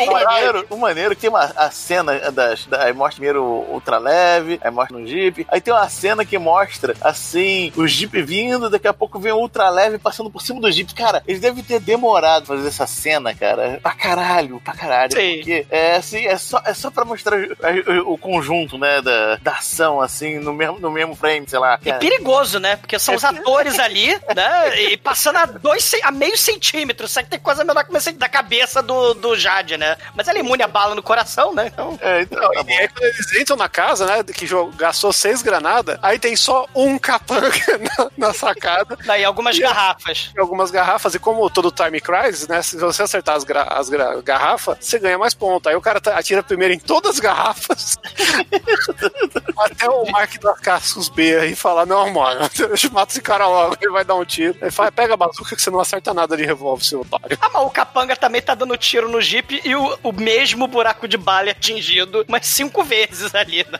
[0.00, 3.72] O maneiro, o maneiro que tem uma a cena das, da, aí mostra primeiro o
[3.74, 5.46] ultra leve, aí mostra no Jeep.
[5.48, 9.36] Aí tem uma cena que mostra assim, o Jeep vindo, daqui a pouco vem o
[9.38, 10.92] ultra leve passando por cima do Jeep.
[10.94, 13.78] Cara, eles devem ter demorado pra fazer essa cena, cara.
[13.82, 15.12] Pra caralho, pra caralho.
[15.12, 15.36] Sim.
[15.36, 19.36] Porque é assim, é só, é só pra mostrar o, o- o conjunto, né, da,
[19.36, 21.78] da ação, assim, no mesmo, no mesmo frame, sei lá.
[21.84, 22.76] E perigoso, né?
[22.76, 24.80] Porque são os atores ali, né?
[24.82, 27.08] E passando a dois dois, a meio centímetro.
[27.08, 29.96] Só que tem coisa menor que da cabeça do, do Jade, né?
[30.14, 31.68] Mas ela é imune a bala no coração, né?
[31.68, 31.98] Então.
[32.00, 32.64] É, então, tá.
[32.68, 34.46] E aí quando eles entram na casa, né, que
[34.76, 37.50] gastou seis granadas, aí tem só um capanga
[38.18, 38.96] na, na sacada.
[39.04, 40.30] Daí algumas garrafas.
[40.36, 42.62] e Algumas garrafas, e como todo Time Crisis, né?
[42.62, 45.70] Se você acertar as, gra- as gra- garrafas, você ganha mais pontos.
[45.70, 47.96] Aí o cara atira primeiro em todas as garrafas.
[49.58, 53.46] Até o Mark da Cascos B aí falar: Não, mano, deixa eu matar esse cara
[53.46, 54.56] logo, ele vai dar um tiro.
[54.60, 57.38] Ele fala: Pega a bazuca que você não acerta nada de revólver, seu otário.
[57.40, 61.06] Ah, mas o capanga também tá dando tiro no Jeep e o, o mesmo buraco
[61.06, 63.78] de bala é atingido umas cinco vezes ali, né?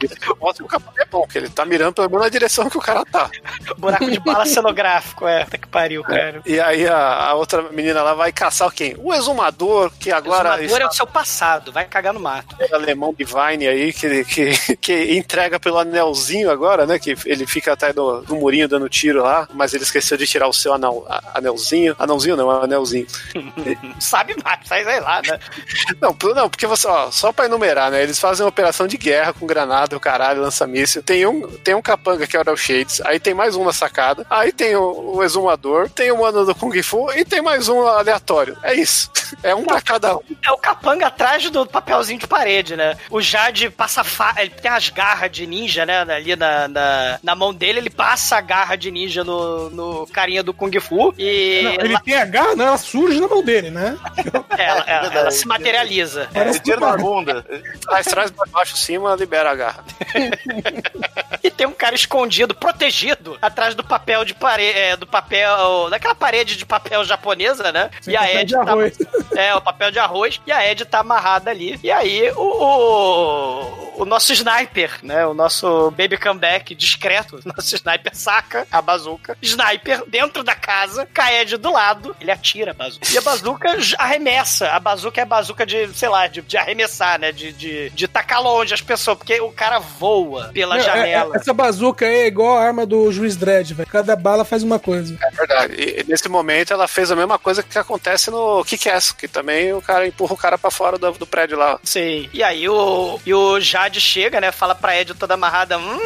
[0.40, 2.78] Mostra que o capanga é bom, que ele tá mirando pelo menos na direção que
[2.78, 3.30] o cara tá.
[3.76, 5.44] Buraco de bala cenográfico, é.
[5.44, 6.42] Puta que pariu, cara.
[6.46, 8.94] E aí a, a outra menina lá vai caçar quem?
[8.98, 12.56] O exumador, que agora o exumador é o seu passado, vai cagar no mato.
[12.58, 16.98] o alemão Divine aí, que, que, que entrega pelo anelzinho agora, né?
[16.98, 20.48] Que ele fica até do, do murinho dando tiro lá, mas ele esqueceu de tirar
[20.48, 21.94] o seu anel, anelzinho.
[21.98, 23.06] Anelzinho não, é anelzinho.
[23.98, 25.38] Sabe mais, sai sei lá, né?
[26.00, 28.02] Não, não, porque você, ó, só pra enumerar, né?
[28.02, 31.02] Eles fazem uma operação de guerra com granada, o caralho, lança-míssil.
[31.02, 34.26] Tem um, tem um capanga que é o Shades, aí tem mais um na sacada,
[34.30, 37.86] aí tem o, o exumador, tem o mano do Kung Fu e tem mais um
[37.86, 38.56] aleatório.
[38.62, 39.10] É isso.
[39.42, 40.20] É um pra cada um.
[40.42, 42.96] É o capanga atrás do papelzinho de parede, né?
[43.10, 44.34] O Jade passa fa...
[44.50, 46.00] Ele tem as garras de ninja, né?
[46.00, 50.42] Ali na, na, na mão dele, ele passa a garra de ninja no, no carinha
[50.42, 53.70] do Kung Fu e Não, ele tem a garra, não, ela surge na mão dele,
[53.70, 53.96] né?
[54.58, 55.16] ela, ela- verdade.
[55.16, 56.28] ela se materializa.
[56.32, 57.44] Você tira da bunda.
[57.82, 59.84] Traz, traz pra baixo, cima, libera a garra.
[61.42, 66.54] E tem um cara escondido, protegido, atrás do papel de parede, do papel, daquela parede
[66.56, 67.90] de papel japonesa, né?
[68.06, 68.98] e a Ed de tá, arroz.
[69.34, 71.80] é, o papel de arroz, e a Ed tá amarrada ali.
[71.82, 75.26] E aí o, o, o nosso sniper, né?
[75.26, 81.06] O nosso baby comeback discreto, o nosso sniper saca a bazuca, sniper dentro da casa,
[81.14, 83.06] com a Ed do lado, ele atira a bazuca.
[83.12, 84.68] E a bazuca arremessa.
[84.70, 87.32] A bazuca é a bazuca de, sei lá, de, de arremessar, né?
[87.32, 91.34] De, de, de tacar longe as pessoas, porque o cara voa pela Não, é- janela.
[91.34, 93.88] é- essa bazuca aí é igual a arma do juiz Dredd, velho.
[93.88, 95.16] Cada bala faz uma coisa.
[95.22, 95.74] É verdade.
[95.74, 99.72] E, e nesse momento ela fez a mesma coisa que acontece no Kick-Ass, que também
[99.72, 101.78] o cara empurra o cara pra fora do, do prédio lá.
[101.82, 102.28] Sim.
[102.32, 104.52] E aí o, e o Jade chega, né?
[104.52, 105.78] Fala pra Ed toda amarrada.
[105.78, 105.98] Hum,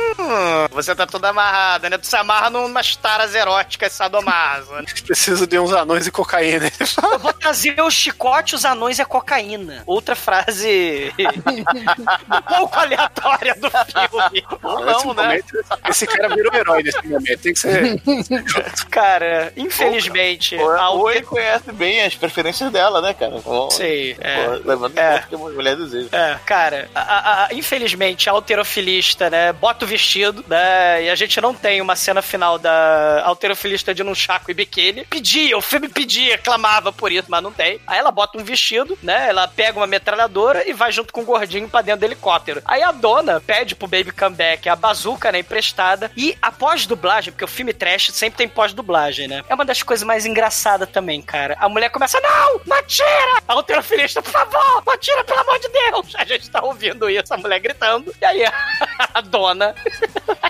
[0.70, 1.98] você tá toda amarrada, né?
[1.98, 4.72] Tu se amarra numas taras eróticas sadomaso.
[4.74, 4.84] Né?
[5.05, 6.70] Preciso de uns anões e cocaína.
[7.12, 9.82] Eu vou trazer o chicote, os anões e a cocaína.
[9.86, 14.44] Outra frase um pouco aleatória do filme.
[14.62, 15.24] Ou não, né?
[15.24, 17.40] momento, esse cara virou herói nesse momento.
[17.40, 18.01] Tem que ser.
[18.90, 20.56] Cara, infelizmente.
[20.56, 23.40] Ou, a ou ele conhece bem as preferências dela, né, cara?
[23.44, 24.46] Ou, Sei, é.
[24.64, 25.12] levando em É.
[25.14, 26.09] conta que uma mulher deseja.
[26.12, 31.14] É, cara, a- a- a- infelizmente, a alterofilista, né, bota o vestido, né, e a
[31.14, 35.04] gente não tem uma cena final da alterofilista de num chaco e biquíni.
[35.06, 37.80] Pedia, o filme pedia, clamava por isso, mas não tem.
[37.86, 41.24] Aí ela bota um vestido, né, ela pega uma metralhadora e vai junto com o
[41.24, 42.62] gordinho pra dentro do helicóptero.
[42.64, 47.44] Aí a dona pede pro Baby Comeback a bazuca, né, emprestada, e a pós-dublagem, porque
[47.44, 51.56] o filme trash sempre tem pós-dublagem, né, é uma das coisas mais engraçadas também, cara.
[51.60, 53.42] A mulher começa, não, não atira!
[53.46, 56.14] A alterofilista, por favor, não atira, pelo amor de Deus!
[56.16, 58.44] A gente tá ouvindo isso, a mulher gritando, e aí
[59.14, 59.74] a, dona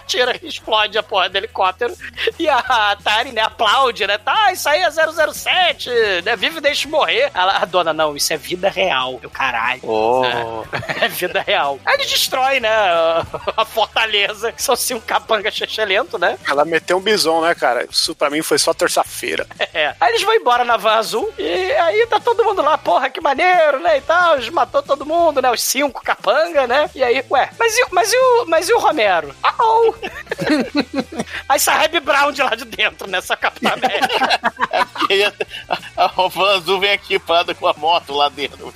[0.04, 1.94] atira, explode a porra do helicóptero,
[2.38, 5.90] e a Atari, né, aplaude, né, tá, isso aí é 007,
[6.24, 7.30] né, vive e deixa morrer.
[7.34, 9.80] Ela, a dona, não, isso é vida real, meu caralho.
[9.84, 10.22] Oh.
[11.00, 11.78] É vida real.
[11.84, 12.70] Aí ele destrói, né,
[13.56, 15.54] a, fortaleza, que são cinco capangas
[15.86, 16.38] lento, né?
[16.48, 17.86] Ela meteu um bison, né, cara?
[17.90, 19.46] Isso pra mim foi só terça-feira.
[19.74, 19.92] É.
[20.00, 23.20] Aí eles vão embora na van azul e aí tá todo mundo lá, porra, que
[23.20, 23.96] maneiro, né?
[23.98, 25.50] E tal, eles matou todo mundo, né?
[25.50, 26.88] Os cinco capanga, né?
[26.94, 29.34] E aí, ué, mas e, o- mas e, o, mas e o Romero?
[29.42, 29.93] Ah, oh.
[31.48, 34.40] aí sai Hebe Brown de lá de dentro, nessa Capitã América.
[35.10, 38.72] Aí a, Van Azul vem equipada com a moto lá dentro.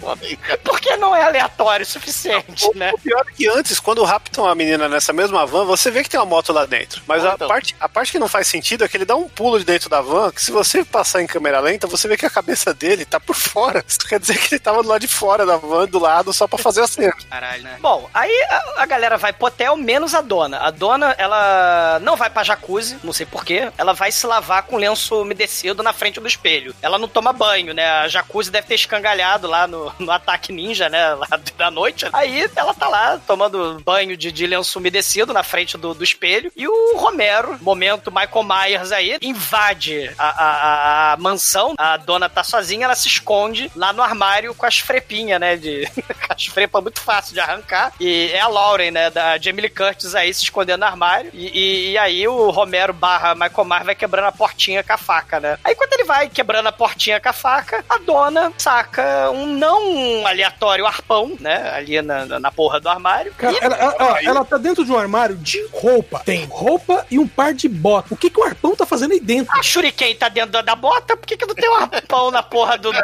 [0.63, 2.93] Porque não é aleatório o suficiente, né?
[2.93, 6.11] O pior é que antes, quando raptam a menina nessa mesma van, você vê que
[6.11, 7.03] tem uma moto lá dentro.
[7.07, 7.49] Mas a, Então.
[7.49, 9.89] parte, a parte que não faz sentido é que ele dá um pulo de dentro
[9.89, 13.05] da van, que se você passar em câmera lenta, você vê que a cabeça dele
[13.05, 13.83] tá por fora.
[13.87, 16.47] Isso quer dizer que ele tava do lado de fora da van, do lado, só
[16.47, 17.15] pra fazer a cena.
[17.31, 17.79] Caralho, né?
[17.81, 20.59] Bom, aí a, a galera vai pro hotel, menos a dona.
[20.59, 23.71] A dona, ela não vai pra jacuzzi, não sei porquê.
[23.79, 26.75] Ela vai se lavar com lenço umedecido na frente do espelho.
[26.83, 27.89] Ela não toma banho, né?
[28.01, 31.15] A jacuzzi deve ter escangalhado lá no, no ataque ninja, né?
[31.19, 31.27] Lá
[31.57, 32.07] da noite.
[32.13, 36.53] Aí ela tá lá tomando banho de, de lenço umedecido na frente do, do espelho.
[36.57, 41.75] E o Romero, momento Michael Myers aí, invade a, a, a- mansão.
[41.79, 45.57] A dona tá sozinha, ela se esconde lá no armário com as frepinhas, né?
[45.57, 45.89] De,
[46.29, 47.93] as frepas muito fácil de arrancar.
[47.99, 49.11] E é a Lauren, né?
[49.11, 50.98] Da Jamie Lee Curtis aí se escondendo no armário.
[51.33, 54.97] E, e- e aí o Romero barra Michael Myers vai quebrando a portinha com a
[54.97, 55.59] faca, né?
[55.65, 60.27] Aí quando ele vai quebrando a portinha com a faca, a dona saca um não
[60.27, 61.71] aleatório arpão, né?
[61.75, 63.33] Ali na, na- na porra do armário.
[63.35, 66.21] Cara, E- ela, ela- ó, ela tá dentro de um armário de roupa.
[66.25, 68.13] Tem roupa e um par de botas.
[68.13, 69.53] O que, que o arpão tá fazendo aí dentro?
[69.59, 72.43] A Shuriken tá dentro da- da bota, por que, que não tem um arpão na
[72.43, 72.93] porra do.
[72.93, 73.01] Né?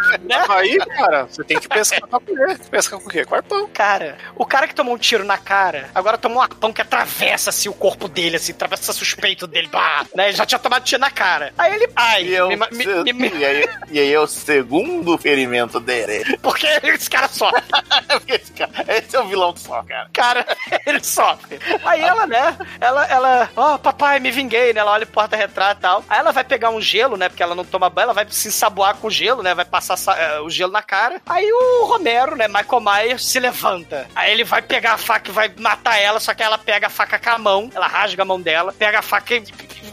[0.49, 2.59] Aí, cara, você tem que pescar pra comer.
[2.71, 3.25] Pescar com o quê?
[3.25, 3.69] Com arpão.
[3.73, 7.51] Cara, o cara que tomou um tiro na cara, agora tomou um arpão que atravessa
[7.51, 10.28] assim, o corpo dele, assim, atravessa suspeito dele, bah, né?
[10.28, 11.52] Ele já tinha tomado tiro na cara.
[11.59, 11.89] Aí ele.
[11.94, 16.39] Ai, E, o me- me- me- e aí, e aí é o segundo ferimento dele.
[16.40, 17.62] porque esse cara sofre.
[18.28, 20.09] esse, cara- esse é o vilão só, cara.
[20.15, 20.47] Cara,
[20.86, 21.59] ele sofre.
[21.85, 22.56] Aí ela, né?
[22.81, 24.81] Ela, ela, ó, papai, me vinguei, né?
[24.81, 26.05] Ela olha o porta-retrato e tal.
[26.09, 27.28] Aí ela vai pegar um gelo, né?
[27.28, 29.55] Porque ela não toma banho, ela vai se ensaboar com gelo, né?
[29.55, 31.20] Vai passar sa- eh, o gelo na cara.
[31.27, 32.48] Aí o Romero, né?
[32.48, 34.06] Michael Myers se levanta.
[34.15, 36.90] Aí ele vai pegar a faca e vai matar ela, só que ela pega a
[36.90, 39.43] faca com a mão, ela rasga a mão dela, pega a faca e,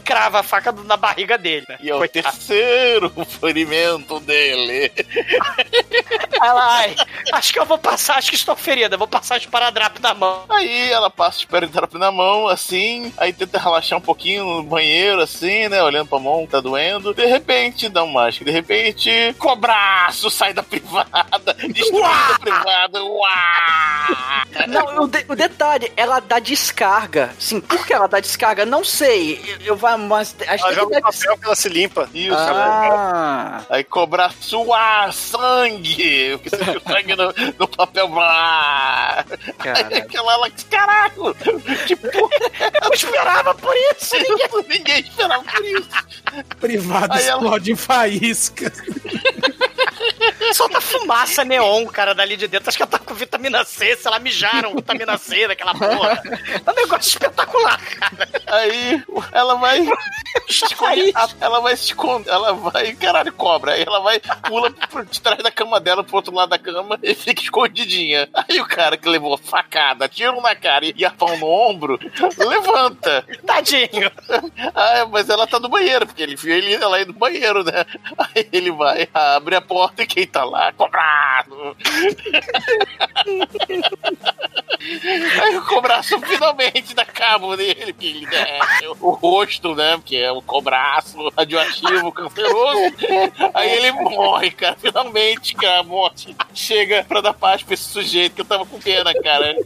[0.04, 1.64] crava a faca na barriga dele.
[1.68, 1.78] Né?
[1.80, 2.24] E é o Coitado.
[2.36, 4.92] terceiro ferimento dele.
[6.40, 6.96] Aí ela, ai,
[7.32, 10.44] acho que eu vou passar, acho que estou ferida, vou passar esparadrapo na mão.
[10.48, 15.20] Aí ela passa o esparadrapo na mão, assim, aí tenta relaxar um pouquinho no banheiro,
[15.20, 15.82] assim, né?
[15.82, 17.14] Olhando pra mão que tá doendo.
[17.14, 18.44] De repente, dá um mágico.
[18.44, 23.04] De repente, cobraço sai da privada, destruindo a privada.
[23.04, 24.42] Uá!
[24.68, 27.30] Não, o, de- o detalhe, ela dá descarga.
[27.38, 28.64] Sim, por que ela dá descarga?
[28.66, 29.40] Não sei.
[29.46, 32.08] Eu, eu vou, mas acho Ela que joga o papel que ela se limpa.
[32.14, 36.38] Isso, Ah, Aí cobraço, uá, sangue!
[36.38, 38.08] Porque você viu sangue no, no papel.
[38.10, 39.24] Uá!
[39.28, 39.98] Aí cara.
[39.98, 40.50] aquela ela!
[40.50, 42.30] Que porra!
[42.84, 44.14] Eu esperava por isso.
[44.22, 45.88] Ninguém, ninguém esperava por isso.
[46.60, 48.72] Privado Aí ela- explode em faísca.
[50.52, 52.68] Solta fumaça neon, cara, dali de dentro.
[52.68, 56.22] Acho que ela tá com vitamina C, sei lá, mijaram vitamina C daquela porra.
[56.66, 58.28] É um negócio espetacular, cara.
[58.46, 59.02] Aí
[59.32, 59.80] ela vai.
[60.48, 62.30] esconde- ela vai se esconder.
[62.30, 62.92] Ela vai.
[62.94, 63.72] Caralho, cobra.
[63.72, 66.98] Aí ela vai, pula por de trás da cama dela, pro outro lado da cama
[67.02, 68.28] e fica escondidinha.
[68.48, 71.98] Aí o cara que levou facada, tiro na cara e arpão no ombro,
[72.38, 73.24] levanta.
[73.46, 74.10] Tadinho.
[74.74, 77.84] Ah, mas ela tá no banheiro, porque ele viu ele, ela ir no banheiro, né?
[78.18, 80.72] Aí ele vai, abre a porta e quem tá lá?
[80.72, 81.76] Cobrado!
[85.42, 87.04] Aí o cobraço finalmente dá
[87.56, 88.58] dele, que ele né,
[89.00, 89.96] o rosto, né?
[89.96, 92.94] Porque é o cobraço radioativo, canceroso.
[93.54, 94.76] Aí ele morre, cara.
[94.80, 98.78] Finalmente, cara, a morte chega pra dar paz pra esse sujeito que eu tava com
[98.78, 99.56] pena, cara.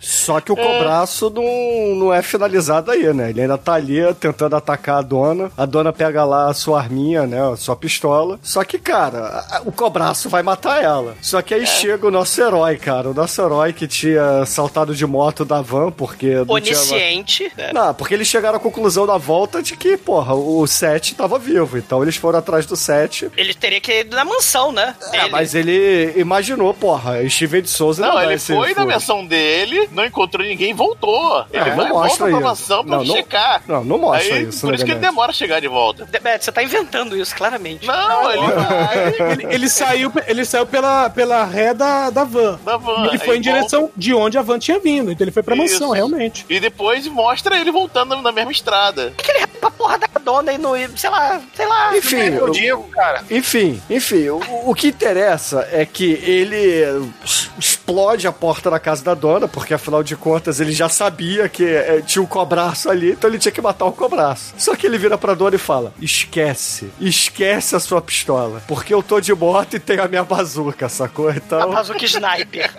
[0.00, 3.30] Só que o cobraço não, não é finalizado aí, né?
[3.30, 5.50] Ele ainda tá ali tentando atacar a dona.
[5.56, 7.52] A dona pega lá a sua arminha, né?
[7.52, 8.38] A sua pistola.
[8.42, 11.14] Só que, cara, o cobraço vai matar ela.
[11.20, 13.10] Só que aí chega o nosso herói, cara.
[13.10, 16.37] O nosso herói que tinha saltado de moto da van, porque.
[16.44, 16.76] Não tinha...
[16.76, 17.52] Onisciente.
[17.56, 17.70] né?
[17.72, 21.78] Não, porque eles chegaram à conclusão da volta de que, porra, o Sete tava vivo.
[21.78, 23.30] Então eles foram atrás do Sete.
[23.36, 24.94] Ele teria que ir na mansão, né?
[25.12, 25.30] É, Dele.
[25.30, 30.04] mas ele imaginou, porra, Steven de Souza Não, vai ele foi na versão dele, não
[30.04, 31.44] encontrou ninguém, voltou.
[31.52, 33.62] Ele É, vai não volta mostra pra mansão pra Não, não- checar.
[33.66, 36.04] Não, não mostra Aí, isso, por isso que ele demora a chegar de volta.
[36.06, 37.86] De- Beto, você tá inventando isso, claramente.
[37.86, 42.58] Não, ele vai Ele, ele saiu, ele saiu pela, pela ré da, da van.
[42.64, 43.04] da van.
[43.04, 45.10] E ele foi Aí em direção de onde a van tinha vindo.
[45.12, 45.74] Então ele foi pra Isso.
[45.74, 46.27] mansão, realmente.
[46.48, 49.12] E depois mostra ele voltando na mesma estrada.
[49.16, 51.96] Por que ele pra porra da dona e não ir, sei lá, sei lá.
[51.96, 53.24] Enfim, O Diego, cara.
[53.30, 57.10] Enfim, enfim, o, o que interessa é que ele
[57.58, 61.64] explode a porta da casa da dona, porque afinal de contas ele já sabia que
[61.64, 64.54] é, tinha um cobraço ali, então ele tinha que matar o cobraço.
[64.56, 69.02] Só que ele vira pra dona e fala: esquece, esquece a sua pistola, porque eu
[69.02, 71.28] tô de moto e tenho a minha bazuca, sacou?
[71.28, 72.70] A Então, bazuca sniper.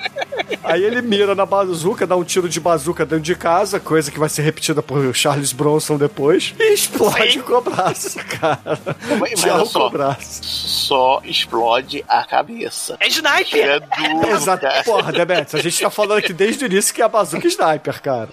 [0.63, 4.19] aí ele mira na bazuca, dá um tiro de bazuca dentro de casa, coisa que
[4.19, 7.39] vai ser repetida por Charles Bronson depois, e explode Sim.
[7.39, 8.79] o cobraço, cara.
[9.19, 9.79] Mas Tchau, olha só.
[9.79, 10.43] cobraço.
[10.43, 12.97] Só explode a cabeça.
[12.99, 13.65] É sniper.
[13.65, 13.79] É
[14.09, 14.61] duro, Exato.
[14.61, 14.83] cara.
[14.83, 18.01] Porra, Demetrius, a gente tá falando aqui desde o início que é a bazuca sniper,
[18.01, 18.29] cara.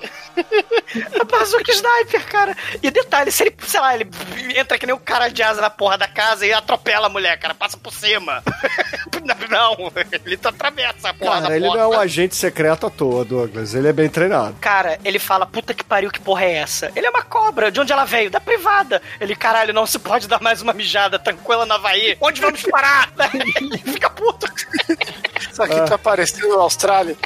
[1.20, 2.56] A bazuca sniper, cara.
[2.82, 4.08] E detalhe, se ele, sei lá, ele
[4.56, 7.38] entra que nem o cara de asa na porra da casa e atropela a mulher,
[7.38, 8.42] cara, passa por cima.
[9.50, 9.92] Não,
[10.24, 13.24] ele tá atravessa a porra da Cara, ele não é um agente secreto à toa,
[13.24, 13.74] Douglas.
[13.74, 14.56] Ele é bem treinado.
[14.60, 16.92] Cara, ele fala, puta que pariu, que porra é essa?
[16.94, 18.30] Ele é uma cobra, de onde ela veio?
[18.30, 19.00] Da privada.
[19.20, 22.16] Ele, caralho, não se pode dar mais uma mijada tranquila na Havaí.
[22.20, 23.10] Onde vamos parar?
[23.34, 24.46] ele fica puto.
[25.38, 27.16] Isso aqui tá parecendo Austrália.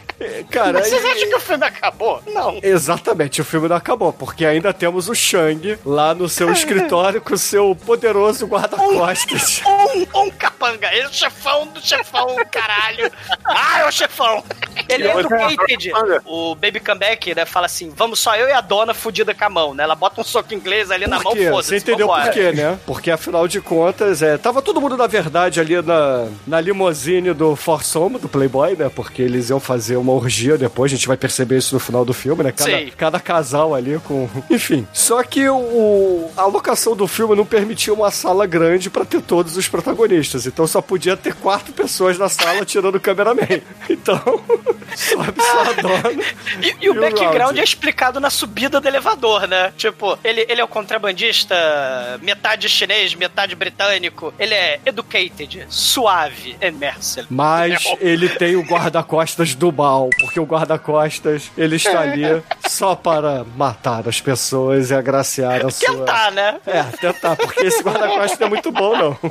[0.50, 2.22] Cara, Mas vocês e- acham que o filme acabou?
[2.26, 2.58] Não.
[2.62, 7.32] Exatamente, o filme não acabou, porque ainda temos o Shang lá no seu escritório com
[7.34, 9.62] o seu poderoso guarda-costas.
[9.92, 13.10] Um, um capanga, ele é o chefão do chefão, caralho.
[13.44, 14.44] Ah, é o chefão.
[14.88, 15.90] Ele é educated.
[16.24, 19.48] O Baby Comeback, né, fala assim, vamos só eu e a dona fudida com a
[19.50, 19.82] mão, né?
[19.82, 21.48] Ela bota um soco inglês ali na Por mão, quê?
[21.50, 22.26] foda-se, Você entendeu vambora.
[22.26, 22.78] por quê, né?
[22.86, 27.56] Porque afinal de contas, é, tava todo mundo na verdade ali na, na limousine do
[28.00, 28.88] Forsomo, do Playboy, né?
[28.88, 32.14] Porque eles iam fazer uma orgia depois, a gente vai perceber isso no final do
[32.14, 32.50] filme, né?
[32.50, 32.92] Cada, Sim.
[32.96, 34.28] cada casal ali com.
[34.48, 34.86] Enfim.
[34.92, 39.56] Só que o, a locação do filme não permitia uma sala grande pra ter todos
[39.56, 40.46] os protagonistas.
[40.46, 43.40] Então só podia ter quatro pessoas na sala tirando o cameraman.
[43.90, 44.22] Então,
[44.96, 46.24] sobe só a dona.
[46.62, 47.60] E, e o E o background Round?
[47.60, 49.72] é explicado na subida do elevador, né?
[49.76, 51.54] Tipo, ele, ele é um contrabandista
[52.22, 54.32] metade chinês, metade britânico.
[54.38, 57.26] Ele é educated, suave, and merciless.
[57.30, 62.22] Mas ele tem o guarda-costas do mal, porque o guarda-costas, ele está ali
[62.68, 65.98] só para matar as pessoas e agraciar a sua...
[65.98, 66.56] Tentar, né?
[66.66, 69.18] É, tentar, porque esse guarda-costas não é muito bom, não.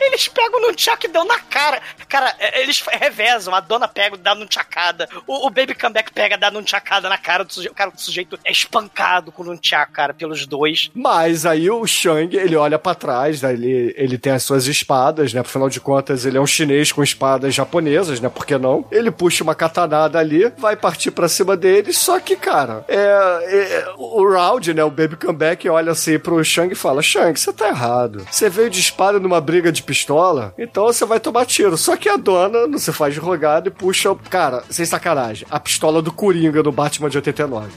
[0.00, 1.80] Eles pegam num tchac e dão na cara.
[2.08, 3.54] Cara, é, eles revezam.
[3.54, 5.08] A dona pega dá num tchacada.
[5.26, 7.74] O, o Baby Comeback pega dá num tchacada na cara do sujeito.
[7.74, 10.90] Cara, o sujeito é espancado com um tchac, cara, pelos dois.
[10.94, 13.52] Mas aí o Shang, ele olha pra trás, né?
[13.52, 15.40] ele, ele tem as suas espadas, né?
[15.40, 18.28] Afinal de contas, ele é um chinês com espadas japonesas, né?
[18.28, 18.86] Por que não?
[18.90, 23.94] Ele puxa uma katanada ali, vai partir pra cima dele, só que, cara, é, é-
[23.96, 24.84] o Round, né?
[24.84, 28.26] O Baby Comeback olha assim pro Shang e fala: Shang, você tá errado.
[28.30, 31.76] Você veio de espada numa briga de pistola, então você vai tomar tiro.
[31.76, 35.58] Só que a dona não se faz de rogado e puxa, cara, sem sacanagem, a
[35.58, 37.70] pistola do Coringa no Batman de 89.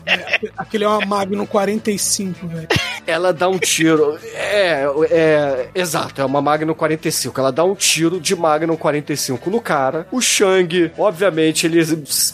[0.58, 2.68] Aquele é uma Magnum 45, velho.
[3.06, 4.18] Ela dá um tiro.
[4.36, 5.70] É, é.
[5.74, 7.40] Exato, é uma Magnum 45.
[7.40, 10.08] Ela dá um tiro de Magnum 45 no cara.
[10.12, 11.80] O Shang, obviamente, ele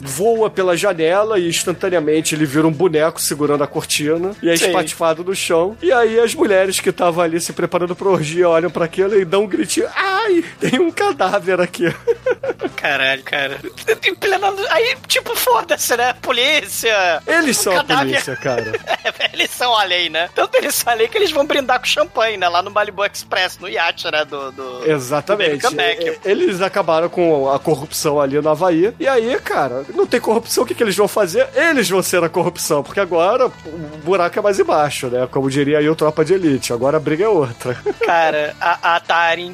[0.02, 4.68] voa pela janela e instantaneamente ele vira um boneco segurando a cortina e é Sim.
[4.68, 5.77] espatifado no chão.
[5.81, 9.25] E aí as mulheres que estavam ali se preparando pra orgia olham pra aquilo e
[9.25, 11.85] dão um gritinho: Ai, tem um cadáver aqui.
[12.75, 13.59] Caralho, cara.
[14.05, 16.13] Em plena- Aí, tipo, foda-se, né?
[16.21, 17.21] Polícia.
[17.25, 18.71] Eles O são a cadáver- polícia, cara.
[19.33, 20.29] eles são a lei, né?
[20.35, 22.47] Tanto eles são a lei que eles vão brindar com champanhe, né?
[22.47, 24.25] Lá no Malibu Express, no iate, né?
[24.25, 25.61] Do, do, Exatamente.
[25.67, 25.81] do.
[25.81, 28.93] É, Eles acabaram com a corrupção ali no Havaí.
[28.99, 31.47] E aí, cara, não tem corrupção, o que, que eles vão fazer?
[31.55, 33.51] Eles vão ser a corrupção, porque agora o
[34.03, 35.27] buraco é mais embaixo, né?
[35.31, 36.73] Como diria aí o Tropa de Elite.
[36.73, 37.75] Agora a briga é outra.
[38.05, 38.99] Cara, a, a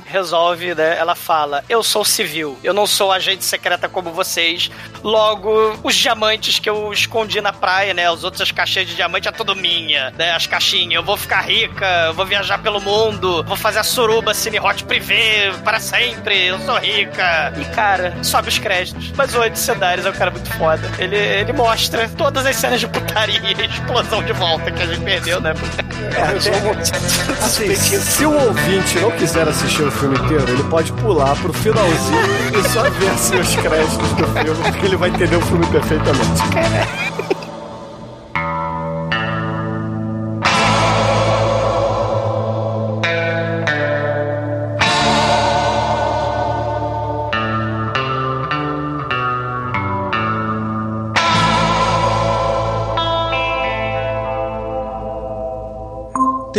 [0.05, 0.97] Resolve, né?
[0.97, 4.69] Ela fala: Eu sou civil, eu não sou agente secreta como vocês.
[5.03, 8.09] Logo, os diamantes que eu escondi na praia, né?
[8.09, 10.31] Os outros as caixinhas de diamante é tudo minha, né?
[10.33, 10.93] As caixinhas.
[10.93, 15.51] Eu vou ficar rica, vou viajar pelo mundo, vou fazer a suruba Cine Hot Privé
[15.63, 16.47] para sempre.
[16.47, 17.53] Eu sou rica.
[17.59, 19.11] E, cara, sobe os créditos.
[19.15, 20.81] Mas o Ed Sedaris é um cara muito foda.
[20.97, 25.01] Ele, ele mostra todas as cenas de putaria e explosão de volta que a gente
[25.01, 25.53] perdeu, né?
[27.41, 32.21] Assim, se o ouvinte não quiser assistir o filme inteiro, ele pode pular pro finalzinho
[32.59, 37.10] e só ver assim, os créditos do filme, porque ele vai entender o filme perfeitamente.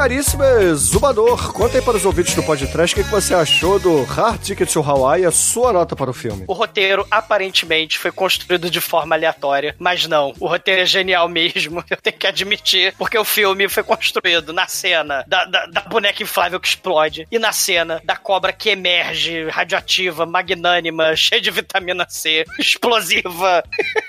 [0.00, 0.42] Caríssimo
[0.76, 4.40] Zumbador, conta aí para os ouvintes do podcast o que, que você achou do Hard
[4.40, 6.46] Ticket to Hawaii, a sua nota para o filme.
[6.48, 10.32] O roteiro aparentemente foi construído de forma aleatória, mas não.
[10.40, 14.66] O roteiro é genial mesmo, eu tenho que admitir, porque o filme foi construído na
[14.66, 19.50] cena da, da, da boneca inflável que explode e na cena da cobra que emerge
[19.50, 23.62] radioativa, magnânima, cheia de vitamina C, explosiva,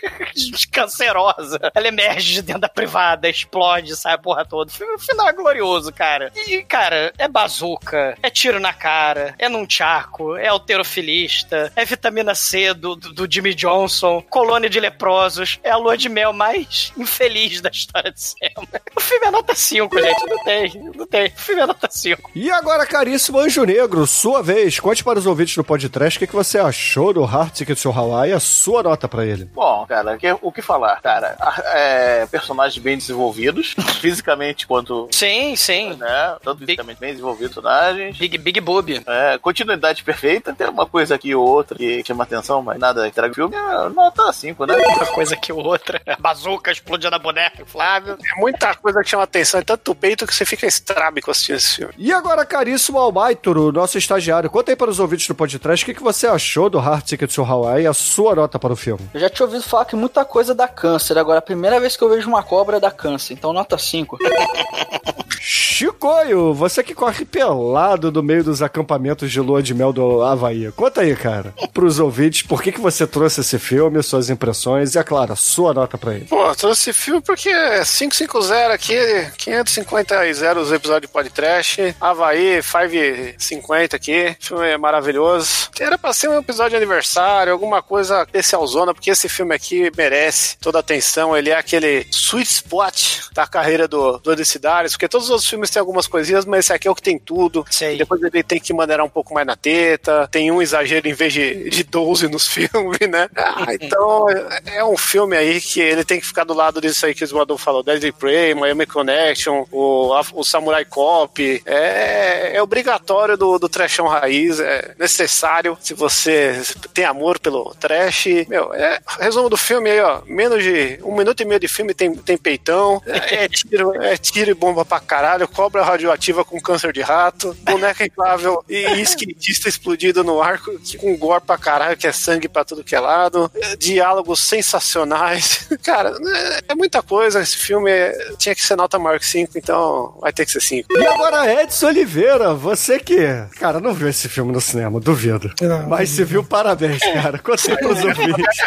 [0.71, 1.59] cancerosa.
[1.75, 4.71] Ela emerge de dentro da privada, explode, sai a porra toda.
[4.95, 5.80] O final é glorioso.
[5.81, 6.31] Maravilhoso, cara.
[6.47, 12.35] E, cara, é bazuca, é tiro na cara, é num tchaco, é alterofilista, é vitamina
[12.35, 16.91] C do, do, do Jimmy Johnson, colônia de leprosos, é a lua de mel mais
[16.97, 18.67] infeliz da história de cinema.
[18.95, 20.25] O filme é nota 5, gente.
[20.27, 21.27] Não tem, não tem.
[21.27, 22.31] O filme é nota 5.
[22.35, 24.79] E agora, caríssimo Anjo Negro, sua vez.
[24.79, 27.89] Conte para os ouvintes do podcast o que, que você achou do Heart Ticket to
[27.91, 29.45] Hawaii e a sua nota pra ele.
[29.45, 31.37] Bom, cara, que- o que falar, cara?
[31.73, 35.07] É, personagens bem desenvolvidos, fisicamente quanto.
[35.11, 35.70] Sim, sim.
[35.97, 36.37] Né?
[36.43, 38.17] Tanto fisicamente bem desenvolvidos, personagens.
[38.17, 39.01] Big, Big Boob.
[39.05, 43.15] É, continuidade perfeita, tem uma coisa aqui ou outra que chama atenção, mas nada que
[43.15, 43.55] traga o filme.
[43.55, 44.75] É, nota 5, né?
[44.75, 46.01] Uma coisa que outra.
[46.19, 48.17] Bazuca explodindo a boneca, Flávio.
[48.23, 51.75] É muita coisa que chama atenção, é tanto peito que você fica estrábico assistindo esse
[51.75, 51.93] filme.
[51.97, 55.93] E agora, caríssimo Almaituro, nosso estagiário, conta aí para os ouvintes do podcast o que,
[55.93, 59.09] que você achou do Heart Ticket to Hawaii e a sua nota para o filme.
[59.13, 61.17] Eu já tinha ouvido falar que muita coisa dá câncer.
[61.17, 63.33] Agora, a primeira vez que eu vejo uma cobra dá câncer.
[63.33, 64.17] Então, nota 5.
[65.61, 70.71] Chicoio, você que corre pelado no meio dos acampamentos de lua de mel do Havaí.
[70.71, 74.97] Conta aí, cara, pros ouvintes, por que, que você trouxe esse filme, suas impressões e,
[74.97, 76.25] é claro, a sua nota pra ele.
[76.25, 78.97] Pô, trouxe esse filme porque é 550 aqui,
[79.37, 81.95] 550 e 0 os episódios de podcast.
[82.01, 84.35] Havaí, 550 aqui.
[84.39, 85.69] Filme é maravilhoso.
[85.79, 90.57] Era pra ser um episódio de aniversário, alguma coisa especialzona, porque esse filme aqui merece
[90.57, 91.37] toda a atenção.
[91.37, 95.69] Ele é aquele sweet spot da carreira do, do Odicidários, porque todos os outros filmes
[95.69, 97.63] têm algumas coisinhas, mas esse aqui é o que tem tudo.
[97.99, 101.31] Depois ele tem que maneirar um pouco mais na teta, tem um exagero em vez
[101.33, 103.29] de, de 12 nos filmes, né?
[103.35, 107.05] Ah, então é- é um filme aí que ele tem que ficar do lado disso
[107.05, 112.55] aí que o Esmador falou, Deadly Prey, Miami Connection, o, a- o Samurai Cop, é,
[112.55, 115.77] é obrigatório do, do trashão raiz, é necessário.
[115.81, 116.59] Se você
[116.93, 118.25] tem amor pelo trash.
[118.47, 121.93] Meu, é, resumo do filme aí, ó, menos de um minuto e meio de filme
[121.93, 126.59] tem, tem peitão, é, é tiro, é tiro e bomba pra caralho, cobra radioativa com
[126.59, 130.59] câncer de rato, boneca inflável e skatista explodido no ar
[130.97, 135.67] com gore pra caralho, que é sangue pra tudo que é lado, é, diálogos sensacionais.
[135.83, 137.41] Cara, é, é muita coisa.
[137.41, 140.61] Esse filme é- tinha que ser nota maior que 5, então vai ter que ser
[140.61, 140.87] 5.
[140.97, 143.17] E agora, Edson Oliveira, você que,
[143.59, 145.51] cara, não viu esse filme no cinema, duvido.
[145.61, 145.87] Não.
[145.87, 147.39] Mas se viu, parabéns, cara.
[147.39, 148.57] Conta aí pros ouvintes.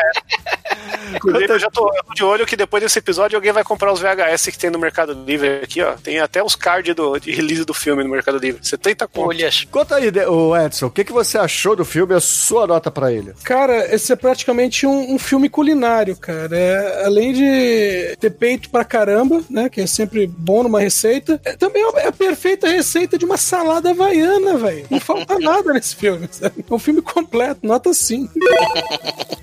[1.15, 4.47] Inclusive, eu já tô de olho que depois desse episódio alguém vai comprar os VHS
[4.51, 5.93] que tem no Mercado Livre aqui, ó.
[5.93, 8.61] Tem até os cards do, de release do filme no Mercado Livre.
[8.63, 9.29] 70 conto.
[9.29, 9.65] Olhas.
[9.71, 12.91] Conta aí, ô Edson, o que, que você achou do filme e a sua nota
[12.91, 13.33] pra ele?
[13.45, 16.57] Cara, esse é praticamente um, um filme culinário, cara.
[16.57, 19.69] É, além de ter peito pra caramba, né?
[19.69, 23.25] Que é sempre bom numa receita, é, também é a- é a perfeita receita de
[23.25, 24.87] uma salada havaiana, velho.
[24.91, 26.29] Não falta nada nesse filme.
[26.31, 26.65] sabe?
[26.69, 28.33] É um filme completo, nota 5.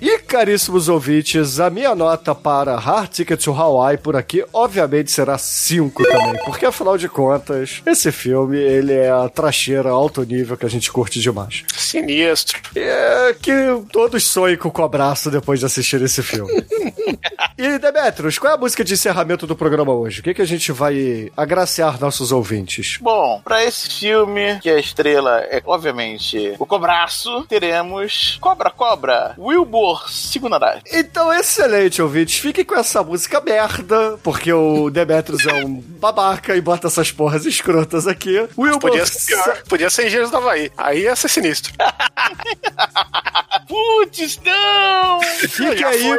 [0.00, 5.38] E, caríssimos ouvintes, a minha nota para Hard Ticket to Hawaii por aqui, obviamente, será
[5.38, 6.42] 5 também.
[6.44, 10.90] Porque, afinal de contas, esse filme, ele é a tracheira alto nível que a gente
[10.90, 11.64] curte demais.
[11.74, 12.60] Sinistro.
[12.74, 13.52] É que
[13.90, 16.52] todos sonham com o cobraço depois de assistir esse filme.
[17.58, 20.20] e, Demetrios, qual é a música de encerramento do programa hoje?
[20.20, 22.98] O que, que a gente vai agraciar nossos ouvintes?
[23.00, 30.10] Bom, pra esse filme, que a estrela é, obviamente, o Cobraço, teremos Cobra Cobra, Wilbur
[30.10, 30.82] Sigunarás.
[30.92, 32.38] Então, excelente, ouvintes.
[32.38, 37.46] Fiquem com essa música merda, porque o Demetrius é um babaca e bota essas porras
[37.46, 38.38] escrotas aqui.
[38.56, 39.62] Wilbur Podia ser pior.
[39.68, 40.70] Podia ser Engenheiros do Havaí.
[40.76, 41.72] Aí ia ser sinistro.
[43.66, 45.20] Putz, não!
[45.22, 46.18] Fique aí.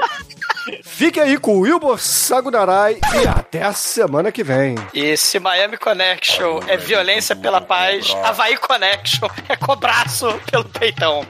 [0.83, 4.75] Fique aí com o Wilbur Sagunarai e até a semana que vem.
[4.93, 11.27] E se Miami Connection é violência pela paz, Havaí Connection é cobraço pelo peitão.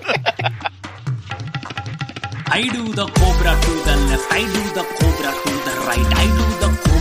[2.55, 6.27] I do the cobra to the left, I do the cobra to the right, I
[6.27, 6.92] do the cobra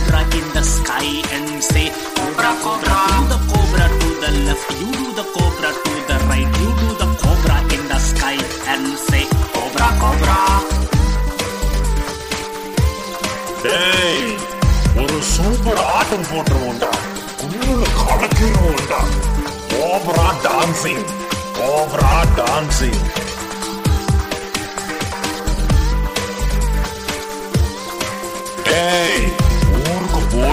[0.63, 1.87] sky and say,
[2.17, 6.51] Cobra, cobra, do the cobra to the left, you do the cobra to the right,
[6.61, 8.37] you do the cobra in the sky
[8.73, 9.23] and say,
[9.55, 10.39] Cobra, cobra.
[13.65, 14.31] டேய்
[15.01, 16.89] ஒரு சூப்பர் ஆட்டம் போட்டுருவோம்டா
[17.41, 18.99] குழுல கலக்கிடுவோம்டா
[19.85, 21.05] ஓவரா டான்சிங்
[21.69, 22.99] ஓவரா டான்சிங்
[28.67, 29.25] டேய்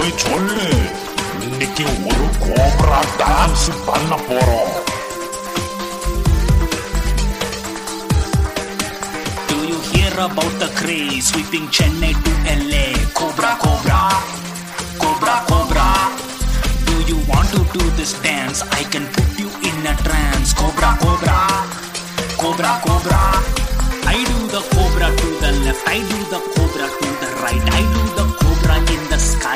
[0.00, 0.68] போய் சொல்லு
[1.46, 4.74] இன்னைக்கு ஒரு கோபரா டான்ஸ் பண்ண போறோம்
[9.50, 12.86] Do you hear about the craze sweeping Chennai to LA?
[13.18, 14.00] Cobra, cobra,
[15.02, 15.88] cobra, cobra.
[16.88, 18.60] Do you want to do this dance?
[18.80, 20.50] I can put you in a trance.
[20.62, 21.38] Cobra, cobra,
[22.42, 23.22] cobra, cobra.
[24.14, 27.82] I do the cobra to the left, I do the cobra to the right, I
[27.94, 28.26] do the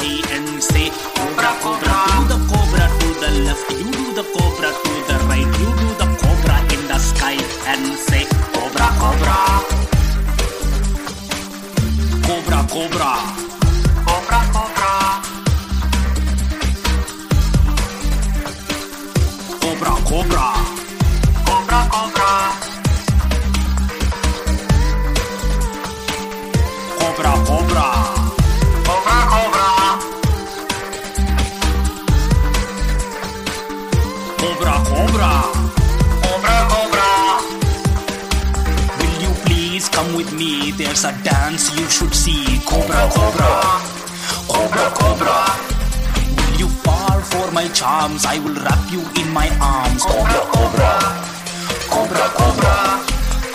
[0.03, 2.05] and say, Cobra, Cobra.
[2.19, 5.87] Do the Cobra to the left, you do the Cobra to the right, you do
[5.95, 9.63] the Cobra in the sky and say, Cobra, Cobra.
[12.27, 13.44] Cobra, Cobra.
[40.15, 40.71] With me?
[40.71, 42.59] There's a dance you should see.
[42.65, 43.51] Cobra, Cobra.
[44.47, 45.39] Cobra, Cobra.
[46.37, 48.25] Will you fall for my charms?
[48.25, 50.03] I will wrap you in my arms.
[50.03, 50.93] Cobra, Cobra.
[51.91, 52.75] Cobra, Cobra.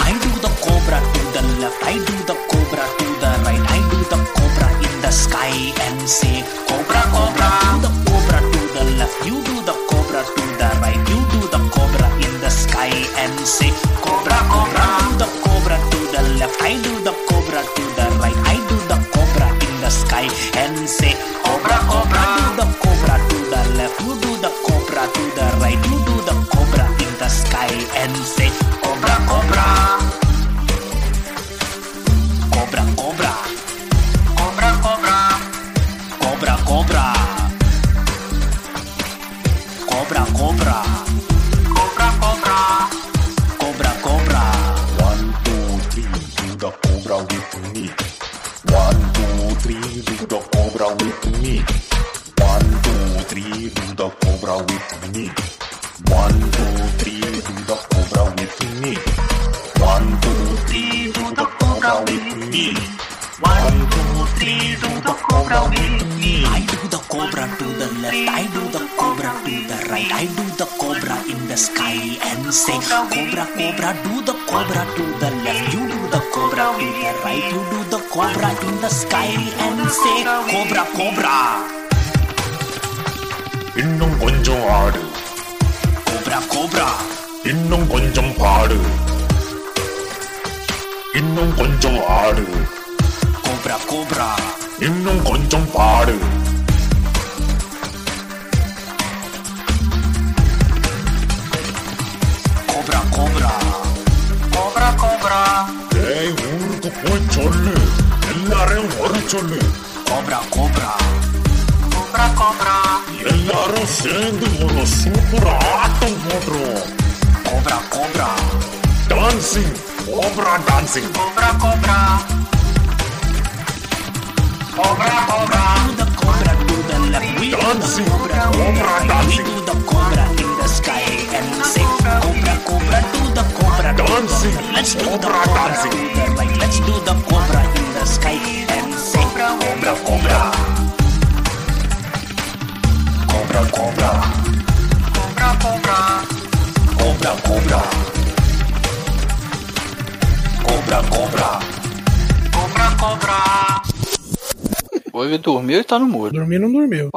[0.05, 1.81] I do the cobra to the left.
[1.83, 3.65] I do the cobra to the right.
[3.77, 5.55] I do the cobra in the sky
[5.87, 7.51] and say, Cobra, Cobra.
[7.73, 9.17] Do the cobra to the left.
[9.25, 11.01] You do the cobra to the right.
[11.09, 12.93] You do the cobra in the sky
[13.23, 13.71] and say,
[16.61, 18.37] I do the cobra to the right.
[18.47, 20.27] I do the cobra in the sky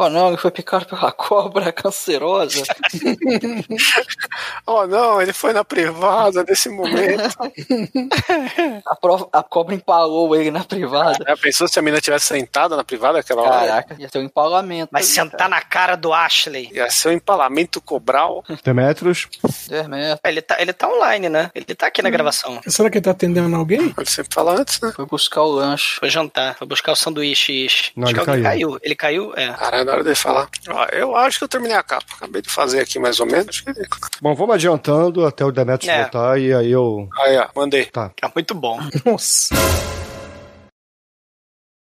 [0.04, 2.64] Oh não, ele foi picado pela cobra cancerosa.
[4.66, 7.38] Oh não, ele foi na privada nesse momento.
[8.94, 11.18] A, prova- a cobra empalou ele na privada.
[11.28, 13.68] Já pensou se a menina tivesse sentada na privada aquela hora?
[13.68, 14.90] Caraca, ia ter um empalamento.
[14.92, 16.70] Mas sentar na cara do Ashley.
[16.72, 18.44] Ia ser um empalamento cobral.
[18.64, 19.28] Demetrius.
[20.24, 21.50] Ele tá, ele tá online, né?
[21.56, 22.62] Ele tá aqui na gravação.
[22.68, 23.94] Será que ele tá atendendo alguém?
[23.98, 24.92] Ele sempre fala antes, né?
[24.96, 25.96] Foi buscar o lanche.
[26.00, 27.92] Foi jantar, foi buscar o sanduíche.
[27.96, 28.70] Não, Acho ele que alguém caiu.
[28.70, 28.80] caiu.
[28.84, 29.48] Ele caiu, é.
[29.54, 30.48] Caralho, na hora dele falar.
[30.70, 32.06] Ó, eu acho que eu terminei a capa.
[32.16, 33.48] Acabei de fazer aqui mais ou menos.
[33.50, 33.74] Acho que-
[34.22, 36.02] Bom, vamos adiantando até o Demetrius É.
[36.04, 37.08] voltar e aí eu.
[37.20, 37.86] Aí, ó, mandei.
[37.86, 38.12] Tá.
[38.22, 38.80] É muito bom.
[39.06, 40.03] Nossa.